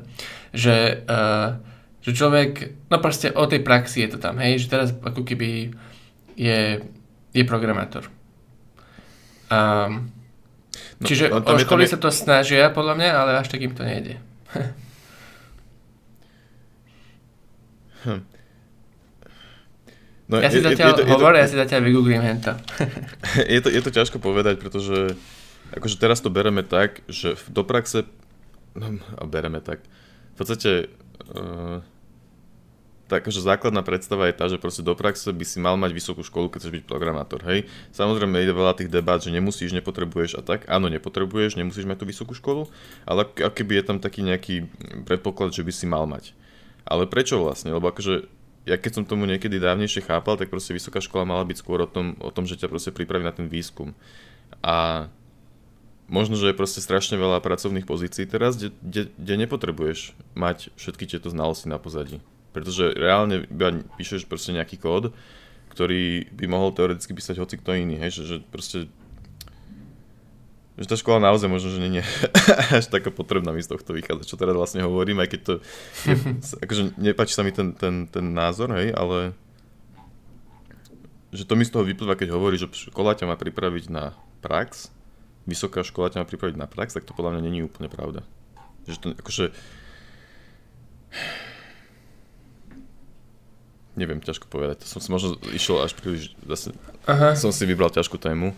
že, 0.55 1.03
uh, 1.05 1.59
že 1.99 2.11
človek, 2.15 2.51
no 2.87 2.97
proste 3.03 3.35
o 3.35 3.43
tej 3.45 3.61
praxi 3.61 4.07
je 4.07 4.15
to 4.15 4.17
tam, 4.17 4.39
hej, 4.39 4.63
že 4.63 4.71
teraz 4.71 4.95
ako 4.95 5.27
keby 5.27 5.75
je, 6.39 6.81
je 7.35 7.43
programátor. 7.43 8.07
Um, 9.47 10.11
no, 10.99 11.05
čiže 11.07 11.31
o 11.31 11.57
školy 11.59 11.87
je... 11.87 11.95
sa 11.95 11.97
to 11.99 12.11
snažia, 12.11 12.67
podľa 12.71 12.93
mňa, 12.99 13.09
ale 13.15 13.31
až 13.39 13.47
tak 13.47 13.63
im 13.63 13.71
to 13.71 13.83
nejde. 13.87 14.19
hm. 18.03 18.21
No, 20.27 20.43
ja 20.43 20.51
si 20.51 20.59
je, 20.59 20.67
zatiaľ 20.67 20.91
je, 20.91 20.93
je 20.93 20.99
to, 20.99 21.03
hovor, 21.07 21.31
to, 21.31 21.39
ja 21.39 21.47
si 21.47 21.55
zatiaľ 21.55 21.81
vygooglím 21.87 22.19
hento. 22.19 22.51
je, 23.55 23.59
to, 23.63 23.71
je 23.71 23.79
to 23.79 23.91
ťažko 23.95 24.19
povedať, 24.19 24.59
pretože 24.59 25.15
akože 25.71 25.95
teraz 25.95 26.19
to 26.19 26.27
bereme 26.27 26.67
tak, 26.67 26.99
že 27.07 27.39
do 27.47 27.63
praxe, 27.63 28.03
no, 28.75 28.99
bereme 29.23 29.63
tak, 29.63 29.79
v 30.35 30.35
podstate 30.35 30.91
uh, 31.31 31.79
tak 33.07 33.23
akože 33.23 33.39
základná 33.39 33.81
predstava 33.83 34.27
je 34.27 34.35
tá, 34.35 34.51
že 34.51 34.59
proste 34.59 34.83
do 34.83 34.91
praxe 34.91 35.31
by 35.31 35.45
si 35.47 35.57
mal 35.63 35.79
mať 35.79 35.95
vysokú 35.95 36.21
školu, 36.27 36.51
keď 36.51 36.59
chceš 36.67 36.75
byť 36.79 36.83
programátor, 36.83 37.39
hej. 37.47 37.67
Samozrejme 37.95 38.43
ide 38.43 38.51
veľa 38.51 38.75
tých 38.75 38.91
debát, 38.91 39.23
že 39.23 39.31
nemusíš, 39.31 39.71
nepotrebuješ 39.71 40.39
a 40.39 40.41
tak. 40.43 40.67
Áno, 40.67 40.91
nepotrebuješ, 40.91 41.55
nemusíš 41.55 41.87
mať 41.87 42.03
tú 42.03 42.05
vysokú 42.05 42.35
školu, 42.35 42.67
ale 43.07 43.23
keby 43.31 43.79
je 43.79 43.83
tam 43.87 43.97
taký 44.03 44.27
nejaký 44.27 44.67
predpoklad, 45.07 45.55
že 45.55 45.63
by 45.63 45.71
si 45.71 45.87
mal 45.87 46.03
mať. 46.03 46.35
Ale 46.83 47.07
prečo 47.07 47.39
vlastne? 47.39 47.71
Lebo 47.71 47.87
akože 47.91 48.27
ja 48.67 48.75
keď 48.75 48.99
som 48.99 49.03
tomu 49.07 49.23
niekedy 49.23 49.63
dávnejšie 49.63 50.03
chápal, 50.03 50.35
tak 50.35 50.51
proste 50.51 50.75
vysoká 50.75 50.99
škola 50.99 51.23
mala 51.23 51.47
byť 51.47 51.57
skôr 51.63 51.87
o 51.87 51.87
tom, 51.87 52.19
o 52.19 52.27
tom 52.35 52.43
že 52.43 52.59
ťa 52.59 52.67
proste 52.67 52.91
pripraví 52.91 53.23
na 53.23 53.31
ten 53.31 53.47
výskum. 53.47 53.95
A 54.59 55.07
možno, 56.11 56.35
že 56.35 56.51
je 56.51 56.59
proste 56.59 56.83
strašne 56.83 57.15
veľa 57.15 57.39
pracovných 57.39 57.87
pozícií 57.87 58.27
teraz, 58.27 58.59
kde, 58.59 58.75
kde, 58.83 59.01
kde 59.15 59.33
nepotrebuješ 59.47 60.11
mať 60.35 60.75
všetky 60.75 61.07
tieto 61.07 61.31
znalosti 61.31 61.71
na 61.71 61.79
pozadí. 61.79 62.19
Pretože 62.55 62.95
reálne 62.95 63.45
iba 63.47 63.83
píšeš 63.99 64.25
proste 64.25 64.55
nejaký 64.55 64.79
kód, 64.81 65.13
ktorý 65.73 66.25
by 66.33 66.45
mohol 66.49 66.73
teoreticky 66.73 67.13
písať 67.13 67.37
hoci 67.37 67.61
kto 67.61 67.77
iný, 67.77 68.01
hej, 68.01 68.21
že, 68.21 68.23
že 68.25 68.37
proste 68.41 68.89
že 70.77 70.85
tá 70.85 70.93
škola 70.93 71.17
naozaj 71.17 71.49
možno, 71.49 71.73
že 71.73 71.81
nie 71.81 72.01
je 72.01 72.05
až 72.77 72.85
taká 72.93 73.09
potrebná 73.09 73.49
mi 73.49 73.65
z 73.65 73.73
tohto 73.73 73.97
vychádza, 73.97 74.29
čo 74.29 74.37
teraz 74.37 74.53
vlastne 74.53 74.85
hovorím, 74.85 75.25
aj 75.25 75.29
keď 75.33 75.41
to 75.41 75.53
je, 76.05 76.15
akože 76.65 76.81
nepáči 77.01 77.33
sa 77.33 77.41
mi 77.41 77.49
ten, 77.49 77.73
ten, 77.73 78.05
ten 78.05 78.25
názor, 78.29 78.69
hej, 78.77 78.93
ale 78.93 79.33
že 81.33 81.43
to 81.49 81.57
mi 81.57 81.65
z 81.65 81.73
toho 81.73 81.83
vyplýva, 81.83 82.15
keď 82.15 82.29
hovorí, 82.33 82.61
že 82.61 82.69
škola 82.69 83.17
ťa 83.17 83.25
má 83.25 83.35
pripraviť 83.35 83.89
na 83.89 84.13
prax, 84.39 84.93
vysoká 85.49 85.81
škola 85.81 86.13
ťa 86.13 86.21
má 86.23 86.25
pripraviť 86.29 86.55
na 86.55 86.69
prax, 86.69 86.93
tak 86.93 87.09
to 87.09 87.17
podľa 87.17 87.37
mňa 87.37 87.41
není 87.41 87.59
úplne 87.65 87.89
pravda. 87.91 88.21
Že 88.85 88.97
to 89.01 89.07
akože 89.17 89.45
neviem, 93.97 94.21
ťažko 94.21 94.45
povedať. 94.47 94.85
Som 94.85 95.01
si 95.01 95.09
možno 95.09 95.35
išiel 95.49 95.81
až 95.81 95.97
príliš, 95.97 96.37
zase 96.45 96.77
Aha. 97.09 97.33
som 97.33 97.49
si 97.49 97.65
vybral 97.65 97.89
ťažkú 97.89 98.21
tému, 98.21 98.53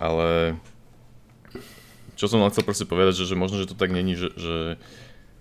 ale 0.00 0.56
čo 2.16 2.26
som 2.26 2.40
len 2.40 2.48
chcel 2.48 2.64
proste 2.64 2.88
povedať, 2.88 3.22
že, 3.22 3.28
že 3.28 3.36
možno, 3.36 3.60
že 3.60 3.68
to 3.68 3.76
tak 3.76 3.92
není, 3.92 4.16
že, 4.16 4.32
že 4.32 4.80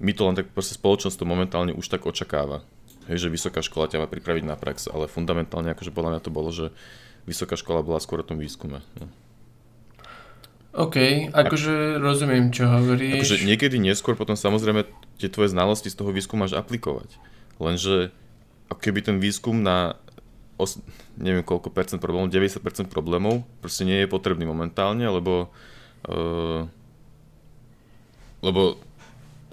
my 0.04 0.12
to 0.12 0.28
len 0.28 0.36
tak 0.36 0.52
proste 0.52 0.76
spoločnosť 0.76 1.16
to 1.16 1.26
momentálne 1.26 1.72
už 1.72 1.88
tak 1.88 2.04
očakáva. 2.04 2.68
Hej, 3.08 3.26
že 3.26 3.34
vysoká 3.34 3.64
škola 3.64 3.88
ťa 3.88 4.04
má 4.04 4.08
pripraviť 4.12 4.44
na 4.44 4.60
prax, 4.60 4.92
ale 4.92 5.08
fundamentálne 5.08 5.72
akože 5.72 5.96
podľa 5.96 6.18
mňa 6.18 6.22
to 6.26 6.36
bolo, 6.36 6.50
že 6.52 6.76
vysoká 7.24 7.56
škola 7.56 7.86
bola 7.86 8.04
skôr 8.04 8.20
o 8.22 8.28
tom 8.28 8.42
výskume. 8.42 8.84
No. 9.00 9.08
OK, 10.76 11.32
akože 11.32 12.04
rozumiem, 12.04 12.52
čo 12.52 12.68
hovoríš. 12.68 13.24
Akože 13.24 13.48
niekedy 13.48 13.80
neskôr 13.80 14.20
potom 14.20 14.36
samozrejme 14.36 14.84
tie 15.16 15.32
tvoje 15.32 15.56
znalosti 15.56 15.88
z 15.88 15.96
toho 15.96 16.12
výskumu 16.12 16.44
máš 16.44 16.60
aplikovať. 16.60 17.16
Lenže 17.64 18.12
keby 18.74 19.06
ten 19.06 19.18
výskum 19.22 19.62
na 19.62 19.94
os, 20.56 20.80
neviem 21.20 21.44
koľko 21.44 21.70
percent 21.70 22.00
problémov, 22.00 22.32
90% 22.32 22.88
problémov 22.88 23.44
proste 23.60 23.84
nie 23.84 24.04
je 24.04 24.08
potrebný 24.10 24.48
momentálne, 24.48 25.04
lebo 25.04 25.52
uh, 26.08 26.64
lebo 28.40 28.80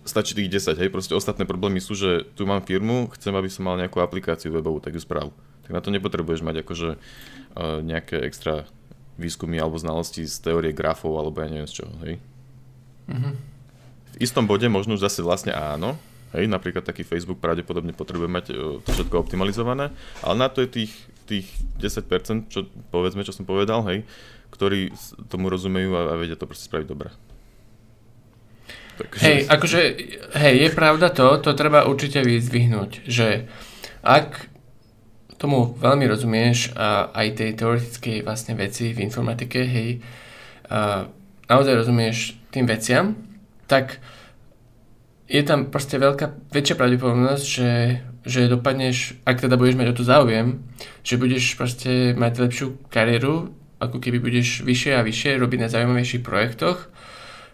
stačí 0.03 0.35
tých 0.35 0.51
10, 0.51 0.79
hej, 0.79 0.91
proste 0.91 1.15
ostatné 1.15 1.47
problémy 1.47 1.79
sú, 1.79 1.95
že 1.95 2.27
tu 2.35 2.45
mám 2.45 2.63
firmu, 2.63 3.09
chcem, 3.15 3.33
aby 3.33 3.49
som 3.49 3.67
mal 3.67 3.79
nejakú 3.79 4.03
aplikáciu 4.03 4.51
webovú, 4.51 4.83
tak 4.83 4.99
ju 4.99 5.03
správ. 5.03 5.31
Tak 5.63 5.71
na 5.71 5.81
to 5.81 5.95
nepotrebuješ 5.95 6.43
mať 6.43 6.67
akože 6.67 6.89
uh, 6.99 7.79
nejaké 7.81 8.19
extra 8.27 8.67
výskumy 9.17 9.63
alebo 9.63 9.79
znalosti 9.79 10.27
z 10.27 10.35
teórie 10.43 10.75
grafov 10.75 11.15
alebo 11.15 11.39
ja 11.39 11.49
neviem 11.51 11.71
z 11.71 11.83
čoho, 11.83 11.95
hej. 12.03 12.19
Mm-hmm. 13.11 13.35
V 14.13 14.17
istom 14.21 14.45
bode 14.45 14.67
možno 14.69 14.99
už 14.99 15.07
zase 15.07 15.25
vlastne 15.25 15.55
áno, 15.55 15.97
Hej, 16.33 16.49
napríklad 16.49 16.81
taký 16.81 17.05
Facebook 17.05 17.45
pravdepodobne 17.45 17.93
potrebuje 17.93 18.31
mať 18.33 18.45
e, 18.51 18.53
to 18.81 18.91
všetko 18.93 19.21
optimalizované, 19.21 19.93
ale 20.25 20.35
na 20.37 20.49
to 20.49 20.65
je 20.65 20.69
tých, 20.69 20.93
tých 21.29 21.47
10%, 21.77 22.49
čo 22.49 22.65
povedzme, 22.89 23.21
čo 23.21 23.37
som 23.37 23.45
povedal, 23.45 23.85
hej, 23.93 24.09
ktorí 24.49 24.93
tomu 25.29 25.53
rozumejú 25.53 25.93
a, 25.93 26.13
a 26.13 26.15
vedia 26.17 26.41
to 26.41 26.49
proste 26.49 26.73
spraviť 26.73 26.89
dobre. 26.89 27.13
Takže... 28.97 29.21
Hej, 29.25 29.39
akože, 29.49 29.81
hej, 30.37 30.55
je 30.57 30.71
pravda 30.73 31.09
to, 31.13 31.37
to 31.41 31.53
treba 31.53 31.85
určite 31.85 32.21
vyzdvihnúť, 32.25 33.05
že 33.09 33.49
ak 34.01 34.53
tomu 35.37 35.75
veľmi 35.75 36.07
rozumieš 36.07 36.71
a 36.79 37.11
aj 37.11 37.45
tej 37.45 37.51
teoretickej 37.59 38.17
vlastne 38.23 38.55
veci 38.55 38.95
v 38.95 39.03
informatike, 39.05 39.61
hej, 39.65 39.91
a 40.73 41.05
naozaj 41.51 41.85
rozumieš 41.85 42.39
tým 42.49 42.65
veciam, 42.65 43.13
tak 43.69 44.01
je 45.33 45.43
tam 45.43 45.73
proste 45.73 45.97
veľká, 45.97 46.53
väčšia 46.53 46.77
pravdepodobnosť, 46.77 47.45
že, 47.49 47.73
že 48.29 48.53
dopadneš, 48.53 49.17
ak 49.25 49.41
teda 49.41 49.57
budeš 49.57 49.81
mať 49.81 49.89
o 49.89 49.97
to 49.97 50.05
záujem, 50.05 50.61
že 51.01 51.17
budeš 51.17 51.57
proste 51.57 52.13
mať 52.13 52.33
lepšiu 52.45 52.67
kariéru, 52.93 53.49
ako 53.81 53.97
keby 53.97 54.21
budeš 54.21 54.61
vyššie 54.61 54.93
a 54.93 55.01
vyššie 55.01 55.41
robiť 55.41 55.59
na 55.65 55.73
zaujímavejších 55.73 56.21
projektoch. 56.21 56.93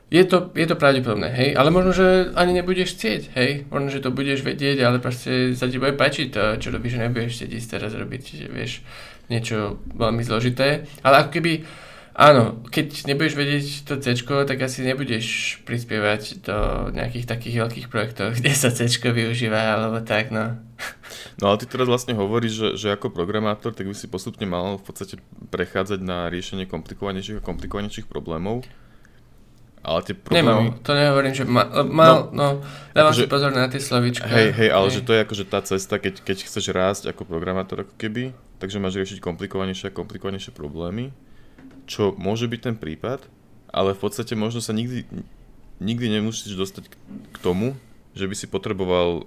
Je 0.09 0.25
to, 0.25 0.51
je 0.57 0.65
to 0.65 0.75
pravdepodobné, 0.75 1.29
hej, 1.37 1.51
ale 1.53 1.69
možno, 1.69 1.93
že 1.93 2.33
ani 2.33 2.57
nebudeš 2.57 2.97
chcieť, 2.97 3.23
hej, 3.37 3.69
možno, 3.69 3.93
že 3.93 4.01
to 4.01 4.09
budeš 4.09 4.41
vedieť, 4.41 4.81
ale 4.81 5.05
proste 5.05 5.53
sa 5.53 5.69
ti 5.69 5.77
bude 5.77 5.93
páčiť 6.01 6.27
to, 6.33 6.43
čo 6.57 6.73
robíš, 6.73 6.97
že 6.97 7.05
nebudeš 7.05 7.33
chcieť 7.37 7.51
ísť 7.53 7.69
teraz 7.77 7.93
robiť, 7.93 8.49
vieš, 8.49 8.81
niečo 9.29 9.77
veľmi 9.93 10.25
zložité, 10.25 10.89
ale 11.05 11.15
ako 11.21 11.31
keby 11.37 11.53
Áno, 12.19 12.59
keď 12.75 13.07
nebudeš 13.07 13.39
vedieť 13.39 13.67
to 13.87 13.95
C, 14.03 14.19
tak 14.19 14.59
asi 14.59 14.83
nebudeš 14.83 15.63
prispievať 15.63 16.43
do 16.43 16.59
nejakých 16.91 17.31
takých 17.31 17.63
veľkých 17.63 17.87
projektov, 17.87 18.35
kde 18.43 18.51
sa 18.59 18.75
C 18.75 18.91
využíva, 18.91 19.79
alebo 19.79 20.03
tak, 20.03 20.35
no. 20.35 20.59
No 21.39 21.55
ale 21.55 21.63
ty 21.63 21.71
teraz 21.71 21.87
vlastne 21.87 22.19
hovoríš, 22.19 22.53
že, 22.59 22.69
že 22.75 22.89
ako 22.91 23.15
programátor, 23.15 23.71
tak 23.71 23.87
by 23.87 23.95
si 23.95 24.11
postupne 24.11 24.51
mal 24.51 24.83
v 24.83 24.85
podstate 24.91 25.23
prechádzať 25.55 26.03
na 26.03 26.27
riešenie 26.27 26.67
komplikovanejších 26.67 27.39
a 27.39 27.47
komplikovanejších 27.47 28.11
problémov. 28.11 28.67
Ale 29.87 30.03
tie 30.03 30.19
problémy... 30.19 30.43
Nemal, 30.43 30.83
to 30.83 30.91
nehovorím, 30.99 31.35
že 31.39 31.47
ma, 31.47 31.71
mal, 31.87 32.35
no, 32.35 32.59
no 32.59 32.67
dávam 32.99 33.15
akože, 33.15 33.31
si 33.31 33.31
pozor 33.31 33.55
na 33.55 33.71
tie 33.71 33.79
slovička. 33.79 34.27
Hej, 34.27 34.59
hej, 34.59 34.71
ale 34.75 34.91
hej. 34.91 34.95
že 34.99 35.01
to 35.07 35.15
je 35.15 35.23
akože 35.23 35.45
tá 35.47 35.63
cesta, 35.63 36.03
keď, 36.03 36.27
keď 36.27 36.51
chceš 36.51 36.67
rásť 36.75 37.15
ako 37.15 37.31
programátor 37.31 37.87
ako 37.87 37.95
keby, 37.95 38.35
takže 38.59 38.83
máš 38.83 38.99
riešiť 38.99 39.23
komplikovanejšie 39.23 39.87
a 39.87 39.95
komplikovanejšie 39.95 40.51
problémy 40.51 41.15
čo 41.89 42.13
môže 42.21 42.45
byť 42.47 42.61
ten 42.61 42.77
prípad, 42.77 43.25
ale 43.73 43.97
v 43.97 44.01
podstate 44.01 44.37
možno 44.37 44.61
sa 44.61 44.77
nikdy, 44.77 45.09
nikdy 45.81 46.07
nemusíš 46.13 46.55
dostať 46.55 46.93
k 47.33 47.37
tomu, 47.41 47.75
že 48.13 48.29
by 48.29 48.35
si 48.37 48.47
potreboval 48.47 49.25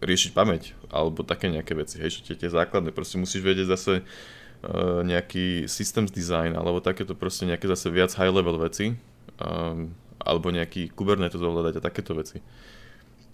riešiť 0.00 0.30
pamäť 0.36 0.76
alebo 0.92 1.24
také 1.24 1.48
nejaké 1.48 1.72
veci, 1.74 1.98
hej, 1.98 2.20
že 2.20 2.32
tie, 2.32 2.36
tie 2.36 2.50
základné, 2.52 2.94
proste 2.94 3.16
musíš 3.16 3.42
vedieť 3.42 3.68
zase 3.68 3.92
uh, 4.00 5.00
nejaký 5.02 5.66
systems 5.66 6.12
design 6.12 6.54
alebo 6.54 6.84
takéto 6.84 7.16
proste 7.16 7.48
nejaké 7.48 7.66
zase 7.66 7.88
viac 7.88 8.12
high 8.14 8.32
level 8.32 8.60
veci 8.60 8.96
um, 9.40 9.92
alebo 10.20 10.52
nejaký 10.52 10.92
Kubernetes 10.92 11.40
ovládať 11.40 11.80
a 11.80 11.84
takéto 11.84 12.12
veci. 12.12 12.44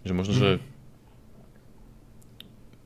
Že 0.07 0.13
možno, 0.15 0.35
mm. 0.35 0.41
že 0.41 0.51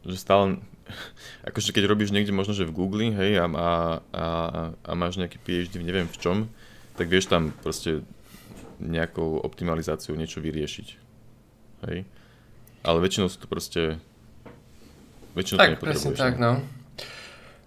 že 0.05 0.17
stále 0.17 0.57
akože 1.49 1.73
keď 1.73 1.85
robíš 1.89 2.11
niekde 2.15 2.35
možno, 2.35 2.53
že 2.53 2.69
v 2.69 2.75
Google, 2.75 3.11
hej, 3.15 3.39
a, 3.41 3.47
a, 3.47 3.71
a, 4.13 4.27
a 4.75 4.93
máš 4.95 5.17
nejaký 5.17 5.39
PhD, 5.43 5.81
neviem 5.81 6.09
v 6.09 6.19
čom, 6.19 6.37
tak 6.97 7.09
vieš 7.09 7.33
tam 7.33 7.55
proste 7.65 8.05
nejakou 8.81 9.41
optimalizáciou 9.45 10.17
niečo 10.17 10.41
vyriešiť. 10.41 10.89
Hej. 11.89 12.09
Ale 12.81 12.99
väčšinou 13.01 13.29
sú 13.29 13.45
to 13.45 13.49
proste... 13.49 14.01
Väčšinou 15.37 15.59
tak, 15.61 15.71
to 15.77 15.85
presne 15.85 16.13
tak, 16.17 16.41
no. 16.41 16.65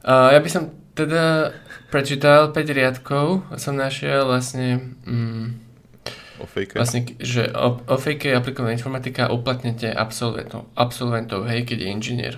Uh, 0.04 0.36
ja 0.36 0.40
by 0.42 0.50
som 0.50 0.74
teda 0.94 1.56
prečítal 1.90 2.52
5 2.52 2.78
riadkov 2.78 3.46
a 3.50 3.56
som 3.58 3.78
našiel 3.78 4.26
vlastne... 4.26 4.98
Mm, 5.06 5.62
o 6.42 6.46
fejke? 6.50 6.78
Vlastne, 6.78 7.08
že 7.22 7.50
o, 7.54 7.80
o 7.80 7.96
fejke 7.98 8.34
aplikovaná 8.34 8.74
informatika 8.74 9.30
uplatnete 9.30 9.90
absolventov, 9.90 10.68
absolventov, 10.74 11.46
hej, 11.48 11.66
keď 11.66 11.78
je 11.78 11.88
inžinier 11.90 12.36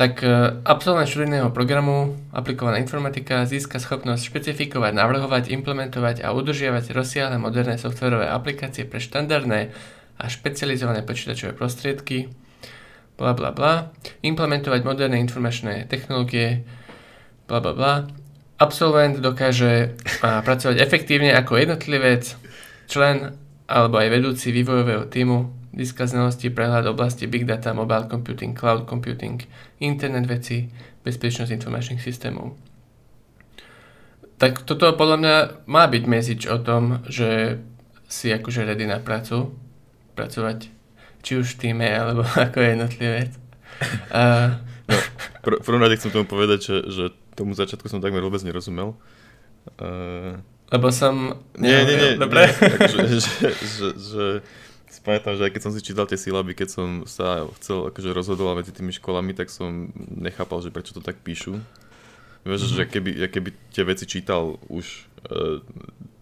tak 0.00 0.24
e, 0.24 0.32
absolvent 0.64 1.12
študijného 1.12 1.52
programu 1.52 2.16
aplikovaná 2.32 2.80
informatika 2.80 3.44
získa 3.44 3.76
schopnosť 3.76 4.32
špecifikovať, 4.32 4.96
navrhovať, 4.96 5.52
implementovať 5.52 6.24
a 6.24 6.32
udržiavať 6.32 6.96
rozsiahle 6.96 7.36
moderné 7.36 7.76
softwarové 7.76 8.32
aplikácie 8.32 8.88
pre 8.88 8.96
štandardné 8.96 9.68
a 10.16 10.24
špecializované 10.24 11.04
počítačové 11.04 11.52
prostriedky, 11.52 12.32
bla 13.20 13.36
bla 13.36 13.52
bla, 13.52 13.92
implementovať 14.24 14.80
moderné 14.88 15.20
informačné 15.20 15.84
technológie, 15.84 16.64
bla 17.44 17.60
bla 17.60 17.76
bla. 17.76 17.94
Absolvent 18.56 19.20
dokáže 19.20 20.00
pracovať 20.24 20.80
efektívne 20.80 21.36
ako 21.36 21.60
jednotlivec, 21.60 22.24
člen 22.88 23.36
alebo 23.68 24.00
aj 24.00 24.08
vedúci 24.08 24.48
vývojového 24.48 25.12
týmu 25.12 25.59
diska 25.70 26.06
znalosti, 26.06 26.50
prehľad 26.50 26.90
oblasti 26.90 27.30
Big 27.30 27.46
Data, 27.46 27.70
Mobile 27.70 28.10
Computing, 28.10 28.58
Cloud 28.58 28.90
Computing, 28.90 29.42
Internet 29.78 30.26
veci, 30.26 30.66
bezpečnosť 31.06 31.54
informačných 31.54 32.02
systémov. 32.02 32.58
Tak 34.40 34.64
toto 34.64 34.88
podľa 34.96 35.16
mňa 35.20 35.36
má 35.68 35.84
byť 35.84 36.04
message 36.08 36.44
o 36.48 36.56
tom, 36.58 37.04
že 37.06 37.60
si 38.10 38.32
akože 38.32 38.66
ready 38.66 38.88
na 38.88 38.98
prácu, 38.98 39.54
pracovať 40.18 40.72
či 41.20 41.36
už 41.36 41.54
v 41.54 41.58
týme, 41.60 41.86
alebo 41.86 42.24
ako 42.48 42.58
jednotlivec. 42.58 43.30
A... 44.16 44.56
No, 44.90 44.96
pr- 45.44 45.60
prvom 45.62 45.80
rade 45.80 45.96
chcem 46.00 46.10
tomu 46.10 46.26
povedať, 46.26 46.58
že, 46.66 46.76
že 46.90 47.04
tomu 47.38 47.54
začiatku 47.54 47.86
som 47.86 48.02
takmer 48.02 48.24
vôbec 48.24 48.42
nerozumel. 48.42 48.98
Uh... 49.78 50.40
Lebo 50.70 50.88
som... 50.90 51.38
Nie, 51.58 51.82
nie, 51.86 51.96
nie. 51.98 52.10
Dobre. 52.18 52.46
Nie, 52.48 52.74
akože, 52.74 53.16
že, 53.18 53.48
že, 53.60 53.88
že, 53.94 54.24
Spamätám, 54.90 55.38
že 55.38 55.46
aj 55.46 55.52
keď 55.54 55.62
som 55.62 55.72
si 55.72 55.86
čítal 55.86 56.10
tie 56.10 56.18
sílaby, 56.18 56.50
keď 56.58 56.68
som 56.74 56.88
sa 57.06 57.46
chcel, 57.62 57.94
akože 57.94 58.10
rozhodoval 58.10 58.58
medzi 58.58 58.74
tými 58.74 58.90
školami, 58.90 59.38
tak 59.38 59.46
som 59.46 59.94
nechápal, 59.96 60.58
že 60.66 60.74
prečo 60.74 60.90
to 60.90 60.98
tak 60.98 61.22
píšu. 61.22 61.62
Vieš, 62.42 62.60
mm-hmm. 62.66 62.76
že 62.76 62.82
keby, 62.90 63.10
ja 63.14 63.28
keby 63.30 63.54
tie 63.70 63.86
veci 63.86 64.04
čítal 64.10 64.58
už 64.66 65.06
e, 65.30 65.62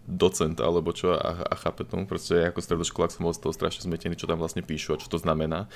docent 0.05 0.57
alebo 0.61 0.93
čo 0.93 1.17
a, 1.17 1.49
a 1.49 1.55
chápe 1.57 1.81
tomu, 1.85 2.09
proste 2.09 2.37
ja 2.37 2.53
ako 2.53 2.61
stredoškolák 2.61 3.13
som 3.13 3.25
bol 3.25 3.33
z 3.33 3.41
toho 3.45 3.53
strašne 3.57 3.85
zmetený, 3.89 4.17
čo 4.17 4.29
tam 4.29 4.41
vlastne 4.41 4.65
píšu 4.65 4.97
a 4.97 5.01
čo 5.01 5.09
to 5.09 5.21
znamená. 5.21 5.69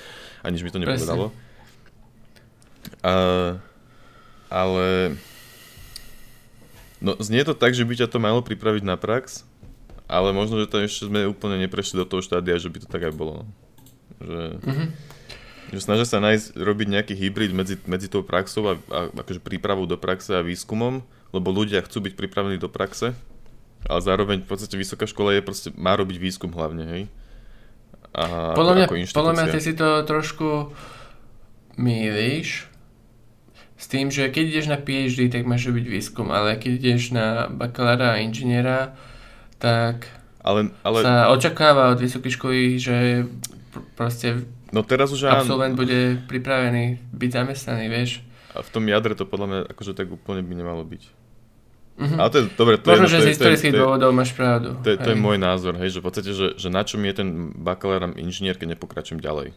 Aniž 0.46 0.62
mi 0.62 0.70
to 0.70 0.82
nepovedalo. 0.82 1.34
A, 3.00 3.14
ale 4.52 5.16
no 7.02 7.18
znie 7.18 7.42
to 7.42 7.58
tak, 7.58 7.72
že 7.72 7.82
by 7.82 7.94
ťa 7.98 8.10
to 8.10 8.22
malo 8.22 8.38
pripraviť 8.44 8.82
na 8.86 8.94
prax, 8.94 9.42
ale 10.04 10.36
možno, 10.36 10.60
že 10.60 10.68
tam 10.68 10.84
ešte 10.84 11.08
sme 11.08 11.28
úplne 11.28 11.56
neprešli 11.64 12.00
do 12.00 12.06
toho 12.08 12.20
štádia, 12.20 12.60
že 12.60 12.68
by 12.68 12.78
to 12.84 12.88
tak 12.88 13.08
aj 13.08 13.14
bolo. 13.16 13.48
Že, 14.20 14.42
mm-hmm. 14.60 14.88
že 15.72 15.80
snažia 15.80 16.06
sa 16.06 16.20
nájsť, 16.20 16.60
robiť 16.60 16.88
nejaký 16.92 17.14
hybrid 17.16 17.52
medzi, 17.56 17.76
medzi 17.88 18.12
tou 18.12 18.20
praxou 18.20 18.62
a, 18.68 18.74
a 18.92 18.98
akože 19.10 19.40
prípravou 19.40 19.88
do 19.88 19.96
praxe 19.96 20.36
a 20.36 20.44
výskumom, 20.44 21.00
lebo 21.32 21.48
ľudia 21.50 21.82
chcú 21.82 22.04
byť 22.04 22.14
pripravení 22.14 22.60
do 22.60 22.68
praxe, 22.68 23.16
ale 23.84 24.00
zároveň 24.00 24.44
v 24.44 24.48
podstate 24.48 24.76
vysoká 24.76 25.08
škola 25.08 25.36
je 25.36 25.42
proste, 25.44 25.68
má 25.76 25.96
robiť 25.96 26.16
výskum 26.20 26.52
hlavne, 26.52 26.84
hej? 26.88 27.02
A 28.14 28.54
podľa 28.54 28.74
mňa, 28.78 28.86
podľa 29.10 29.34
mňa 29.34 29.46
ty 29.50 29.58
si 29.58 29.74
to 29.74 30.06
trošku 30.06 30.70
mýliš 31.74 32.70
s 33.74 33.84
tým, 33.90 34.08
že 34.08 34.30
keď 34.30 34.44
ideš 34.54 34.66
na 34.70 34.78
PhD, 34.78 35.26
tak 35.26 35.42
máš 35.44 35.66
robiť 35.66 35.84
výskum, 35.90 36.30
ale 36.30 36.54
keď 36.54 36.72
ideš 36.78 37.10
na 37.10 37.50
bakalára 37.50 38.14
a 38.14 38.22
inžiniera, 38.22 38.94
tak 39.58 40.10
ale, 40.44 40.70
ale... 40.84 40.98
sa 41.00 41.32
očakáva 41.32 41.96
od 41.96 41.98
vysokej 42.04 42.32
školy, 42.36 42.60
že 42.76 43.24
proste 43.96 44.44
no 44.76 44.84
teraz 44.84 45.08
už 45.08 45.30
absolvent 45.30 45.72
áno. 45.72 45.80
bude 45.80 46.20
pripravený 46.28 47.00
byť 47.16 47.30
zamestnaný, 47.32 47.88
vieš. 47.88 48.20
A 48.52 48.60
v 48.60 48.70
tom 48.70 48.84
jadre 48.86 49.16
to 49.16 49.24
podľa 49.24 49.46
mňa 49.48 49.60
akože 49.72 49.96
tak 49.96 50.12
úplne 50.12 50.44
by 50.44 50.54
nemalo 50.54 50.84
byť. 50.84 51.02
Mm-hmm. 51.94 52.18
Ale 52.18 52.28
to 52.30 52.36
je, 52.42 52.44
dobre, 52.58 52.74
to 52.82 52.90
Možno, 52.90 53.06
je, 53.06 53.14
že 53.14 53.18
z 53.22 53.30
historických 53.38 53.74
dôvodov 53.78 54.10
máš 54.10 54.34
pravdu. 54.34 54.74
To 54.82 54.88
je, 54.90 54.98
to 54.98 55.14
je 55.14 55.18
môj 55.18 55.38
názor, 55.38 55.78
hej, 55.78 55.94
že 55.94 55.98
v 56.02 56.04
podstate, 56.10 56.30
že, 56.34 56.58
že 56.58 56.68
na 56.68 56.82
čom 56.82 56.98
je 57.06 57.14
ten 57.14 57.54
bakalár 57.54 58.10
inžinier, 58.18 58.58
keď 58.58 58.74
nepokračujem 58.74 59.22
ďalej. 59.22 59.54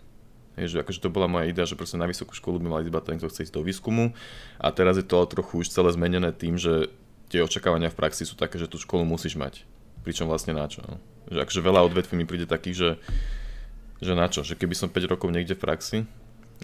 Hej, 0.58 0.74
že 0.74 0.78
akože 0.82 1.02
to 1.02 1.10
bola 1.14 1.26
moja 1.30 1.50
idea, 1.50 1.66
že 1.66 1.78
proste 1.78 1.98
na 1.98 2.10
vysokú 2.10 2.34
školu 2.34 2.62
by 2.62 2.68
mal 2.70 2.82
iba 2.82 3.02
ten, 3.02 3.18
kto 3.18 3.30
chce 3.30 3.50
ísť 3.50 3.54
do 3.58 3.62
výskumu 3.62 4.14
a 4.58 4.68
teraz 4.74 4.98
je 4.98 5.06
to 5.06 5.22
ale 5.22 5.30
trochu 5.30 5.62
už 5.62 5.70
celé 5.70 5.94
zmenené 5.94 6.34
tým, 6.34 6.58
že 6.58 6.90
tie 7.30 7.46
očakávania 7.46 7.94
v 7.94 7.98
praxi 7.98 8.26
sú 8.26 8.34
také, 8.34 8.58
že 8.58 8.66
tú 8.66 8.82
školu 8.82 9.06
musíš 9.06 9.38
mať. 9.38 9.66
Pričom 10.08 10.32
vlastne 10.32 10.56
na 10.56 10.72
čo. 10.72 10.80
No? 10.88 11.04
Že 11.28 11.44
akože 11.44 11.60
veľa 11.60 11.84
odvetví 11.92 12.16
mi 12.16 12.24
príde 12.24 12.48
takých, 12.48 12.76
že, 12.80 12.90
že 14.00 14.14
na 14.16 14.32
čo, 14.32 14.48
že 14.48 14.56
keby 14.56 14.72
som 14.72 14.88
5 14.88 15.12
rokov 15.12 15.28
niekde 15.28 15.60
v 15.60 15.64
praxi, 15.68 15.98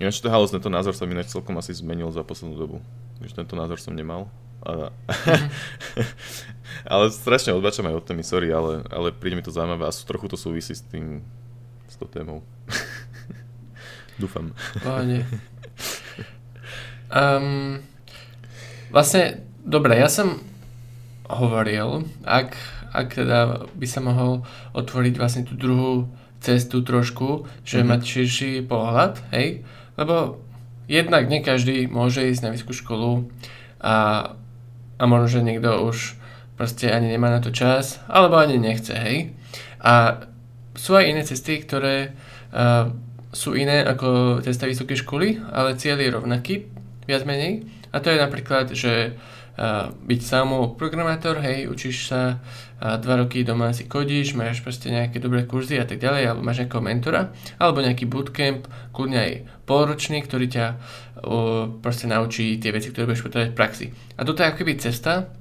Ináč 0.01 0.25
to 0.25 0.29
je 0.29 0.58
tento 0.58 0.73
názor 0.73 0.97
sa 0.97 1.06
mi 1.06 1.13
celkom 1.21 1.53
asi 1.62 1.69
zmenil 1.77 2.10
za 2.10 2.25
poslednú 2.25 2.58
dobu. 2.58 2.77
Už 3.21 3.38
tento 3.38 3.53
názor 3.53 3.77
som 3.77 3.93
nemal. 3.93 4.25
A... 4.65 4.89
ale 6.93 7.13
strašne 7.13 7.53
odbačam 7.53 7.86
aj 7.86 8.01
od 8.01 8.06
témy, 8.10 8.25
sorry, 8.25 8.49
ale, 8.49 8.82
ale 8.89 9.13
príde 9.13 9.38
mi 9.38 9.45
to 9.45 9.53
zaujímavé 9.53 9.86
a 9.86 9.93
trochu 9.93 10.34
to 10.34 10.38
súvisí 10.39 10.73
s 10.73 10.82
tým, 10.82 11.21
s 11.86 11.95
tou 12.01 12.10
témou. 12.10 12.41
Dúfam. 14.21 14.49
Pohode. 14.82 15.29
Um, 17.13 17.77
vlastne, 18.89 19.45
dobre, 19.62 20.01
ja 20.01 20.10
som 20.10 20.41
hovoril, 21.29 22.10
ak, 22.25 22.58
ak 22.93 23.17
teda 23.17 23.67
by 23.73 23.88
sa 23.89 23.99
mohol 23.99 24.45
otvoriť 24.77 25.13
vlastne 25.17 25.43
tú 25.43 25.58
druhú 25.58 26.08
cestu 26.43 26.86
trošku, 26.86 27.49
že 27.65 27.82
mm-hmm. 27.82 27.89
mať 27.89 28.01
širší 28.03 28.51
pohľad, 28.67 29.19
hej, 29.34 29.65
lebo 29.97 30.38
jednak 30.86 31.32
nie 31.32 31.39
každý 31.39 31.88
môže 31.88 32.21
ísť 32.27 32.43
na 32.43 32.51
vysokú 32.51 32.75
školu 32.75 33.32
a, 33.79 33.95
a 34.99 35.03
možno, 35.08 35.39
že 35.39 35.47
niekto 35.47 35.71
už 35.88 36.19
proste 36.60 36.91
ani 36.91 37.10
nemá 37.10 37.34
na 37.34 37.41
to 37.41 37.49
čas, 37.49 38.03
alebo 38.06 38.38
ani 38.38 38.62
nechce, 38.62 38.93
hej. 38.93 39.34
A 39.82 40.25
sú 40.77 40.93
aj 40.93 41.10
iné 41.10 41.21
cesty, 41.25 41.62
ktoré 41.62 42.13
uh, 42.53 42.93
sú 43.34 43.58
iné 43.58 43.82
ako 43.82 44.41
cesta 44.45 44.69
vysokej 44.69 45.01
školy, 45.01 45.27
ale 45.49 45.79
cieľ 45.79 45.97
je 46.01 46.13
rovnaký, 46.13 46.56
viac 47.10 47.25
menej. 47.25 47.65
A 47.93 48.01
to 48.01 48.13
je 48.13 48.21
napríklad, 48.21 48.73
že 48.73 49.13
uh, 49.13 49.89
byť 49.91 50.21
samou 50.21 50.77
programátor, 50.77 51.41
hej, 51.41 51.69
učíš 51.69 52.13
sa 52.13 52.41
uh, 52.84 53.00
dva 53.00 53.24
roky 53.24 53.48
doma 53.48 53.72
si 53.72 53.88
kodíš, 53.88 54.36
máš 54.36 54.60
proste 54.60 54.91
nejaké 54.91 55.24
dobré 55.24 55.48
kurzy 55.48 55.80
a 55.80 55.88
tak 55.88 56.04
ďalej, 56.04 56.36
alebo 56.36 56.43
máš 56.43 56.67
nejakého 56.67 56.84
mentora, 56.84 57.32
alebo 57.56 57.80
nejaký 57.80 58.04
bootcamp, 58.12 58.67
kľudne 58.91 59.19
aj 59.24 59.32
polročný, 59.63 60.19
ktorý 60.19 60.52
ťa 60.52 60.65
proste 61.80 62.12
naučí 62.12 62.60
tie 62.60 62.76
veci, 62.76 62.91
ktoré 62.91 63.08
budeš 63.08 63.24
potrebovať 63.24 63.52
v 63.56 63.58
praxi. 63.58 63.86
A 64.19 64.28
toto 64.28 64.43
je 64.43 64.52
ako 64.52 64.60
keby 64.60 64.76
cesta 64.76 65.32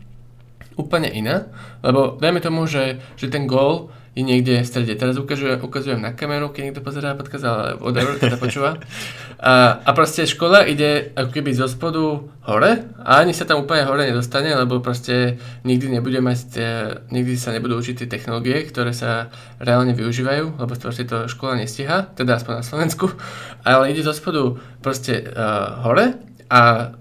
úplne 0.78 1.10
iná, 1.10 1.50
lebo 1.82 2.16
dajme 2.22 2.38
tomu, 2.38 2.70
že, 2.70 3.02
že 3.18 3.26
ten 3.26 3.50
goal 3.50 3.90
je 4.12 4.20
niekde 4.20 4.60
v 4.60 4.68
strede. 4.68 4.92
Teraz 4.92 5.16
ukazujem, 5.16 5.56
ukazujem 5.64 5.96
na 5.96 6.12
kameru, 6.12 6.52
keď 6.52 6.62
niekto 6.68 6.84
pozerá 6.84 7.16
podcast, 7.16 7.48
ale 7.48 7.80
whatever, 7.80 8.20
keď 8.20 8.36
počúva. 8.36 8.76
A, 9.40 9.80
a 9.80 9.90
proste 9.96 10.28
škola 10.28 10.68
ide 10.68 11.16
ako 11.16 11.32
keby 11.32 11.56
zo 11.56 11.64
spodu 11.64 12.20
hore 12.44 12.72
a 13.00 13.24
ani 13.24 13.32
sa 13.32 13.48
tam 13.48 13.64
úplne 13.64 13.88
hore 13.88 14.04
nedostane, 14.04 14.52
lebo 14.52 14.84
proste 14.84 15.40
nikdy 15.64 15.96
nebude 15.96 16.20
mať, 16.20 16.38
tie, 16.52 16.70
nikdy 17.08 17.40
sa 17.40 17.56
nebudú 17.56 17.80
učiť 17.80 18.04
tie 18.04 18.08
technológie, 18.12 18.68
ktoré 18.68 18.92
sa 18.92 19.32
reálne 19.56 19.96
využívajú, 19.96 20.60
lebo 20.60 20.72
proste 20.76 21.08
to 21.08 21.24
škola 21.24 21.56
nestiha, 21.56 22.12
teda 22.12 22.36
aspoň 22.36 22.60
na 22.60 22.64
Slovensku, 22.68 23.16
ale 23.64 23.96
ide 23.96 24.04
zo 24.04 24.12
spodu 24.12 24.60
proste 24.84 25.24
uh, 25.24 25.88
hore 25.88 26.20
a 26.52 26.92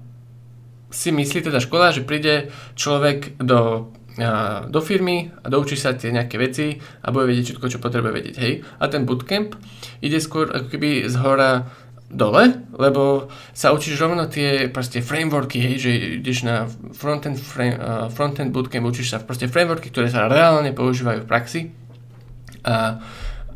si 0.92 1.12
myslí 1.12 1.48
teda 1.48 1.64
škola, 1.64 1.96
že 1.96 2.04
príde 2.04 2.52
človek 2.76 3.40
do 3.40 3.92
do 4.68 4.80
firmy 4.84 5.32
a 5.40 5.48
doučí 5.48 5.80
sa 5.80 5.96
tie 5.96 6.12
nejaké 6.12 6.36
veci 6.36 6.76
a 6.76 7.08
bude 7.16 7.32
vedieť 7.32 7.56
všetko, 7.56 7.72
čo 7.72 7.80
potrebuje 7.80 8.12
vedieť, 8.12 8.36
hej. 8.44 8.54
A 8.84 8.92
ten 8.92 9.08
bootcamp 9.08 9.56
ide 10.04 10.20
skôr 10.20 10.52
ako 10.52 10.68
keby 10.68 11.08
z 11.08 11.16
hora 11.24 11.72
dole, 12.12 12.60
lebo 12.76 13.32
sa 13.56 13.72
učíš 13.72 13.96
rovno 13.96 14.28
tie 14.28 14.68
proste 14.68 15.00
frameworky, 15.00 15.64
hej, 15.64 15.76
že 15.80 15.92
ideš 16.20 16.44
na 16.44 16.68
frontend, 16.92 17.40
frame, 17.40 17.80
uh, 17.80 18.12
frontend 18.12 18.52
bootcamp, 18.52 18.92
učíš 18.92 19.16
sa 19.16 19.24
proste 19.24 19.48
frameworky, 19.48 19.88
ktoré 19.88 20.12
sa 20.12 20.28
reálne 20.28 20.76
používajú 20.76 21.24
v 21.24 21.30
praxi 21.30 21.62
a, 22.68 23.00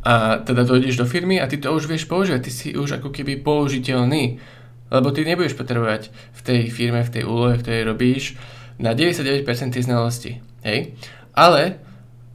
a 0.00 0.40
teda 0.40 0.64
dojdeš 0.64 0.96
do 0.96 1.06
firmy 1.06 1.36
a 1.36 1.44
ty 1.46 1.60
to 1.60 1.68
už 1.68 1.84
vieš 1.84 2.08
používať, 2.08 2.40
ty 2.48 2.50
si 2.50 2.68
už 2.72 2.96
ako 2.96 3.12
keby 3.12 3.44
použiteľný, 3.44 4.40
lebo 4.88 5.12
ty 5.12 5.28
nebudeš 5.28 5.52
potrebovať 5.52 6.08
v 6.10 6.40
tej 6.40 6.60
firme, 6.72 7.04
v 7.04 7.12
tej 7.12 7.22
úlohe, 7.28 7.60
ktorej 7.60 7.92
robíš, 7.92 8.40
na 8.80 8.92
99% 8.92 9.44
tie 9.72 9.82
znalosti. 9.84 10.45
Hej? 10.66 10.98
Ale 11.30 11.86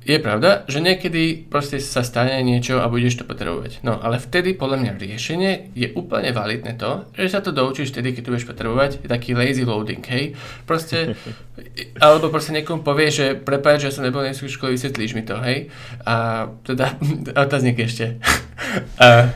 je 0.01 0.17
pravda, 0.17 0.65
že 0.65 0.81
niekedy 0.81 1.45
proste 1.45 1.77
sa 1.77 2.01
stane 2.01 2.33
niečo 2.41 2.81
a 2.81 2.89
budeš 2.89 3.21
to 3.21 3.23
potrebovať. 3.29 3.85
No 3.85 4.01
ale 4.01 4.17
vtedy 4.17 4.57
podľa 4.57 4.81
mňa 4.81 4.91
riešenie 4.97 5.51
je 5.77 5.93
úplne 5.93 6.33
validné 6.33 6.73
to, 6.73 7.05
že 7.13 7.29
sa 7.29 7.39
to 7.45 7.53
doučíš 7.53 7.93
vtedy, 7.93 8.17
keď 8.17 8.21
to 8.25 8.31
budeš 8.33 8.49
potrebovať, 8.49 8.91
je 9.05 9.09
taký 9.09 9.37
lazy 9.37 9.61
loading, 9.61 10.01
hej. 10.01 10.33
Proste, 10.65 11.13
alebo 12.03 12.33
proste 12.33 12.49
niekomu 12.57 12.81
povie, 12.81 13.13
že 13.13 13.37
prepáč, 13.37 13.85
že 13.85 13.93
som 13.93 14.01
nebol 14.01 14.25
na 14.25 14.33
škole, 14.33 14.73
vysvetlíš 14.73 15.13
mi 15.13 15.21
to, 15.21 15.37
hej. 15.37 15.69
A 16.01 16.49
teda, 16.65 16.97
otáznik 17.45 17.77
ešte. 17.77 18.17
a, 19.05 19.29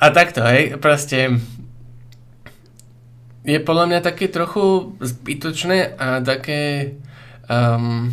a 0.00 0.06
takto, 0.08 0.40
hej, 0.40 0.80
proste 0.80 1.36
je 3.44 3.60
podľa 3.60 3.92
mňa 3.92 4.00
také 4.00 4.32
trochu 4.32 4.96
zbytočné 5.04 6.00
a 6.00 6.24
také 6.24 6.96
um, 7.48 8.10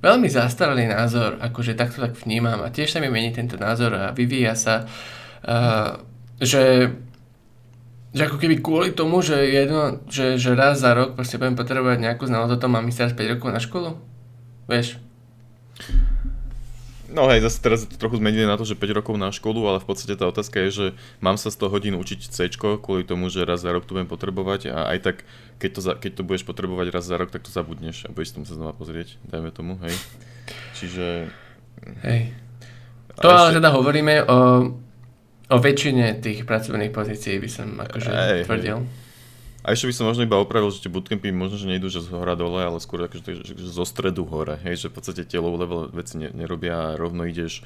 veľmi 0.00 0.28
zastaralý 0.28 0.88
názor, 0.88 1.36
akože 1.40 1.76
takto 1.76 2.00
tak 2.00 2.16
vnímam 2.24 2.60
a 2.64 2.72
tiež 2.72 2.92
sa 2.92 2.98
mi 2.98 3.12
mení 3.12 3.32
tento 3.32 3.60
názor 3.60 3.92
a 3.96 4.04
vyvíja 4.16 4.56
sa, 4.56 4.88
uh, 5.44 6.00
že, 6.40 6.94
že 8.16 8.22
ako 8.24 8.40
keby 8.40 8.64
kvôli 8.64 8.96
tomu, 8.96 9.20
že, 9.20 9.36
jedno, 9.36 10.00
že, 10.08 10.40
že 10.40 10.56
raz 10.56 10.80
za 10.80 10.96
rok 10.96 11.16
proste 11.16 11.36
budem 11.36 11.56
potrebovať 11.56 12.00
nejakú 12.00 12.24
znalosť 12.24 12.54
o 12.56 12.60
tom, 12.60 12.72
mám 12.76 12.88
ísť 12.88 12.98
teraz 12.98 13.12
5 13.16 13.32
rokov 13.36 13.48
na 13.52 13.60
školu, 13.60 13.90
vieš? 14.68 14.96
No 17.10 17.26
hej, 17.26 17.42
zase 17.42 17.58
teraz 17.58 17.82
to 17.90 17.98
trochu 17.98 18.22
zmenili 18.22 18.46
na 18.46 18.54
to, 18.54 18.62
že 18.62 18.78
5 18.78 18.98
rokov 19.02 19.18
na 19.18 19.34
školu, 19.34 19.66
ale 19.66 19.82
v 19.82 19.86
podstate 19.90 20.14
tá 20.14 20.30
otázka 20.30 20.62
je, 20.66 20.70
že 20.70 20.86
mám 21.18 21.34
sa 21.34 21.50
100 21.50 21.66
hodín 21.66 21.94
učiť 21.98 22.30
C, 22.30 22.46
kvôli 22.54 23.02
tomu, 23.02 23.26
že 23.26 23.42
raz 23.42 23.66
za 23.66 23.74
rok 23.74 23.82
to 23.82 23.98
budem 23.98 24.06
potrebovať 24.06 24.70
a 24.70 24.94
aj 24.94 24.98
tak, 25.02 25.16
keď 25.58 25.70
to, 25.74 25.80
za, 25.82 25.92
keď 25.98 26.12
to 26.14 26.22
budeš 26.22 26.46
potrebovať 26.46 26.86
raz 26.94 27.02
za 27.02 27.18
rok, 27.18 27.34
tak 27.34 27.42
to 27.42 27.50
zabudneš 27.50 28.06
a 28.06 28.14
budeš 28.14 28.38
tomu 28.38 28.46
sa 28.46 28.54
znova 28.54 28.70
pozrieť, 28.78 29.18
dajme 29.26 29.50
tomu, 29.50 29.74
hej. 29.82 29.94
Čiže... 30.78 31.34
Hej. 32.06 32.30
To 33.18 33.26
ešte... 33.26 33.38
ale 33.42 33.50
teda 33.58 33.68
hovoríme 33.74 34.14
o, 34.30 34.38
o 35.50 35.56
väčšine 35.58 36.22
tých 36.22 36.46
pracovných 36.46 36.94
pozícií, 36.94 37.42
by 37.42 37.50
som 37.50 37.74
akože 37.74 38.10
hej, 38.10 38.42
tvrdil. 38.46 38.86
Hej. 38.86 38.99
A 39.70 39.78
ešte 39.78 39.86
by 39.86 39.94
som 39.94 40.10
možno 40.10 40.26
iba 40.26 40.34
opravil, 40.34 40.66
že 40.74 40.82
tie 40.82 40.90
bootcampy 40.90 41.30
možno, 41.30 41.54
že 41.54 41.70
nejdú 41.70 41.86
že 41.86 42.02
z 42.02 42.10
hora 42.10 42.34
dole, 42.34 42.58
ale 42.58 42.82
skôr 42.82 43.06
akože, 43.06 43.22
že, 43.22 43.54
že 43.54 43.70
zo 43.70 43.86
stredu 43.86 44.26
hore, 44.26 44.58
hej, 44.66 44.82
že 44.82 44.86
v 44.90 44.98
podstate 44.98 45.22
tie 45.22 45.38
low 45.38 45.54
level 45.54 45.94
veci 45.94 46.18
ne, 46.18 46.26
nerobia 46.34 46.74
a 46.74 46.98
rovno 46.98 47.22
ideš 47.22 47.62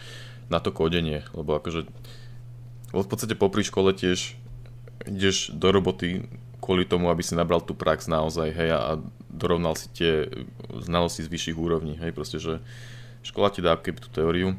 na 0.52 0.60
to 0.60 0.68
kodenie, 0.68 1.24
lebo 1.32 1.56
akože 1.56 1.88
lebo 2.92 3.00
v 3.00 3.08
podstate 3.08 3.32
popri 3.32 3.64
škole 3.64 3.96
tiež 3.96 4.36
ideš 5.08 5.48
do 5.56 5.72
roboty 5.72 6.28
kvôli 6.60 6.84
tomu, 6.84 7.08
aby 7.08 7.24
si 7.24 7.32
nabral 7.32 7.64
tú 7.64 7.72
prax 7.72 8.04
naozaj, 8.04 8.52
hej, 8.52 8.68
a 8.76 9.00
dorovnal 9.32 9.72
si 9.72 9.88
tie 9.88 10.28
znalosti 10.68 11.24
z 11.24 11.32
vyšších 11.32 11.56
úrovní, 11.56 11.96
hej, 11.96 12.12
proste, 12.12 12.36
že 12.36 12.60
škola 13.24 13.48
ti 13.48 13.64
dá 13.64 13.80
keby 13.80 14.04
tú 14.04 14.12
teóriu 14.12 14.52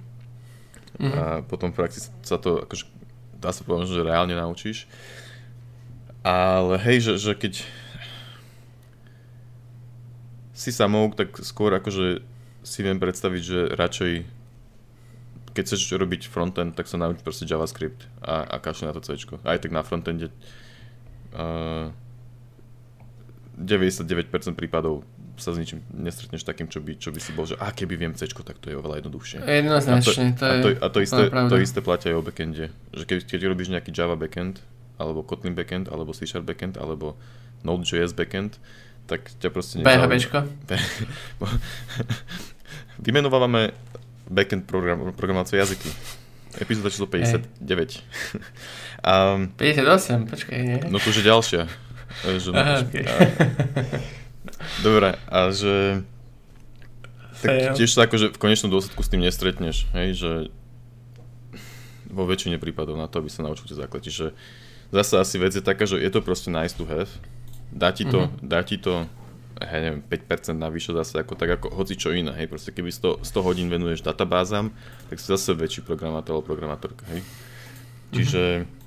mm-hmm. 0.98 1.14
a 1.14 1.22
potom 1.46 1.70
v 1.70 1.78
praxi 1.78 2.10
sa 2.26 2.42
to, 2.42 2.66
akože, 2.66 2.90
dá 3.38 3.54
sa 3.54 3.62
povedať, 3.62 3.94
že 3.94 4.02
reálne 4.02 4.34
naučíš. 4.34 4.90
Ale 6.26 6.82
hej, 6.82 7.06
že, 7.06 7.14
že 7.22 7.38
keď 7.38 7.62
si 10.58 10.74
samouk, 10.74 11.14
tak 11.14 11.38
skôr 11.46 11.70
akože 11.78 12.26
si 12.66 12.80
viem 12.82 12.98
predstaviť, 12.98 13.42
že 13.46 13.60
radšej 13.78 14.14
keď 15.56 15.64
chceš 15.72 15.96
robiť 15.96 16.28
frontend, 16.28 16.76
tak 16.76 16.90
sa 16.90 17.00
nauč 17.00 17.24
proste 17.24 17.48
JavaScript 17.48 18.12
a, 18.20 18.44
a 18.44 18.56
kašli 18.60 18.92
na 18.92 18.94
to 18.98 19.00
C. 19.00 19.16
Aj 19.48 19.56
tak 19.56 19.72
na 19.72 19.88
frontende 19.88 20.28
uh, 21.32 21.96
99% 23.56 24.28
prípadov 24.60 25.08
sa 25.40 25.56
s 25.56 25.60
ničím 25.60 25.80
nestretneš 25.96 26.44
takým, 26.44 26.68
čo 26.68 26.84
by, 26.84 27.00
čo 27.00 27.12
by 27.12 27.20
si 27.24 27.32
bol, 27.32 27.48
že 27.48 27.56
a 27.56 27.72
keby 27.72 27.96
viem 27.96 28.12
C, 28.20 28.28
tak 28.28 28.60
to 28.60 28.68
je 28.68 28.76
oveľa 28.76 29.00
jednoduchšie. 29.00 29.48
Jednoznačne, 29.48 30.36
to, 30.36 30.44
to, 30.44 30.48
je, 30.48 30.52
a 30.52 30.60
to, 30.60 30.70
a 30.76 30.88
to, 30.92 31.00
isté, 31.00 31.24
to 31.32 31.58
isté 31.60 31.80
platia 31.80 32.12
aj 32.12 32.18
o 32.20 32.24
backende. 32.24 32.66
Že 32.92 33.04
keď, 33.08 33.18
keď 33.24 33.40
robíš 33.48 33.72
nejaký 33.72 33.96
Java 33.96 34.20
backend, 34.20 34.60
alebo 34.98 35.24
Kotlin 35.24 35.56
backend, 35.56 35.92
alebo 35.92 36.16
C 36.16 36.28
Sharp 36.28 36.46
backend, 36.48 36.78
alebo 36.78 37.20
Node.js 37.66 38.14
backend, 38.14 38.60
tak 39.06 39.30
ťa 39.42 39.50
proste 39.54 39.82
PHPčko? 39.82 40.46
Vymenovávame 43.06 43.76
backend 44.30 44.66
program, 44.66 45.14
programovacie 45.14 45.62
jazyky. 45.62 45.90
Epizóda 46.56 46.88
číslo 46.88 47.08
59. 47.12 47.60
um, 49.04 49.52
58, 49.60 50.32
počkaj, 50.32 50.60
nie? 50.64 50.80
No 50.88 51.04
to 51.04 51.12
už 51.12 51.20
je 51.20 51.26
ďalšia. 51.28 51.62
Že, 52.24 52.50
Aha, 52.56 52.80
okay. 52.88 53.04
a, 53.04 53.18
dobre, 54.80 55.20
a 55.28 55.52
že 55.52 56.00
tak 57.44 57.76
tiež 57.76 57.92
sa 57.92 58.08
akože 58.08 58.32
v 58.34 58.38
konečnom 58.40 58.72
dôsledku 58.72 59.04
s 59.04 59.12
tým 59.12 59.22
nestretneš, 59.22 59.86
hej, 59.94 60.16
že 60.16 60.32
vo 62.08 62.24
väčšine 62.24 62.56
prípadov 62.56 62.96
na 62.96 63.12
to, 63.12 63.20
aby 63.20 63.28
sa 63.28 63.44
naučil 63.44 63.68
tie 63.68 63.76
základy. 63.76 64.08
Čiže 64.08 64.28
zase 64.92 65.14
asi 65.18 65.36
vec 65.38 65.54
je 65.56 65.64
taká, 65.64 65.86
že 65.86 66.02
je 66.02 66.12
to 66.12 66.22
proste 66.22 66.50
nice 66.54 66.74
to 66.74 66.86
have. 66.86 67.10
Dá 67.72 67.92
ti 67.92 68.06
to, 68.06 68.28
mm-hmm. 68.28 68.46
dá 68.46 68.64
ti 68.64 68.78
to 68.78 69.10
hej, 69.62 69.82
neviem, 69.82 70.04
5% 70.04 70.56
navyše 70.60 70.92
zase 70.92 71.16
ako 71.20 71.34
tak 71.40 71.60
ako 71.60 71.72
hoci 71.72 71.96
čo 71.96 72.12
iné, 72.12 72.36
hej, 72.36 72.52
proste 72.52 72.76
keby 72.76 72.92
100, 72.92 73.24
100 73.24 73.48
hodín 73.48 73.68
venuješ 73.72 74.04
databázam, 74.04 74.76
tak 75.08 75.16
si 75.16 75.28
zase 75.32 75.56
väčší 75.56 75.88
programátor 75.88 76.36
alebo 76.36 76.48
programátorka, 76.48 77.08
hej. 77.08 77.24
Čiže 78.12 78.44
mm-hmm. 78.64 78.84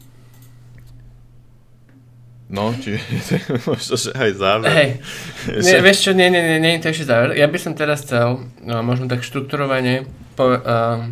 No, 2.49 2.73
čiže 2.73 3.05
možno, 3.69 4.01
že 4.01 4.09
aj 4.17 4.33
záver. 4.41 4.69
Hej, 4.73 4.91
nie, 5.69 5.77
vieš 5.85 6.09
čo, 6.09 6.11
nie, 6.17 6.33
nie, 6.33 6.41
nie, 6.41 6.61
nie, 6.65 6.81
to 6.81 6.89
ešte 6.89 7.05
záver. 7.05 7.37
Ja 7.37 7.45
by 7.45 7.59
som 7.61 7.77
teraz 7.77 8.09
chcel, 8.09 8.41
no, 8.65 8.81
možno 8.81 9.05
tak 9.05 9.21
štruktúrovane, 9.21 10.09
po, 10.33 10.57
uh, 10.57 11.05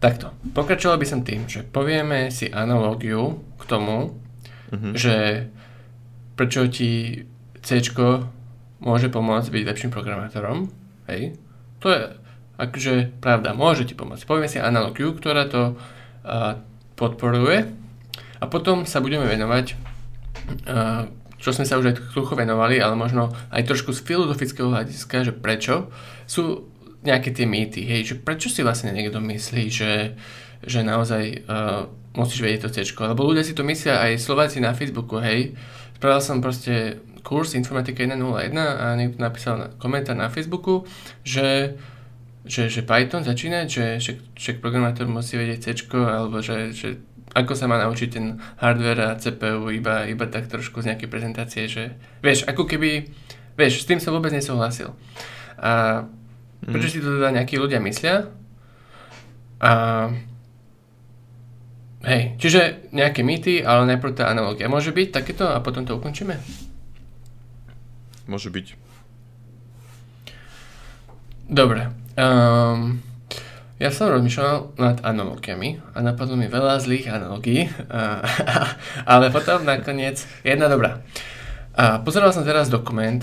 takto. 0.00 0.32
Pokračoval 0.56 0.96
by 0.96 1.06
som 1.06 1.20
tým, 1.20 1.44
že 1.44 1.60
povieme 1.60 2.32
si 2.32 2.48
analógiu 2.48 3.36
tomu, 3.68 4.16
uh-huh. 4.72 4.92
že 4.96 5.46
prečo 6.34 6.64
ti 6.72 7.22
C 7.60 7.84
môže 8.78 9.10
pomôcť 9.10 9.48
byť 9.52 9.62
lepším 9.68 9.90
programátorom. 9.92 10.70
Hej. 11.10 11.36
To 11.82 11.86
je 11.92 12.00
akože 12.58 13.20
pravda, 13.20 13.52
môže 13.52 13.84
ti 13.84 13.94
pomôcť. 13.94 14.24
Povieme 14.24 14.50
si 14.50 14.58
analógiu, 14.58 15.12
ktorá 15.12 15.46
to 15.46 15.74
uh, 15.74 16.58
podporuje 16.96 17.70
a 18.38 18.44
potom 18.46 18.86
sa 18.86 19.02
budeme 19.02 19.26
venovať 19.26 19.88
čo 21.38 21.54
sme 21.54 21.64
sa 21.64 21.78
už 21.78 21.94
aj 21.94 21.96
trochu 22.14 22.34
venovali, 22.34 22.82
ale 22.82 22.98
možno 22.98 23.30
aj 23.54 23.62
trošku 23.68 23.94
z 23.94 24.02
filozofického 24.02 24.74
hľadiska, 24.74 25.30
že 25.30 25.32
prečo 25.32 25.92
sú 26.26 26.66
nejaké 27.06 27.30
tie 27.30 27.46
mýty, 27.46 27.86
hej, 27.86 28.14
že 28.14 28.14
prečo 28.18 28.50
si 28.50 28.66
vlastne 28.66 28.90
niekto 28.90 29.22
myslí, 29.22 29.64
že, 29.70 30.18
že 30.64 30.82
naozaj 30.82 31.46
uh, 31.46 31.86
musíš 32.18 32.42
vedieť 32.42 32.60
to 32.66 32.70
C, 32.74 32.76
lebo 32.84 33.26
ľudia 33.26 33.46
si 33.46 33.54
to 33.54 33.62
myslia 33.62 34.02
aj 34.02 34.18
Slováci 34.18 34.58
na 34.58 34.74
Facebooku, 34.74 35.22
hej, 35.22 35.54
spravil 35.98 36.22
som 36.22 36.42
proste 36.42 37.02
kurz 37.22 37.54
Informatika 37.54 38.02
1.01 38.02 38.54
a 38.56 38.96
niekto 38.96 39.18
napísal 39.20 39.54
na, 39.58 39.66
komentár 39.76 40.16
na 40.16 40.32
Facebooku, 40.32 40.86
že 41.22 41.76
že, 42.48 42.72
že 42.72 42.80
Python 42.80 43.20
začínať, 43.20 43.66
že, 43.68 43.86
že 44.32 44.56
programátor 44.56 45.04
musí 45.04 45.36
vedieť 45.36 45.68
C, 45.68 45.84
alebo 45.92 46.40
že, 46.40 46.72
že 46.72 46.96
ako 47.36 47.52
sa 47.52 47.68
má 47.68 47.76
naučiť 47.76 48.08
ten 48.08 48.40
hardware 48.56 49.12
a 49.12 49.18
CPU 49.20 49.68
iba, 49.68 50.08
iba 50.08 50.24
tak 50.24 50.48
trošku 50.48 50.80
z 50.80 50.94
nejakej 50.94 51.08
prezentácie, 51.12 51.68
že 51.68 51.92
vieš, 52.24 52.48
ako 52.48 52.64
keby, 52.64 53.12
vieš, 53.52 53.84
s 53.84 53.88
tým 53.88 54.00
som 54.00 54.16
vôbec 54.16 54.32
nesúhlasil. 54.32 54.96
A 55.60 56.04
mm. 56.64 56.72
prečo 56.72 56.88
si 56.88 57.04
to 57.04 57.20
teda 57.20 57.36
nejakí 57.36 57.60
ľudia 57.60 57.84
myslia? 57.84 58.32
A 59.60 59.72
hej, 62.08 62.34
čiže 62.40 62.90
nejaké 62.90 63.20
mýty, 63.22 63.60
ale 63.60 63.84
najprv 63.94 64.16
tá 64.16 64.32
analogia. 64.32 64.72
Môže 64.72 64.90
byť 64.90 65.08
takéto 65.12 65.44
a 65.46 65.60
potom 65.60 65.84
to 65.84 65.94
ukončíme? 65.94 66.34
Môže 68.26 68.48
byť. 68.48 68.66
Dobre. 71.48 71.88
Um, 72.18 73.00
ja 73.78 73.94
som 73.94 74.10
rozmýšľal 74.10 74.74
nad 74.74 74.98
analogiami 75.06 75.78
a 75.94 76.02
napadlo 76.02 76.34
mi 76.34 76.50
veľa 76.50 76.82
zlých 76.82 77.14
analogií, 77.14 77.70
ale 79.12 79.30
potom 79.30 79.62
nakoniec 79.62 80.26
jedna 80.42 80.66
dobrá. 80.66 81.00
A 81.78 82.02
pozeral 82.02 82.34
som 82.34 82.42
teraz 82.42 82.66
dokument 82.68 83.22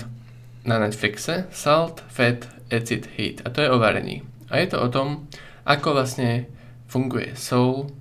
na 0.64 0.80
Netflixe 0.80 1.44
Salt, 1.52 2.00
Fat, 2.08 2.48
Acid, 2.72 3.04
Heat 3.14 3.44
a 3.44 3.52
to 3.52 3.62
je 3.62 3.68
o 3.68 3.76
varení. 3.76 4.24
A 4.48 4.58
je 4.64 4.72
to 4.72 4.80
o 4.80 4.88
tom, 4.88 5.28
ako 5.68 5.92
vlastne 5.92 6.48
funguje 6.88 7.36
sol, 7.36 7.92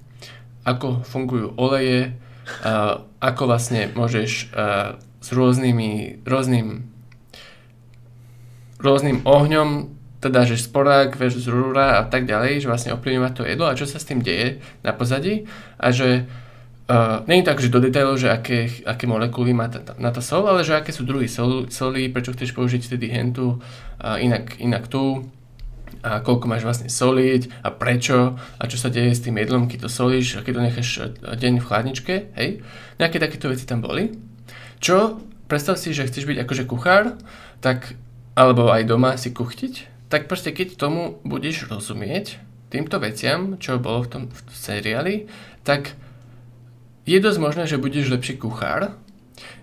ako 0.65 1.05
fungujú 1.05 1.53
oleje, 1.55 2.17
a 2.61 3.01
ako 3.21 3.43
vlastne 3.49 3.89
môžeš 3.93 4.53
s 5.21 5.27
rôznymi, 5.33 6.21
rôznym, 6.25 6.85
rôznym 8.77 9.25
ohňom 9.25 9.95
teda, 10.21 10.41
že 10.49 10.57
sporák 10.57 11.13
versus 11.21 11.45
rúra 11.45 12.01
a 12.01 12.03
tak 12.09 12.25
ďalej, 12.25 12.65
že 12.65 12.69
vlastne 12.69 12.93
ovplyvňuje 12.97 13.31
to 13.37 13.45
jedlo 13.45 13.69
a 13.69 13.77
čo 13.77 13.85
sa 13.85 14.01
s 14.01 14.09
tým 14.09 14.25
deje 14.25 14.57
na 14.81 14.89
pozadí 14.89 15.45
a 15.77 15.93
že 15.93 16.25
uh, 16.89 17.21
je 17.29 17.45
tak, 17.45 17.61
že 17.61 17.69
do 17.69 17.77
detailov, 17.77 18.17
že 18.17 18.33
aké, 18.33 18.81
aké 18.89 19.05
molekuly 19.05 19.53
má 19.53 19.69
ta, 19.69 19.85
na 20.01 20.09
to 20.09 20.25
sol, 20.25 20.49
ale 20.49 20.65
že 20.65 20.81
aké 20.81 20.89
sú 20.89 21.05
druhy 21.05 21.29
sol, 21.29 21.69
soli, 21.69 22.09
prečo 22.09 22.33
chceš 22.33 22.57
použiť 22.57 22.81
vtedy 22.89 23.13
hentu 23.13 23.61
a 24.01 24.17
inak, 24.17 24.57
inak 24.57 24.89
tu 24.89 25.29
a 26.05 26.21
koľko 26.21 26.45
máš 26.45 26.61
vlastne 26.61 26.85
soliť 26.85 27.65
a 27.65 27.73
prečo 27.73 28.37
a 28.37 28.63
čo 28.69 28.77
sa 28.77 28.93
deje 28.93 29.17
s 29.17 29.25
tým 29.25 29.41
jedlom, 29.41 29.65
keď 29.65 29.85
to 29.85 29.89
solíš 29.89 30.37
a 30.37 30.45
keď 30.45 30.53
to 30.53 30.61
necháš 30.61 30.89
deň 31.25 31.53
v 31.57 31.65
chladničke, 31.65 32.13
hej. 32.37 32.61
Nejaké 33.01 33.17
takéto 33.17 33.49
veci 33.49 33.65
tam 33.65 33.81
boli. 33.81 34.13
Čo, 34.77 35.17
predstav 35.49 35.81
si, 35.81 35.97
že 35.97 36.05
chceš 36.05 36.29
byť 36.29 36.45
akože 36.45 36.63
kuchár, 36.69 37.17
tak 37.57 37.97
alebo 38.37 38.69
aj 38.69 38.85
doma 38.85 39.17
si 39.17 39.33
kuchtiť, 39.33 40.05
tak 40.13 40.29
proste 40.29 40.53
keď 40.53 40.77
tomu 40.77 41.17
budeš 41.25 41.65
rozumieť, 41.65 42.37
týmto 42.69 43.01
veciam, 43.01 43.57
čo 43.57 43.81
bolo 43.81 44.05
v 44.05 44.11
tom 44.11 44.23
v 44.29 44.53
seriáli, 44.53 45.15
tak 45.65 45.97
je 47.09 47.17
dosť 47.17 47.39
možné, 47.41 47.63
že 47.65 47.81
budeš 47.81 48.13
lepší 48.13 48.37
kuchár. 48.37 48.93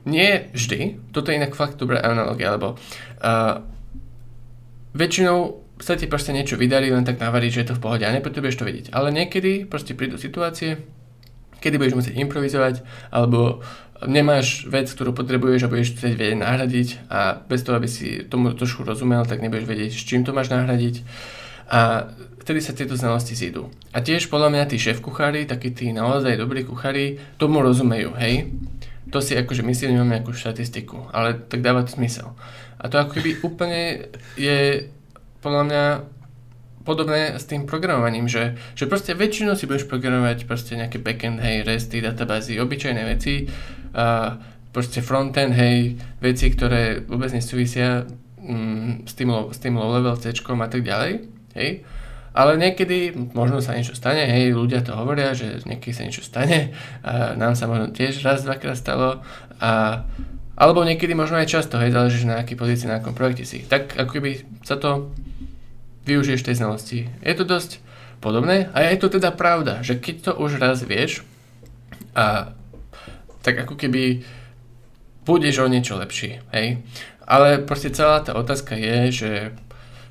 Nie 0.02 0.50
vždy, 0.56 0.98
toto 1.14 1.30
je 1.30 1.38
inak 1.38 1.54
fakt 1.54 1.78
dobrá 1.78 2.02
analogia, 2.02 2.54
lebo 2.54 2.74
uh, 2.74 3.62
väčšinou 4.96 5.61
ti 5.82 6.06
proste 6.06 6.30
niečo 6.30 6.54
vydarí 6.54 6.94
len 6.94 7.02
tak 7.02 7.18
navariť, 7.18 7.50
že 7.50 7.60
je 7.62 7.68
to 7.74 7.78
v 7.78 7.82
pohode 7.82 8.06
a 8.06 8.14
nepotrebuješ 8.14 8.56
to 8.62 8.64
vedieť. 8.64 8.86
Ale 8.94 9.10
niekedy 9.10 9.66
proste 9.66 9.98
prídu 9.98 10.14
situácie, 10.14 10.78
kedy 11.58 11.78
budeš 11.78 11.98
musieť 11.98 12.14
improvizovať, 12.22 12.86
alebo 13.10 13.66
nemáš 14.06 14.66
vec, 14.66 14.90
ktorú 14.90 15.14
potrebuješ 15.14 15.66
a 15.66 15.70
budeš 15.70 15.94
chcieť 15.94 16.14
vedieť 16.18 16.38
nahradiť 16.42 16.88
a 17.06 17.38
bez 17.46 17.62
toho, 17.62 17.78
aby 17.78 17.86
si 17.90 18.26
tomu 18.26 18.54
trošku 18.54 18.82
rozumel, 18.82 19.22
tak 19.26 19.42
nebudeš 19.42 19.66
vedieť, 19.66 19.90
s 19.94 20.06
čím 20.06 20.26
to 20.26 20.34
máš 20.34 20.50
nahradiť. 20.50 21.06
A 21.70 22.10
vtedy 22.42 22.58
sa 22.58 22.74
tieto 22.74 22.98
znalosti 22.98 23.38
zídu. 23.38 23.70
A 23.94 24.02
tiež 24.02 24.26
podľa 24.26 24.50
mňa 24.50 24.64
tí 24.70 24.76
šéf 24.76 24.98
kuchári, 24.98 25.46
takí 25.46 25.70
tí 25.70 25.94
naozaj 25.94 26.34
dobrí 26.34 26.66
kuchári, 26.66 27.22
tomu 27.38 27.62
rozumejú, 27.62 28.18
hej? 28.18 28.50
To 29.14 29.22
si 29.22 29.38
akože 29.38 29.62
myslím, 29.62 29.94
nemám 29.98 30.18
nejakú 30.18 30.34
štatistiku, 30.34 31.12
ale 31.14 31.38
tak 31.38 31.62
dáva 31.62 31.86
to 31.86 31.94
zmysel. 31.94 32.34
A 32.82 32.90
to 32.90 32.98
ako 32.98 33.20
keby 33.20 33.30
úplne 33.46 34.10
je 34.34 34.90
podľa 35.42 35.62
mňa 35.66 35.84
podobné 36.82 37.38
s 37.38 37.46
tým 37.46 37.64
programovaním, 37.64 38.26
že, 38.26 38.58
že 38.74 38.90
proste 38.90 39.14
väčšinou 39.14 39.54
si 39.54 39.70
budeš 39.70 39.86
programovať 39.86 40.44
proste 40.50 40.74
nejaké 40.74 40.98
backend, 40.98 41.38
hej, 41.38 41.62
resty, 41.62 42.02
databázy, 42.02 42.58
obyčajné 42.58 43.02
veci, 43.06 43.46
a 43.94 44.38
proste 44.74 45.04
frontend, 45.04 45.54
hej, 45.54 46.00
veci, 46.18 46.50
ktoré 46.50 47.04
vôbec 47.06 47.30
nesúvisia 47.30 48.08
mm, 48.40 49.06
s, 49.06 49.12
tým, 49.14 49.30
s 49.52 49.58
tým 49.62 49.78
low 49.78 49.94
level 49.94 50.18
C 50.18 50.34
a 50.34 50.68
tak 50.68 50.82
ďalej, 50.82 51.12
hej. 51.54 51.70
Ale 52.32 52.56
niekedy 52.56 53.12
možno 53.36 53.60
sa 53.60 53.76
niečo 53.76 53.92
stane, 53.92 54.24
hej, 54.24 54.56
ľudia 54.56 54.80
to 54.80 54.96
hovoria, 54.96 55.36
že 55.36 55.60
niekedy 55.68 55.92
sa 55.92 56.02
niečo 56.08 56.24
stane, 56.24 56.72
a 57.04 57.36
nám 57.36 57.54
sa 57.54 57.68
možno 57.68 57.92
tiež 57.92 58.24
raz, 58.24 58.42
dvakrát 58.42 58.74
stalo, 58.74 59.20
a, 59.60 60.02
alebo 60.56 60.80
niekedy 60.82 61.12
možno 61.12 61.36
aj 61.36 61.52
často, 61.52 61.76
hej, 61.76 61.92
záleží 61.92 62.24
na 62.24 62.40
akej 62.40 62.56
pozícii, 62.56 62.88
na 62.88 63.04
akom 63.04 63.12
projekte 63.12 63.44
si. 63.44 63.62
Tak 63.68 64.00
ako 64.00 64.10
keby 64.18 64.30
sa 64.64 64.80
to 64.80 65.12
využiješ 66.06 66.42
tej 66.42 66.58
znalosti. 66.58 66.98
Je 67.22 67.34
to 67.34 67.44
dosť 67.46 67.78
podobné 68.22 68.70
a 68.70 68.86
je 68.86 68.98
to 69.02 69.08
teda 69.18 69.34
pravda, 69.34 69.82
že 69.82 69.98
keď 69.98 70.14
to 70.22 70.32
už 70.38 70.62
raz 70.62 70.82
vieš, 70.86 71.26
a, 72.14 72.54
tak 73.42 73.66
ako 73.66 73.74
keby 73.74 74.22
budeš 75.26 75.62
o 75.62 75.70
niečo 75.70 75.98
lepší, 75.98 76.42
hej. 76.54 76.82
Ale 77.22 77.62
proste 77.62 77.94
celá 77.94 78.22
tá 78.22 78.34
otázka 78.34 78.74
je, 78.74 78.98
že, 79.14 79.32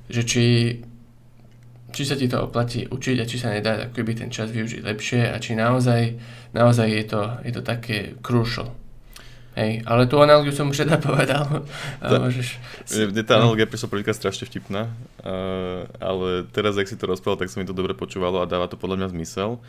že 0.07 0.21
či, 0.23 0.45
či 1.91 2.03
sa 2.07 2.15
ti 2.15 2.31
to 2.31 2.39
oplatí 2.39 2.87
učiť 2.87 3.17
a 3.19 3.27
či 3.27 3.37
sa 3.39 3.51
nedá 3.51 3.87
ako 3.87 3.99
keby 3.99 4.11
ten 4.15 4.31
čas 4.31 4.47
využiť 4.51 4.81
lepšie 4.83 5.27
a 5.27 5.35
či 5.39 5.59
naozaj, 5.59 6.15
naozaj 6.55 6.87
je, 6.87 7.03
to, 7.03 7.21
je 7.43 7.51
to 7.51 7.61
také 7.63 8.15
crucial. 8.23 8.71
Hej, 9.51 9.83
ale 9.83 10.07
tú 10.07 10.15
analogiu 10.23 10.55
som 10.55 10.71
už 10.71 10.87
teda 10.87 10.95
povedal. 11.07 11.43
Tá, 11.99 12.15
môžeš... 12.23 12.55
Mne 13.11 13.23
tá 13.27 13.35
analogia 13.35 13.67
prišla 13.67 13.91
prvýkrát 13.91 14.15
strašne 14.15 14.47
vtipná, 14.47 14.87
uh, 14.87 15.83
ale 15.99 16.47
teraz, 16.55 16.79
ak 16.79 16.87
si 16.87 16.95
to 16.95 17.11
rozprával, 17.11 17.35
tak 17.35 17.51
sa 17.51 17.59
mi 17.59 17.67
to 17.67 17.75
dobre 17.75 17.91
počúvalo 17.91 18.39
a 18.39 18.47
dáva 18.47 18.71
to 18.71 18.79
podľa 18.79 19.03
mňa 19.03 19.07
zmysel. 19.11 19.59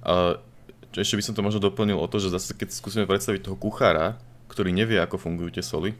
Uh, 0.00 0.40
ešte 0.96 1.20
by 1.20 1.24
som 1.24 1.34
to 1.36 1.44
možno 1.44 1.60
doplnil 1.60 2.00
o 2.00 2.08
to, 2.08 2.16
že 2.16 2.32
zase 2.32 2.56
keď 2.56 2.72
skúsime 2.72 3.04
predstaviť 3.04 3.44
toho 3.44 3.60
kuchára, 3.60 4.16
ktorý 4.48 4.72
nevie, 4.72 4.96
ako 4.96 5.20
fungujú 5.20 5.60
tie 5.60 5.64
soli, 5.64 5.92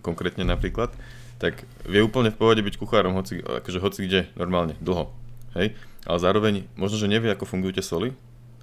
konkrétne 0.00 0.48
napríklad, 0.48 0.88
tak 1.36 1.68
vie 1.84 2.00
úplne 2.00 2.32
v 2.32 2.40
pohode 2.40 2.64
byť 2.64 2.80
kuchárom, 2.80 3.12
hoci, 3.12 3.44
akože 3.44 3.78
hoci 3.84 4.08
kde, 4.08 4.20
normálne, 4.32 4.78
dlho. 4.80 5.12
Hej? 5.58 5.76
Ale 6.08 6.18
zároveň 6.22 6.54
možno, 6.80 6.96
že 6.96 7.12
nevie, 7.12 7.28
ako 7.28 7.44
fungujú 7.44 7.76
tie 7.76 7.84
soli, 7.84 8.16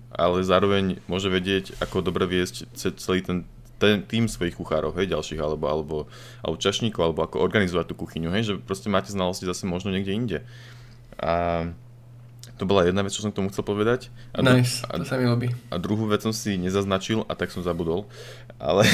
ale 0.09 0.41
zároveň 0.41 0.97
môže 1.05 1.29
vedieť, 1.29 1.77
ako 1.77 2.01
dobre 2.01 2.25
viesť 2.25 2.65
celý 2.73 3.21
ten 3.21 3.45
ten, 3.79 4.03
tým 4.03 4.27
svojich 4.27 4.59
kuchárov, 4.59 4.91
hej, 4.99 5.09
ďalších, 5.09 5.39
alebo, 5.39 5.65
alebo, 5.65 5.97
alebo 6.43 6.59
čašníkov, 6.59 6.99
alebo 6.99 7.23
ako 7.23 7.39
organizovať 7.39 7.89
tú 7.89 7.95
kuchyňu, 7.95 8.29
hej, 8.35 8.43
že 8.43 8.53
proste 8.59 8.91
máte 8.91 9.09
znalosti 9.09 9.47
zase 9.47 9.63
možno 9.65 9.95
niekde 9.95 10.11
inde. 10.11 10.39
A 11.15 11.63
To 12.59 12.67
bola 12.67 12.83
jedna 12.83 13.07
vec, 13.07 13.15
čo 13.15 13.23
som 13.23 13.31
k 13.31 13.39
tomu 13.39 13.47
chcel 13.55 13.63
povedať. 13.63 14.11
A 14.35 14.43
nice, 14.43 14.83
a, 14.83 14.99
to 14.99 15.07
sa 15.07 15.15
mi 15.15 15.23
ľubí. 15.23 15.55
A 15.71 15.79
druhú 15.79 16.11
vec 16.11 16.19
som 16.19 16.35
si 16.35 16.59
nezaznačil 16.59 17.23
a 17.23 17.33
tak 17.39 17.55
som 17.55 17.63
zabudol. 17.63 18.03
Ale... 18.59 18.83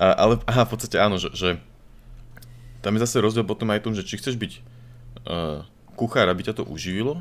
a, 0.00 0.16
ale 0.16 0.40
aha, 0.48 0.64
v 0.64 0.70
podstate 0.72 0.96
áno, 0.96 1.20
že, 1.20 1.28
že 1.36 1.60
tam 2.80 2.96
je 2.96 3.04
zase 3.04 3.20
rozdiel 3.20 3.44
potom 3.44 3.68
aj 3.68 3.84
tom, 3.84 3.92
že 3.92 4.00
či 4.00 4.16
chceš 4.16 4.40
byť 4.40 4.52
uh, 5.28 5.68
kuchár, 5.92 6.32
aby 6.32 6.40
ťa 6.40 6.56
to 6.56 6.64
uživilo, 6.64 7.20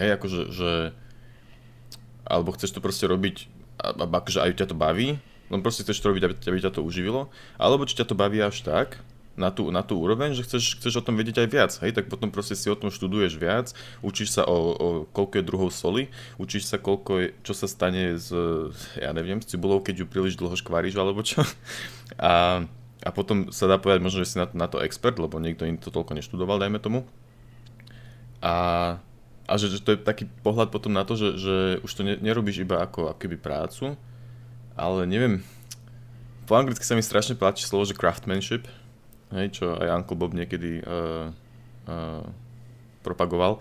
hej, 0.00 0.16
akože, 0.16 0.48
že, 0.48 0.96
alebo 2.24 2.56
chceš 2.56 2.72
to 2.72 2.80
proste 2.80 3.04
robiť, 3.04 3.59
akože 3.80 4.44
aj 4.44 4.52
ťa 4.60 4.66
to 4.70 4.76
baví, 4.76 5.16
len 5.50 5.60
proste 5.64 5.82
chceš 5.82 5.98
to 5.98 6.12
robiť, 6.12 6.22
aby, 6.30 6.34
aby 6.36 6.58
ťa 6.62 6.76
to 6.78 6.86
uživilo, 6.86 7.32
alebo 7.58 7.88
či 7.88 7.98
ťa 7.98 8.06
to 8.06 8.14
baví 8.14 8.38
až 8.38 8.62
tak, 8.62 9.02
na 9.40 9.48
tú, 9.48 9.72
na 9.72 9.80
tú 9.80 9.96
úroveň, 9.96 10.36
že 10.36 10.44
chceš, 10.44 10.76
chceš 10.82 11.00
o 11.00 11.06
tom 11.06 11.16
vedieť 11.16 11.40
aj 11.40 11.48
viac, 11.48 11.72
hej, 11.80 11.96
tak 11.96 12.12
potom 12.12 12.28
proste 12.28 12.52
si 12.52 12.68
o 12.68 12.76
tom 12.76 12.92
študuješ 12.92 13.40
viac, 13.40 13.72
učíš 14.04 14.36
sa 14.36 14.42
o, 14.44 14.56
o 14.76 14.86
koľko 15.08 15.40
je 15.40 15.48
druhov 15.48 15.70
soli, 15.72 16.12
učíš 16.36 16.68
sa 16.68 16.76
koľko 16.76 17.12
je, 17.16 17.26
čo 17.40 17.56
sa 17.56 17.64
stane 17.64 18.20
s, 18.20 18.28
ja 19.00 19.10
neviem, 19.16 19.40
s 19.40 19.48
cibulou, 19.48 19.80
keď 19.80 20.04
ju 20.04 20.06
príliš 20.10 20.36
dlho 20.36 20.52
škváriš 20.60 20.94
alebo 21.00 21.24
čo. 21.24 21.40
A, 22.20 22.66
a 23.00 23.10
potom 23.14 23.48
sa 23.48 23.70
dá 23.70 23.80
povedať 23.80 24.02
možno, 24.02 24.26
že 24.26 24.34
si 24.34 24.36
na 24.36 24.44
to, 24.44 24.54
na 24.58 24.68
to 24.68 24.82
expert, 24.82 25.16
lebo 25.16 25.40
niekto 25.40 25.64
iný 25.64 25.80
to 25.80 25.94
toľko 25.94 26.12
neštudoval, 26.20 26.60
dajme 26.60 26.76
tomu. 26.82 27.08
A, 28.44 28.98
a 29.50 29.58
že, 29.58 29.66
že 29.74 29.82
to 29.82 29.98
je 29.98 29.98
taký 29.98 30.30
pohľad 30.46 30.70
potom 30.70 30.94
na 30.94 31.02
to, 31.02 31.18
že, 31.18 31.28
že 31.34 31.56
už 31.82 31.90
to 31.90 32.06
ne, 32.06 32.14
nerobíš 32.22 32.62
iba 32.62 32.78
ako 32.86 33.10
akoby 33.10 33.34
prácu, 33.34 33.98
ale 34.78 35.00
neviem, 35.10 35.42
po 36.46 36.54
anglicky 36.54 36.86
sa 36.86 36.94
mi 36.94 37.02
strašne 37.02 37.34
páči 37.34 37.66
slovo, 37.66 37.82
že 37.82 37.98
craftsmanship, 37.98 38.70
hej, 39.34 39.58
čo 39.58 39.74
aj 39.74 40.02
Uncle 40.02 40.14
Bob 40.14 40.30
niekedy 40.30 40.78
uh, 40.86 41.34
uh, 41.90 42.22
propagoval. 43.02 43.58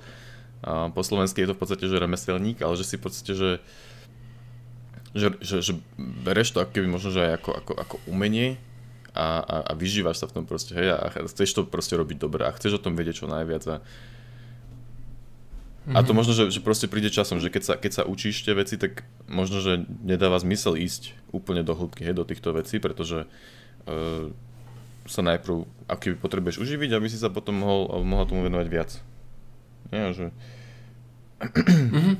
Uh, 0.61 0.93
po 0.93 1.01
slovensky 1.01 1.41
je 1.41 1.49
to 1.49 1.57
v 1.57 1.61
podstate, 1.65 1.85
že 1.89 1.97
remeselník, 1.97 2.61
ale 2.61 2.77
že 2.77 2.85
si 2.85 2.95
v 3.01 3.03
podstate, 3.09 3.33
že 3.33 3.51
že, 5.09 5.33
že, 5.41 5.57
že 5.65 5.73
bereš 5.97 6.53
to 6.53 6.61
keby 6.61 6.85
možno, 6.85 7.09
že 7.09 7.25
aj 7.25 7.31
ako, 7.41 7.51
ako, 7.57 7.73
ako 7.81 7.95
umenie 8.05 8.61
a, 9.17 9.41
a, 9.41 9.57
a 9.65 9.71
vyžívaš 9.73 10.21
sa 10.21 10.29
v 10.29 10.37
tom 10.37 10.45
proste, 10.45 10.77
hej, 10.77 10.93
a 10.93 11.09
chceš 11.09 11.57
to 11.57 11.65
proste 11.65 11.97
robiť 11.97 12.21
dobre 12.21 12.45
a 12.45 12.53
chceš 12.53 12.77
o 12.77 12.83
tom 12.83 12.93
vedieť 12.93 13.25
čo 13.25 13.25
najviac 13.25 13.65
a, 13.73 13.81
mm-hmm. 15.86 15.95
a 15.95 15.99
to 16.03 16.11
mhm. 16.11 16.17
možno, 16.17 16.34
že, 16.36 16.43
že 16.51 16.59
proste 16.59 16.89
príde 16.89 17.13
časom, 17.13 17.38
že 17.39 17.53
keď 17.53 17.63
sa, 17.63 17.73
keď 17.80 17.91
sa 17.91 18.03
učíš 18.03 18.43
tie 18.43 18.57
veci, 18.57 18.75
tak 18.75 19.05
možno, 19.30 19.61
že 19.63 19.86
nedáva 20.01 20.41
zmysel 20.41 20.75
ísť 20.75 21.15
úplne 21.32 21.61
do 21.61 21.77
hĺbky, 21.77 22.03
hej, 22.03 22.15
do 22.17 22.25
týchto 22.25 22.51
vecí, 22.55 22.82
pretože 22.82 23.25
uh, 23.25 24.27
sa 25.09 25.21
najprv 25.25 25.65
aký 25.89 26.13
potrebuješ 26.13 26.61
uživiť, 26.61 26.93
aby 26.93 27.07
si 27.09 27.17
sa 27.17 27.34
potom 27.34 27.65
mohol, 27.65 28.05
mohol 28.05 28.30
tomu 28.30 28.45
venovať 28.45 28.67
viac. 28.69 28.89
Nie, 29.89 30.13
že... 30.13 30.30
Mm-hmm. 31.41 32.15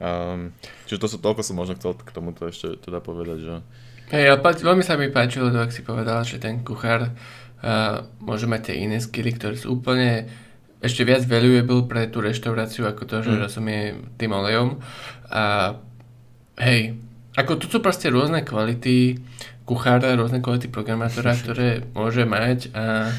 Um, 0.00 0.56
čiže 0.88 0.96
to 0.96 1.08
sú, 1.12 1.16
toľko 1.20 1.44
som 1.44 1.60
možno 1.60 1.76
chcel 1.76 1.92
k 1.92 2.08
tomuto 2.08 2.48
ešte 2.48 2.80
teda 2.80 3.04
povedať, 3.04 3.38
že... 3.44 3.54
Hej, 4.16 4.32
ale 4.32 4.40
veľmi 4.40 4.80
sa 4.80 4.96
mi 4.96 5.12
páčilo 5.12 5.52
ak 5.52 5.70
si 5.70 5.84
povedal, 5.84 6.24
že 6.24 6.40
ten 6.40 6.64
kuchár 6.64 7.12
uh, 7.12 8.08
môže 8.24 8.48
mať 8.48 8.72
tie 8.72 8.88
iné 8.88 8.96
skily, 8.96 9.36
ktoré 9.36 9.60
sú 9.60 9.76
úplne 9.76 10.32
ešte 10.80 11.04
viac 11.04 11.28
valuable 11.28 11.84
pre 11.84 12.08
tú 12.08 12.24
reštauráciu 12.24 12.88
ako 12.88 13.04
to, 13.04 13.16
že 13.20 13.32
mm. 13.36 13.40
rozumie 13.40 13.80
tým 14.16 14.32
olejom. 14.32 14.80
A 15.28 15.76
hej, 16.56 16.96
ako 17.36 17.60
tu 17.60 17.68
sú 17.68 17.84
proste 17.84 18.08
rôzne 18.08 18.40
kvality 18.40 19.20
kuchára, 19.68 20.16
rôzne 20.16 20.40
kvality 20.40 20.72
programátora, 20.72 21.36
ktoré 21.44 21.84
môže 21.92 22.24
mať 22.24 22.72
a, 22.72 23.12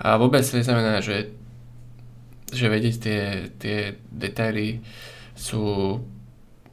a 0.00 0.08
vôbec 0.16 0.42
neznamená, 0.42 1.04
že, 1.04 1.28
že 2.48 2.66
vedieť 2.72 2.94
tie, 2.96 3.20
tie 3.60 3.78
detaily 4.08 4.80
sú 5.36 5.96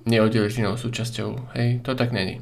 neoddeliteľnou 0.07 0.80
súčasťou. 0.80 1.53
Hej, 1.59 1.84
to 1.84 1.91
tak 1.97 2.16
není. 2.16 2.39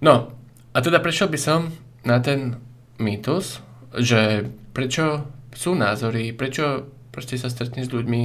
No, 0.00 0.32
a 0.72 0.78
teda 0.80 1.02
prešiel 1.02 1.28
by 1.28 1.40
som 1.40 1.74
na 2.06 2.22
ten 2.22 2.56
mýtus, 2.96 3.60
že 3.96 4.48
prečo 4.72 5.26
sú 5.60 5.76
názory, 5.76 6.32
prečo 6.32 6.88
proste 7.12 7.36
sa 7.36 7.52
stretneš 7.52 7.92
s 7.92 7.94
ľuďmi, 7.94 8.22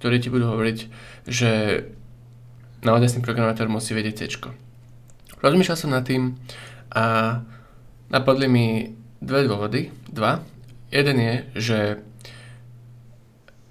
ktorí 0.00 0.16
ti 0.24 0.32
budú 0.32 0.48
hovoriť, 0.56 0.78
že 1.28 1.84
naozaj 2.80 3.20
programátor 3.20 3.68
musí 3.68 3.92
vedieť 3.92 4.24
C. 4.24 4.40
Rozmýšľal 5.44 5.76
som 5.76 5.92
nad 5.92 6.08
tým 6.08 6.40
a 6.96 7.38
napadli 8.08 8.48
mi 8.48 8.66
dve 9.20 9.44
dôvody, 9.44 9.92
dva. 10.08 10.40
Jeden 10.88 11.16
je, 11.20 11.34
že 11.60 11.80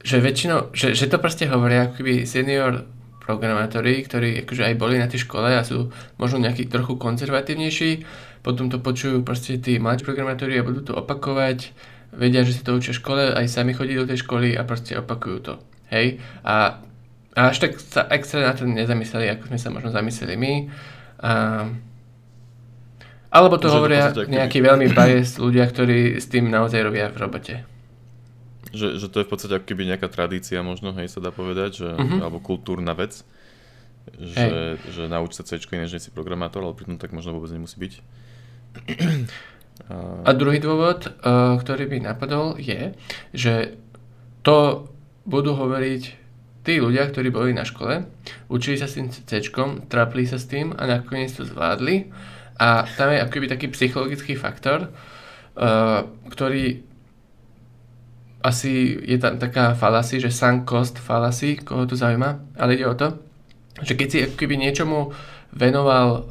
že 0.02 0.18
väčšinou, 0.18 0.74
že, 0.74 0.98
že 0.98 1.06
to 1.06 1.22
proste 1.22 1.46
hovoria 1.46 1.94
ako 1.94 2.26
senior 2.26 2.90
programátori, 3.22 4.02
ktorí 4.02 4.42
akože 4.42 4.74
aj 4.74 4.76
boli 4.82 4.98
na 4.98 5.06
tej 5.06 5.30
škole 5.30 5.54
a 5.54 5.62
sú 5.62 5.94
možno 6.18 6.42
nejakí 6.42 6.66
trochu 6.66 6.98
konzervatívnejší, 6.98 8.02
potom 8.42 8.74
to 8.74 8.82
počujú 8.82 9.22
proste 9.22 9.62
tí 9.62 9.78
mladší 9.78 10.02
programátori 10.02 10.58
a 10.58 10.66
budú 10.66 10.82
to 10.82 10.98
opakovať, 10.98 11.70
vedia, 12.12 12.44
že 12.44 12.60
si 12.60 12.62
to 12.62 12.76
učia 12.76 12.92
v 12.94 13.02
škole, 13.02 13.24
aj 13.34 13.48
sami 13.48 13.72
chodí 13.72 13.96
do 13.96 14.08
tej 14.08 14.24
školy 14.24 14.56
a 14.56 14.68
proste 14.68 15.00
opakujú 15.00 15.38
to. 15.42 15.54
Hej? 15.92 16.20
A, 16.44 16.84
a 17.36 17.40
až 17.52 17.58
tak 17.64 17.80
sa 17.80 18.08
extra 18.12 18.44
na 18.44 18.54
to 18.56 18.68
nezamysleli, 18.68 19.32
ako 19.32 19.52
sme 19.52 19.60
sa 19.60 19.70
možno 19.72 19.90
zamysleli 19.96 20.36
my. 20.36 20.54
A, 21.24 21.32
alebo 23.32 23.56
to 23.56 23.72
hovoria 23.72 24.12
to 24.12 24.28
nejakí 24.28 24.60
veľmi 24.60 24.92
biased 24.92 25.40
ľudia, 25.40 25.64
ktorí 25.64 26.20
s 26.20 26.28
tým 26.28 26.52
naozaj 26.52 26.84
robia 26.84 27.08
v 27.08 27.18
robote. 27.18 27.56
Že, 28.72 29.00
že 29.00 29.08
to 29.12 29.20
je 29.24 29.28
v 29.28 29.32
podstate 29.32 29.54
ako 29.60 29.68
keby 29.68 29.84
nejaká 29.88 30.08
tradícia 30.08 30.60
možno, 30.64 30.96
hej, 30.96 31.12
sa 31.12 31.20
dá 31.20 31.32
povedať, 31.32 31.84
že, 31.84 31.90
uh-huh. 31.92 32.24
alebo 32.24 32.40
kultúrna 32.40 32.96
vec, 32.96 33.24
že, 34.16 34.80
že 34.92 35.12
nauč 35.12 35.36
sa 35.36 35.44
C, 35.44 35.60
než 35.60 35.92
si 35.96 36.12
programátor, 36.12 36.64
ale 36.64 36.76
pritom 36.76 36.96
tak 36.96 37.12
možno 37.12 37.36
vôbec 37.36 37.52
nemusí 37.52 37.76
byť. 37.80 37.94
A 40.26 40.30
druhý 40.38 40.62
dôvod, 40.62 41.10
uh, 41.10 41.58
ktorý 41.58 41.90
by 41.90 41.98
napadol, 42.06 42.56
je, 42.62 42.94
že 43.34 43.76
to 44.46 44.88
budú 45.26 45.58
hovoriť 45.58 46.04
tí 46.62 46.78
ľudia, 46.78 47.10
ktorí 47.10 47.34
boli 47.34 47.58
na 47.58 47.66
škole, 47.66 48.06
učili 48.48 48.78
sa 48.78 48.86
s 48.86 49.02
tým 49.02 49.10
C, 49.10 49.42
trapli 49.90 50.30
sa 50.30 50.38
s 50.38 50.46
tým 50.46 50.78
a 50.78 50.86
nakoniec 50.86 51.34
to 51.34 51.44
zvládli. 51.44 52.14
A 52.62 52.86
tam 52.86 53.10
je 53.10 53.26
akoby 53.26 53.50
taký 53.50 53.68
psychologický 53.74 54.38
faktor, 54.38 54.94
uh, 54.94 56.06
ktorý 56.30 56.86
asi 58.42 58.98
je 59.06 59.18
tam 59.22 59.38
taká 59.38 59.78
falasy, 59.78 60.18
že 60.18 60.34
sunk 60.34 60.66
cost 60.66 60.98
falasy, 60.98 61.62
koho 61.62 61.86
to 61.86 61.94
zaujíma, 61.94 62.58
ale 62.58 62.74
ide 62.74 62.90
o 62.90 62.98
to, 62.98 63.22
že 63.86 63.94
keď 63.94 64.08
si 64.10 64.18
akoby 64.26 64.58
niečomu 64.58 65.14
venoval 65.52 66.26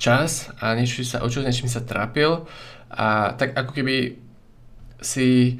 čas 0.00 0.48
a 0.58 0.72
niečo 0.72 1.04
sa, 1.04 1.20
o 1.20 1.28
čo 1.28 1.44
niečím 1.44 1.68
sa 1.68 1.84
trápil, 1.84 2.48
a 2.92 3.32
tak 3.34 3.56
ako 3.56 3.72
keby 3.72 4.20
si 5.00 5.58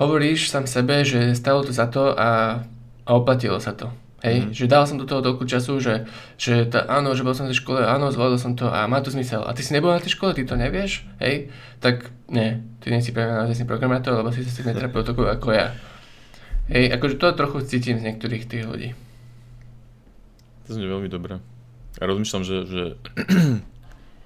hovoríš 0.00 0.50
sám 0.50 0.66
sebe, 0.66 1.04
že 1.04 1.36
stalo 1.36 1.62
to 1.62 1.70
za 1.70 1.86
to 1.86 2.16
a, 2.16 2.64
a 3.06 3.10
oplatilo 3.12 3.60
sa 3.60 3.76
to. 3.76 3.92
Hej, 4.22 4.36
mm. 4.38 4.50
že 4.54 4.70
dal 4.70 4.86
som 4.86 5.02
do 5.02 5.06
toho 5.06 5.18
toľko 5.18 5.50
času, 5.50 5.82
že, 5.82 6.06
že 6.38 6.70
tá, 6.70 6.86
áno, 6.86 7.10
že 7.18 7.26
bol 7.26 7.34
som 7.34 7.50
v 7.50 7.50
tej 7.50 7.58
škole, 7.58 7.82
áno, 7.82 8.14
zvládol 8.14 8.38
som 8.38 8.54
to 8.54 8.70
a 8.70 8.86
má 8.86 9.02
to 9.02 9.10
zmysel. 9.10 9.42
A 9.42 9.50
ty 9.50 9.66
si 9.66 9.74
nebol 9.74 9.90
na 9.90 9.98
tej 9.98 10.14
škole, 10.14 10.30
ty 10.30 10.46
to 10.46 10.54
nevieš, 10.54 11.02
hej, 11.18 11.50
tak 11.82 12.14
nie, 12.30 12.62
ty 12.78 12.94
nie 12.94 13.02
si 13.02 13.10
pre 13.10 13.26
mňa 13.26 13.50
naozaj 13.50 13.66
programátor, 13.66 14.14
lebo 14.14 14.30
si 14.30 14.46
sa 14.46 14.62
netrapil 14.62 15.02
toľko 15.02 15.26
ako 15.26 15.48
ja. 15.50 15.74
Hej, 16.70 16.94
akože 16.94 17.18
to 17.18 17.34
trochu 17.34 17.58
cítim 17.66 17.98
z 17.98 18.06
niektorých 18.06 18.46
tých 18.46 18.62
ľudí. 18.62 18.88
To 20.70 20.78
znie 20.78 20.86
veľmi 20.86 21.10
dobré. 21.10 21.42
A 21.98 22.02
rozmýšľam, 22.06 22.46
že, 22.46 22.56
že 22.70 22.82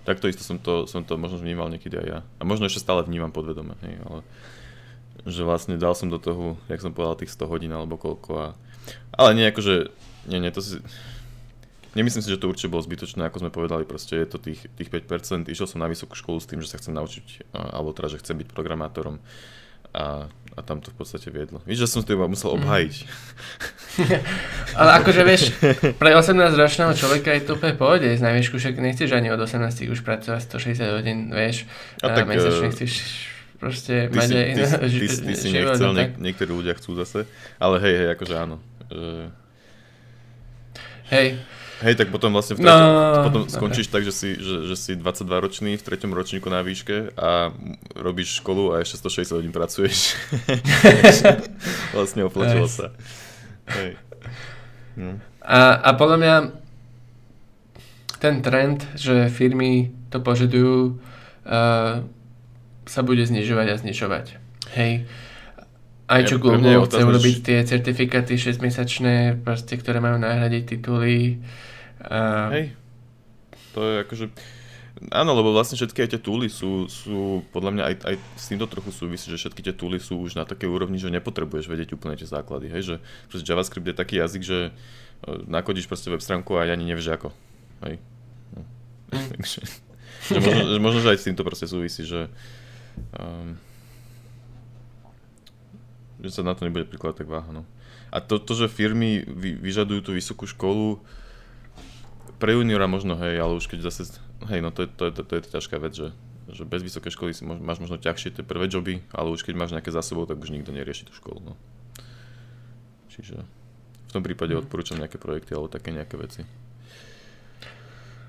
takto 0.06 0.30
isto 0.30 0.46
som 0.46 0.62
to, 0.62 0.86
som 0.86 1.02
to 1.02 1.18
možno 1.18 1.42
vnímal 1.42 1.66
niekedy 1.66 1.98
aj 1.98 2.06
ja. 2.06 2.18
A 2.38 2.42
možno 2.46 2.70
ešte 2.70 2.86
stále 2.86 3.02
vnímam 3.02 3.34
podvedome, 3.34 3.74
hej, 3.82 3.98
ale 4.06 4.22
že 5.26 5.42
vlastne 5.42 5.74
dal 5.74 5.98
som 5.98 6.06
do 6.06 6.22
toho, 6.22 6.54
jak 6.70 6.78
som 6.78 6.94
povedal, 6.94 7.18
tých 7.18 7.34
100 7.34 7.50
hodín 7.50 7.72
alebo 7.74 7.98
koľko 7.98 8.30
a 8.38 8.46
ale 9.16 9.30
nie, 9.34 9.46
akože, 9.48 9.90
nie, 10.30 10.38
nie, 10.38 10.52
to 10.52 10.62
si... 10.62 10.78
Nemyslím 11.96 12.20
si, 12.20 12.28
že 12.28 12.36
to 12.36 12.52
určite 12.52 12.68
bolo 12.68 12.84
zbytočné, 12.84 13.24
ako 13.24 13.40
sme 13.40 13.48
povedali, 13.48 13.88
proste 13.88 14.20
je 14.20 14.28
to 14.28 14.36
tých, 14.36 14.68
tých 14.76 14.92
5%. 14.92 15.48
Išiel 15.48 15.64
som 15.64 15.80
na 15.80 15.88
vysokú 15.88 16.12
školu 16.12 16.36
s 16.44 16.44
tým, 16.44 16.60
že 16.60 16.68
sa 16.68 16.76
chcem 16.76 16.92
naučiť, 16.92 17.56
alebo 17.56 17.96
teda, 17.96 18.12
že 18.12 18.20
chcem 18.20 18.36
byť 18.36 18.52
programátorom 18.52 19.16
a, 19.96 20.28
a 20.56 20.64
tam 20.64 20.80
to 20.80 20.88
v 20.88 20.96
podstate 20.96 21.28
viedlo. 21.28 21.60
Víš, 21.68 21.84
že 21.84 21.88
som 21.92 22.00
to 22.00 22.16
iba 22.16 22.24
musel 22.24 22.56
mhm. 22.56 22.64
obhajiť. 22.64 22.94
Ale 24.80 24.90
akože 25.04 25.22
vieš, 25.24 25.42
pre 26.00 26.16
18-ročného 26.16 26.92
človeka 26.96 27.32
je 27.36 27.42
to 27.44 27.60
úplne 27.60 27.76
pohode 27.76 28.08
z 28.08 28.20
najvyšku, 28.24 28.56
však 28.56 28.80
nechceš 28.80 29.12
ani 29.12 29.28
od 29.32 29.40
18 29.40 29.92
už 29.92 30.00
pracovať 30.00 30.40
160 30.48 30.96
hodín, 30.96 31.18
vieš, 31.32 31.68
a 32.00 32.12
tak, 32.12 32.28
mesačne 32.28 32.72
chceš 32.72 32.92
proste 33.56 34.12
ty 34.12 34.16
mať 34.16 34.28
si, 34.28 34.36
aj... 34.36 34.48
Ty, 34.52 34.62
ty, 34.84 34.98
ty, 35.00 35.16
ty 35.16 35.34
si 35.36 35.48
nechcel, 35.52 35.88
no 35.88 35.96
niek- 35.96 36.20
niektorí 36.20 36.52
ľudia 36.52 36.76
chcú 36.76 36.92
zase, 37.00 37.24
ale 37.56 37.80
hej, 37.80 37.94
hej, 38.04 38.08
akože 38.16 38.34
áno. 38.36 38.56
Že... 38.92 39.12
Hej, 41.08 41.26
Hej, 41.76 42.00
tak 42.00 42.08
potom 42.08 42.32
vlastne 42.32 42.56
v 42.56 42.64
No, 42.64 42.72
treťom, 42.72 43.24
potom 43.28 43.42
dobre. 43.44 43.52
skončíš 43.52 43.92
tak, 43.92 44.00
že 44.00 44.12
si, 44.12 44.28
že, 44.40 44.64
že 44.64 44.76
si 44.76 44.92
22 44.96 45.28
ročný 45.44 45.76
v 45.76 45.84
treťom 45.84 46.08
ročníku 46.08 46.48
na 46.48 46.64
výške 46.64 47.12
a 47.12 47.52
robíš 47.92 48.40
školu 48.40 48.72
a 48.72 48.80
ešte 48.80 48.96
160 49.04 49.36
hodín 49.36 49.52
pracuješ. 49.52 50.16
vlastne 51.96 52.24
oplatilo 52.24 52.64
Hej. 52.64 52.72
sa. 52.72 52.86
Hej. 53.76 53.90
No. 54.96 55.20
A, 55.44 55.58
a 55.76 55.90
podľa 55.92 56.16
mňa 56.16 56.34
ten 58.16 58.40
trend, 58.40 58.80
že 58.96 59.28
firmy 59.28 59.92
to 60.08 60.24
požadujú, 60.24 60.96
uh, 61.44 62.00
sa 62.86 63.00
bude 63.04 63.20
znižovať 63.20 63.66
a 63.68 63.76
znižovať. 63.76 64.26
Hej. 64.72 65.04
Aj 66.06 66.22
čo 66.22 66.38
Google 66.38 66.86
chce 66.86 67.02
urobiť 67.02 67.36
tie 67.42 67.58
certifikáty 67.66 68.38
6-mesačné, 68.38 69.42
proste, 69.42 69.74
ktoré 69.74 69.98
majú 69.98 70.22
nahradiť 70.22 70.62
tituly. 70.78 71.42
Uh, 71.98 72.50
Hej. 72.54 72.64
To 73.74 73.80
je 73.82 73.94
akože... 74.06 74.26
Áno, 75.12 75.36
lebo 75.36 75.52
vlastne 75.52 75.76
všetky 75.76 76.06
aj 76.06 76.10
tie 76.16 76.20
tooly 76.22 76.48
sú, 76.48 76.88
sú 76.88 77.44
podľa 77.52 77.70
mňa 77.76 77.82
aj, 77.84 77.94
aj 78.08 78.16
s 78.38 78.46
týmto 78.48 78.64
trochu 78.64 78.88
súvisí, 78.94 79.28
že 79.28 79.36
všetky 79.36 79.60
tie 79.60 79.74
tooly 79.76 80.00
sú 80.00 80.16
už 80.24 80.40
na 80.40 80.48
takej 80.48 80.72
úrovni, 80.72 80.96
že 80.96 81.12
nepotrebuješ 81.12 81.68
vedieť 81.68 81.92
úplne 81.92 82.16
tie 82.16 82.24
základy, 82.24 82.72
hej, 82.72 82.82
že 82.82 82.96
proste 83.28 83.44
JavaScript 83.44 83.84
je 83.84 83.92
taký 83.92 84.24
jazyk, 84.24 84.40
že 84.40 84.58
e, 84.64 85.30
nakodíš 85.52 85.84
proste 85.84 86.08
web 86.08 86.24
stránku 86.24 86.56
a 86.56 86.64
ani 86.64 86.88
nevieš 86.88 87.12
ako, 87.12 87.28
hej. 87.84 88.00
No. 88.56 88.62
Mm. 89.12 89.28
Takže, 89.36 89.60
že 90.32 90.38
možno, 90.40 90.64
že 90.64 90.78
možno, 90.80 90.98
že 91.04 91.12
aj 91.12 91.18
s 91.20 91.26
týmto 91.28 91.44
proste 91.44 91.66
súvisí, 91.68 92.02
že 92.08 92.32
um, 93.20 93.60
že 96.26 96.34
sa 96.34 96.42
na 96.42 96.58
to 96.58 96.66
nebude 96.66 96.90
prikladať 96.90 97.22
tak 97.24 97.28
váha, 97.30 97.50
no. 97.54 97.62
A 98.10 98.18
to, 98.22 98.38
to 98.42 98.52
že 98.54 98.70
firmy 98.70 99.22
vy, 99.26 99.54
vyžadujú 99.58 100.00
tú 100.02 100.10
vysokú 100.14 100.46
školu, 100.46 100.98
pre 102.36 102.52
juniora 102.52 102.84
možno, 102.84 103.16
hej, 103.16 103.40
ale 103.40 103.56
už 103.56 103.70
keď 103.70 103.88
zase, 103.88 104.18
hej, 104.50 104.60
no 104.60 104.68
to 104.74 104.84
je, 104.84 104.88
to 104.92 105.02
je, 105.08 105.12
to, 105.16 105.22
to 105.24 105.32
je 105.38 105.42
ťažká 105.56 105.76
vec, 105.80 105.92
že, 105.96 106.12
že 106.52 106.62
bez 106.68 106.84
vysokej 106.84 107.12
školy 107.16 107.32
si 107.32 107.42
mož, 107.48 107.58
máš 107.64 107.80
možno 107.80 107.96
ťažšie 107.96 108.40
tie 108.40 108.44
prvé 108.44 108.68
joby, 108.68 109.00
ale 109.14 109.32
už 109.32 109.40
keď 109.40 109.54
máš 109.56 109.72
nejaké 109.72 109.88
za 109.88 110.04
sebou, 110.04 110.28
tak 110.28 110.36
už 110.36 110.52
nikto 110.52 110.70
nerieši 110.70 111.08
tú 111.08 111.16
školu, 111.16 111.40
no. 111.40 111.54
Čiže 113.08 113.40
v 114.06 114.10
tom 114.12 114.20
prípade 114.20 114.52
Mhm. 114.52 114.60
odporúčam 114.68 115.00
nejaké 115.00 115.16
projekty 115.16 115.56
alebo 115.56 115.72
také 115.72 115.90
nejaké 115.96 116.20
veci 116.20 116.44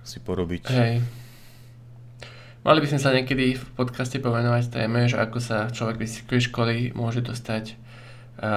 si 0.07 0.23
porobiť. 0.23 0.63
Hej. 0.71 1.03
Mali 2.63 2.79
by 2.83 2.87
sme 2.87 2.99
sa 2.99 3.11
niekedy 3.11 3.55
v 3.55 3.65
podcaste 3.75 4.19
povenovať 4.19 4.71
téme, 4.71 5.07
že 5.07 5.19
ako 5.19 5.39
sa 5.39 5.67
človek 5.71 5.99
vysokej 6.03 6.51
školy 6.51 6.75
môže 6.95 7.19
dostať 7.19 7.75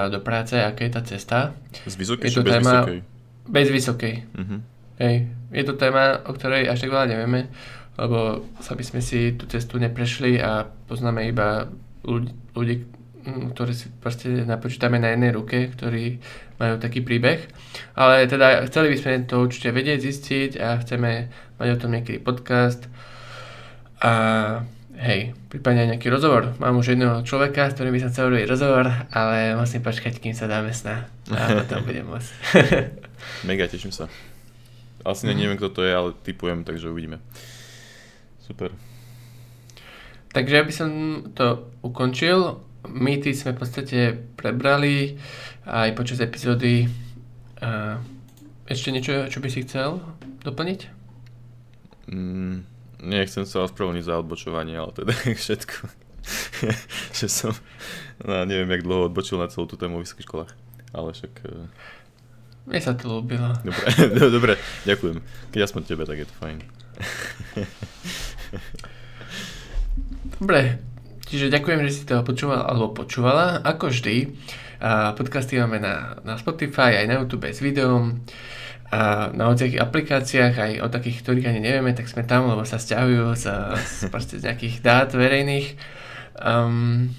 do 0.09 0.20
práce, 0.20 0.55
aká 0.55 0.85
je 0.85 0.93
tá 0.93 1.03
cesta. 1.03 1.39
Z 1.85 1.97
vysokej 1.97 2.28
Je 2.28 2.35
to 2.35 2.43
bez 2.43 2.53
téma- 2.55 2.85
vysokej? 2.85 2.99
Bez 3.47 3.68
vysokej. 3.68 4.14
Mhm. 4.37 4.57
Hej, 4.99 5.16
je 5.51 5.64
to 5.64 5.74
téma, 5.74 6.20
o 6.24 6.37
ktorej 6.37 6.68
až 6.68 6.76
tak 6.78 6.93
veľa 6.93 7.09
nevieme, 7.09 7.49
lebo 7.97 8.45
sami 8.61 8.85
sme 8.85 9.01
si 9.01 9.33
tú 9.33 9.49
cestu 9.49 9.81
neprešli 9.81 10.37
a 10.37 10.68
poznáme 10.87 11.24
iba 11.24 11.64
ľudí, 12.05 12.28
ľudí 12.53 12.74
mm, 13.24 13.57
ktorí 13.57 13.72
si 13.72 13.89
proste 13.91 14.45
napočítame 14.45 15.01
na 15.01 15.12
jednej 15.12 15.33
ruke, 15.33 15.72
ktorí 15.72 16.20
majú 16.57 16.76
taký 16.76 17.01
príbeh. 17.01 17.41
Ale 17.97 18.28
teda 18.28 18.68
chceli 18.68 18.93
by 18.93 18.97
sme 18.97 19.12
to 19.24 19.41
určite 19.41 19.72
vedieť, 19.72 19.99
zistiť 19.99 20.51
a 20.61 20.76
chceme 20.76 21.33
mať 21.57 21.68
o 21.72 21.81
tom 21.81 21.97
niekedy 21.97 22.20
podcast. 22.20 22.85
A 24.01 24.12
hej, 25.01 25.33
prípadne 25.49 25.89
aj 25.89 25.91
nejaký 25.97 26.13
rozhovor. 26.13 26.53
Mám 26.61 26.77
už 26.77 26.93
jedného 26.93 27.25
človeka, 27.25 27.73
s 27.73 27.75
ktorým 27.75 27.97
by 27.97 28.01
som 28.05 28.13
chcel 28.13 28.29
robiť 28.29 28.47
rozhovor, 28.47 28.87
ale 29.09 29.57
musím 29.57 29.81
počkať, 29.81 30.21
kým 30.21 30.37
sa 30.37 30.45
dáme 30.45 30.77
sna. 30.77 31.09
A 31.33 31.41
potom 31.65 31.89
budem 31.89 32.05
môcť. 32.05 32.31
Mega, 33.49 33.65
teším 33.65 33.97
sa. 33.97 34.13
Asi 35.01 35.25
mm. 35.25 35.33
neviem, 35.33 35.57
kto 35.57 35.73
to 35.73 35.81
je, 35.83 35.93
ale 35.97 36.13
typujem, 36.21 36.61
takže 36.63 36.93
uvidíme. 36.93 37.17
Super. 38.45 38.77
Takže 40.31 40.55
ja 40.55 40.63
by 40.63 40.73
som 40.75 40.91
to 41.33 41.73
ukončil. 41.81 42.61
Mýty 42.87 43.33
sme 43.33 43.57
v 43.57 43.61
podstate 43.61 43.99
prebrali 44.37 45.17
aj 45.65 45.97
počas 45.97 46.21
epizódy. 46.23 46.87
Ešte 48.71 48.95
niečo, 48.95 49.27
čo 49.27 49.43
by 49.43 49.49
si 49.51 49.67
chcel 49.67 49.99
doplniť? 50.47 50.81
Mm, 52.11 52.63
nechcem 53.01 53.45
sa 53.49 53.65
ospravedlniť 53.67 54.05
za 54.05 54.21
odbočovanie, 54.21 54.77
ale 54.77 54.93
teda 54.93 55.13
všetko. 55.45 55.77
že 57.19 57.27
som, 57.33 57.57
no, 58.23 58.45
neviem, 58.45 58.69
jak 58.69 58.85
dlho 58.85 59.09
odbočil 59.09 59.41
na 59.41 59.49
celú 59.49 59.65
tú 59.65 59.81
tému 59.81 59.99
o 59.99 60.05
vysokých 60.05 60.27
školách. 60.29 60.53
Ale 60.93 61.17
však, 61.17 61.33
eh, 61.49 62.69
Mne 62.69 62.81
sa 62.81 62.93
to 62.93 63.09
ľúbilo. 63.09 63.57
dobre, 63.65 63.87
dobre, 64.37 64.53
ďakujem. 64.85 65.17
Keď 65.51 65.61
aspoň 65.65 65.83
tebe, 65.89 66.05
tak 66.05 66.21
je 66.21 66.27
to 66.29 66.35
fajn. 66.39 66.59
Dobre, 70.41 70.81
čiže 71.25 71.53
ďakujem, 71.53 71.81
že 71.89 71.93
si 71.93 72.03
to 72.05 72.21
počúval 72.21 72.69
alebo 72.69 72.93
počúvala. 72.93 73.65
Ako 73.65 73.89
vždy, 73.89 74.37
a 74.81 75.13
podcasty 75.13 75.61
máme 75.61 75.77
na, 75.77 76.17
na 76.25 76.41
Spotify, 76.41 77.05
aj 77.05 77.07
na 77.09 77.15
YouTube 77.21 77.49
s 77.49 77.61
videom. 77.61 78.25
A 78.91 79.30
na 79.30 79.47
hociakých 79.47 79.78
aplikáciách, 79.78 80.55
aj 80.59 80.72
o 80.82 80.88
takých, 80.91 81.22
ktorých 81.22 81.47
ani 81.47 81.61
nevieme, 81.62 81.95
tak 81.95 82.11
sme 82.11 82.26
tam, 82.26 82.51
lebo 82.51 82.66
sa 82.66 82.82
stiahujú 82.82 83.38
z, 83.38 83.45
z, 83.78 84.11
z 84.11 84.43
nejakých 84.43 84.82
dát 84.82 85.14
verejných. 85.14 85.78
Um, 86.34 87.14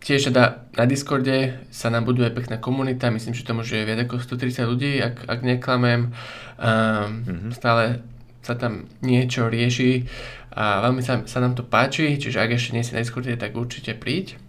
tiež 0.00 0.30
teda 0.30 0.70
na 0.78 0.84
Discorde 0.86 1.58
sa 1.74 1.90
nám 1.90 2.06
buduje 2.06 2.30
pekná 2.30 2.62
komunita, 2.62 3.10
myslím, 3.10 3.34
že 3.34 3.42
to 3.42 3.58
môže 3.58 3.74
viac 3.74 4.06
ako 4.06 4.22
130 4.22 4.70
ľudí, 4.70 5.02
ak, 5.02 5.26
ak 5.26 5.40
neklamem. 5.42 6.14
Um, 6.62 7.26
Mhm. 7.26 7.48
Stále 7.52 8.06
sa 8.40 8.54
tam 8.56 8.86
niečo 9.04 9.50
rieši 9.50 10.08
a 10.54 10.80
veľmi 10.82 11.04
sa, 11.04 11.22
sa 11.28 11.38
nám 11.38 11.54
to 11.54 11.62
páči, 11.62 12.16
čiže 12.16 12.40
ak 12.40 12.56
ešte 12.56 12.72
nie 12.72 12.86
si 12.86 12.96
na 12.96 13.04
Discorde, 13.04 13.36
tak 13.36 13.52
určite 13.54 13.92
príď. 13.94 14.40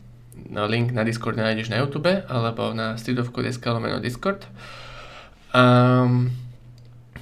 No, 0.51 0.66
link 0.68 0.91
na 0.91 1.03
Discord 1.03 1.38
nájdeš 1.38 1.70
na 1.72 1.80
YouTube 1.80 2.09
alebo 2.28 2.74
na 2.74 2.95
studovko.sk 2.97 3.64
lomeno 3.72 3.99
Discord. 4.01 4.47
Um, 5.51 6.32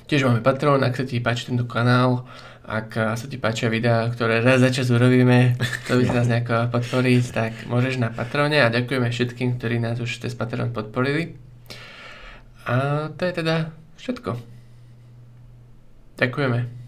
tiež 0.09 0.25
máme 0.25 0.41
Patreon, 0.41 0.81
ak 0.81 0.97
sa 0.97 1.05
ti 1.05 1.21
páči 1.21 1.53
tento 1.53 1.69
kanál, 1.69 2.25
ak 2.65 2.89
a, 2.97 3.13
sa 3.13 3.29
ti 3.29 3.37
páčia 3.37 3.69
videá, 3.69 4.09
ktoré 4.09 4.41
raz 4.41 4.61
za 4.61 4.73
čas 4.73 4.89
urobíme, 4.89 5.53
to 5.85 6.01
by 6.01 6.03
si 6.05 6.13
nás 6.13 6.25
nejako 6.25 6.73
podporiť, 6.73 7.23
tak 7.29 7.53
môžeš 7.69 8.01
na 8.01 8.09
Patrone 8.09 8.57
a 8.57 8.73
ďakujeme 8.73 9.13
všetkým, 9.13 9.61
ktorí 9.61 9.77
nás 9.77 10.01
už 10.01 10.21
cez 10.21 10.33
Patreon 10.33 10.73
podporili. 10.73 11.37
A 12.65 13.09
to 13.13 13.21
je 13.25 13.33
teda 13.37 13.73
všetko. 13.97 14.37
Ďakujeme. 16.17 16.78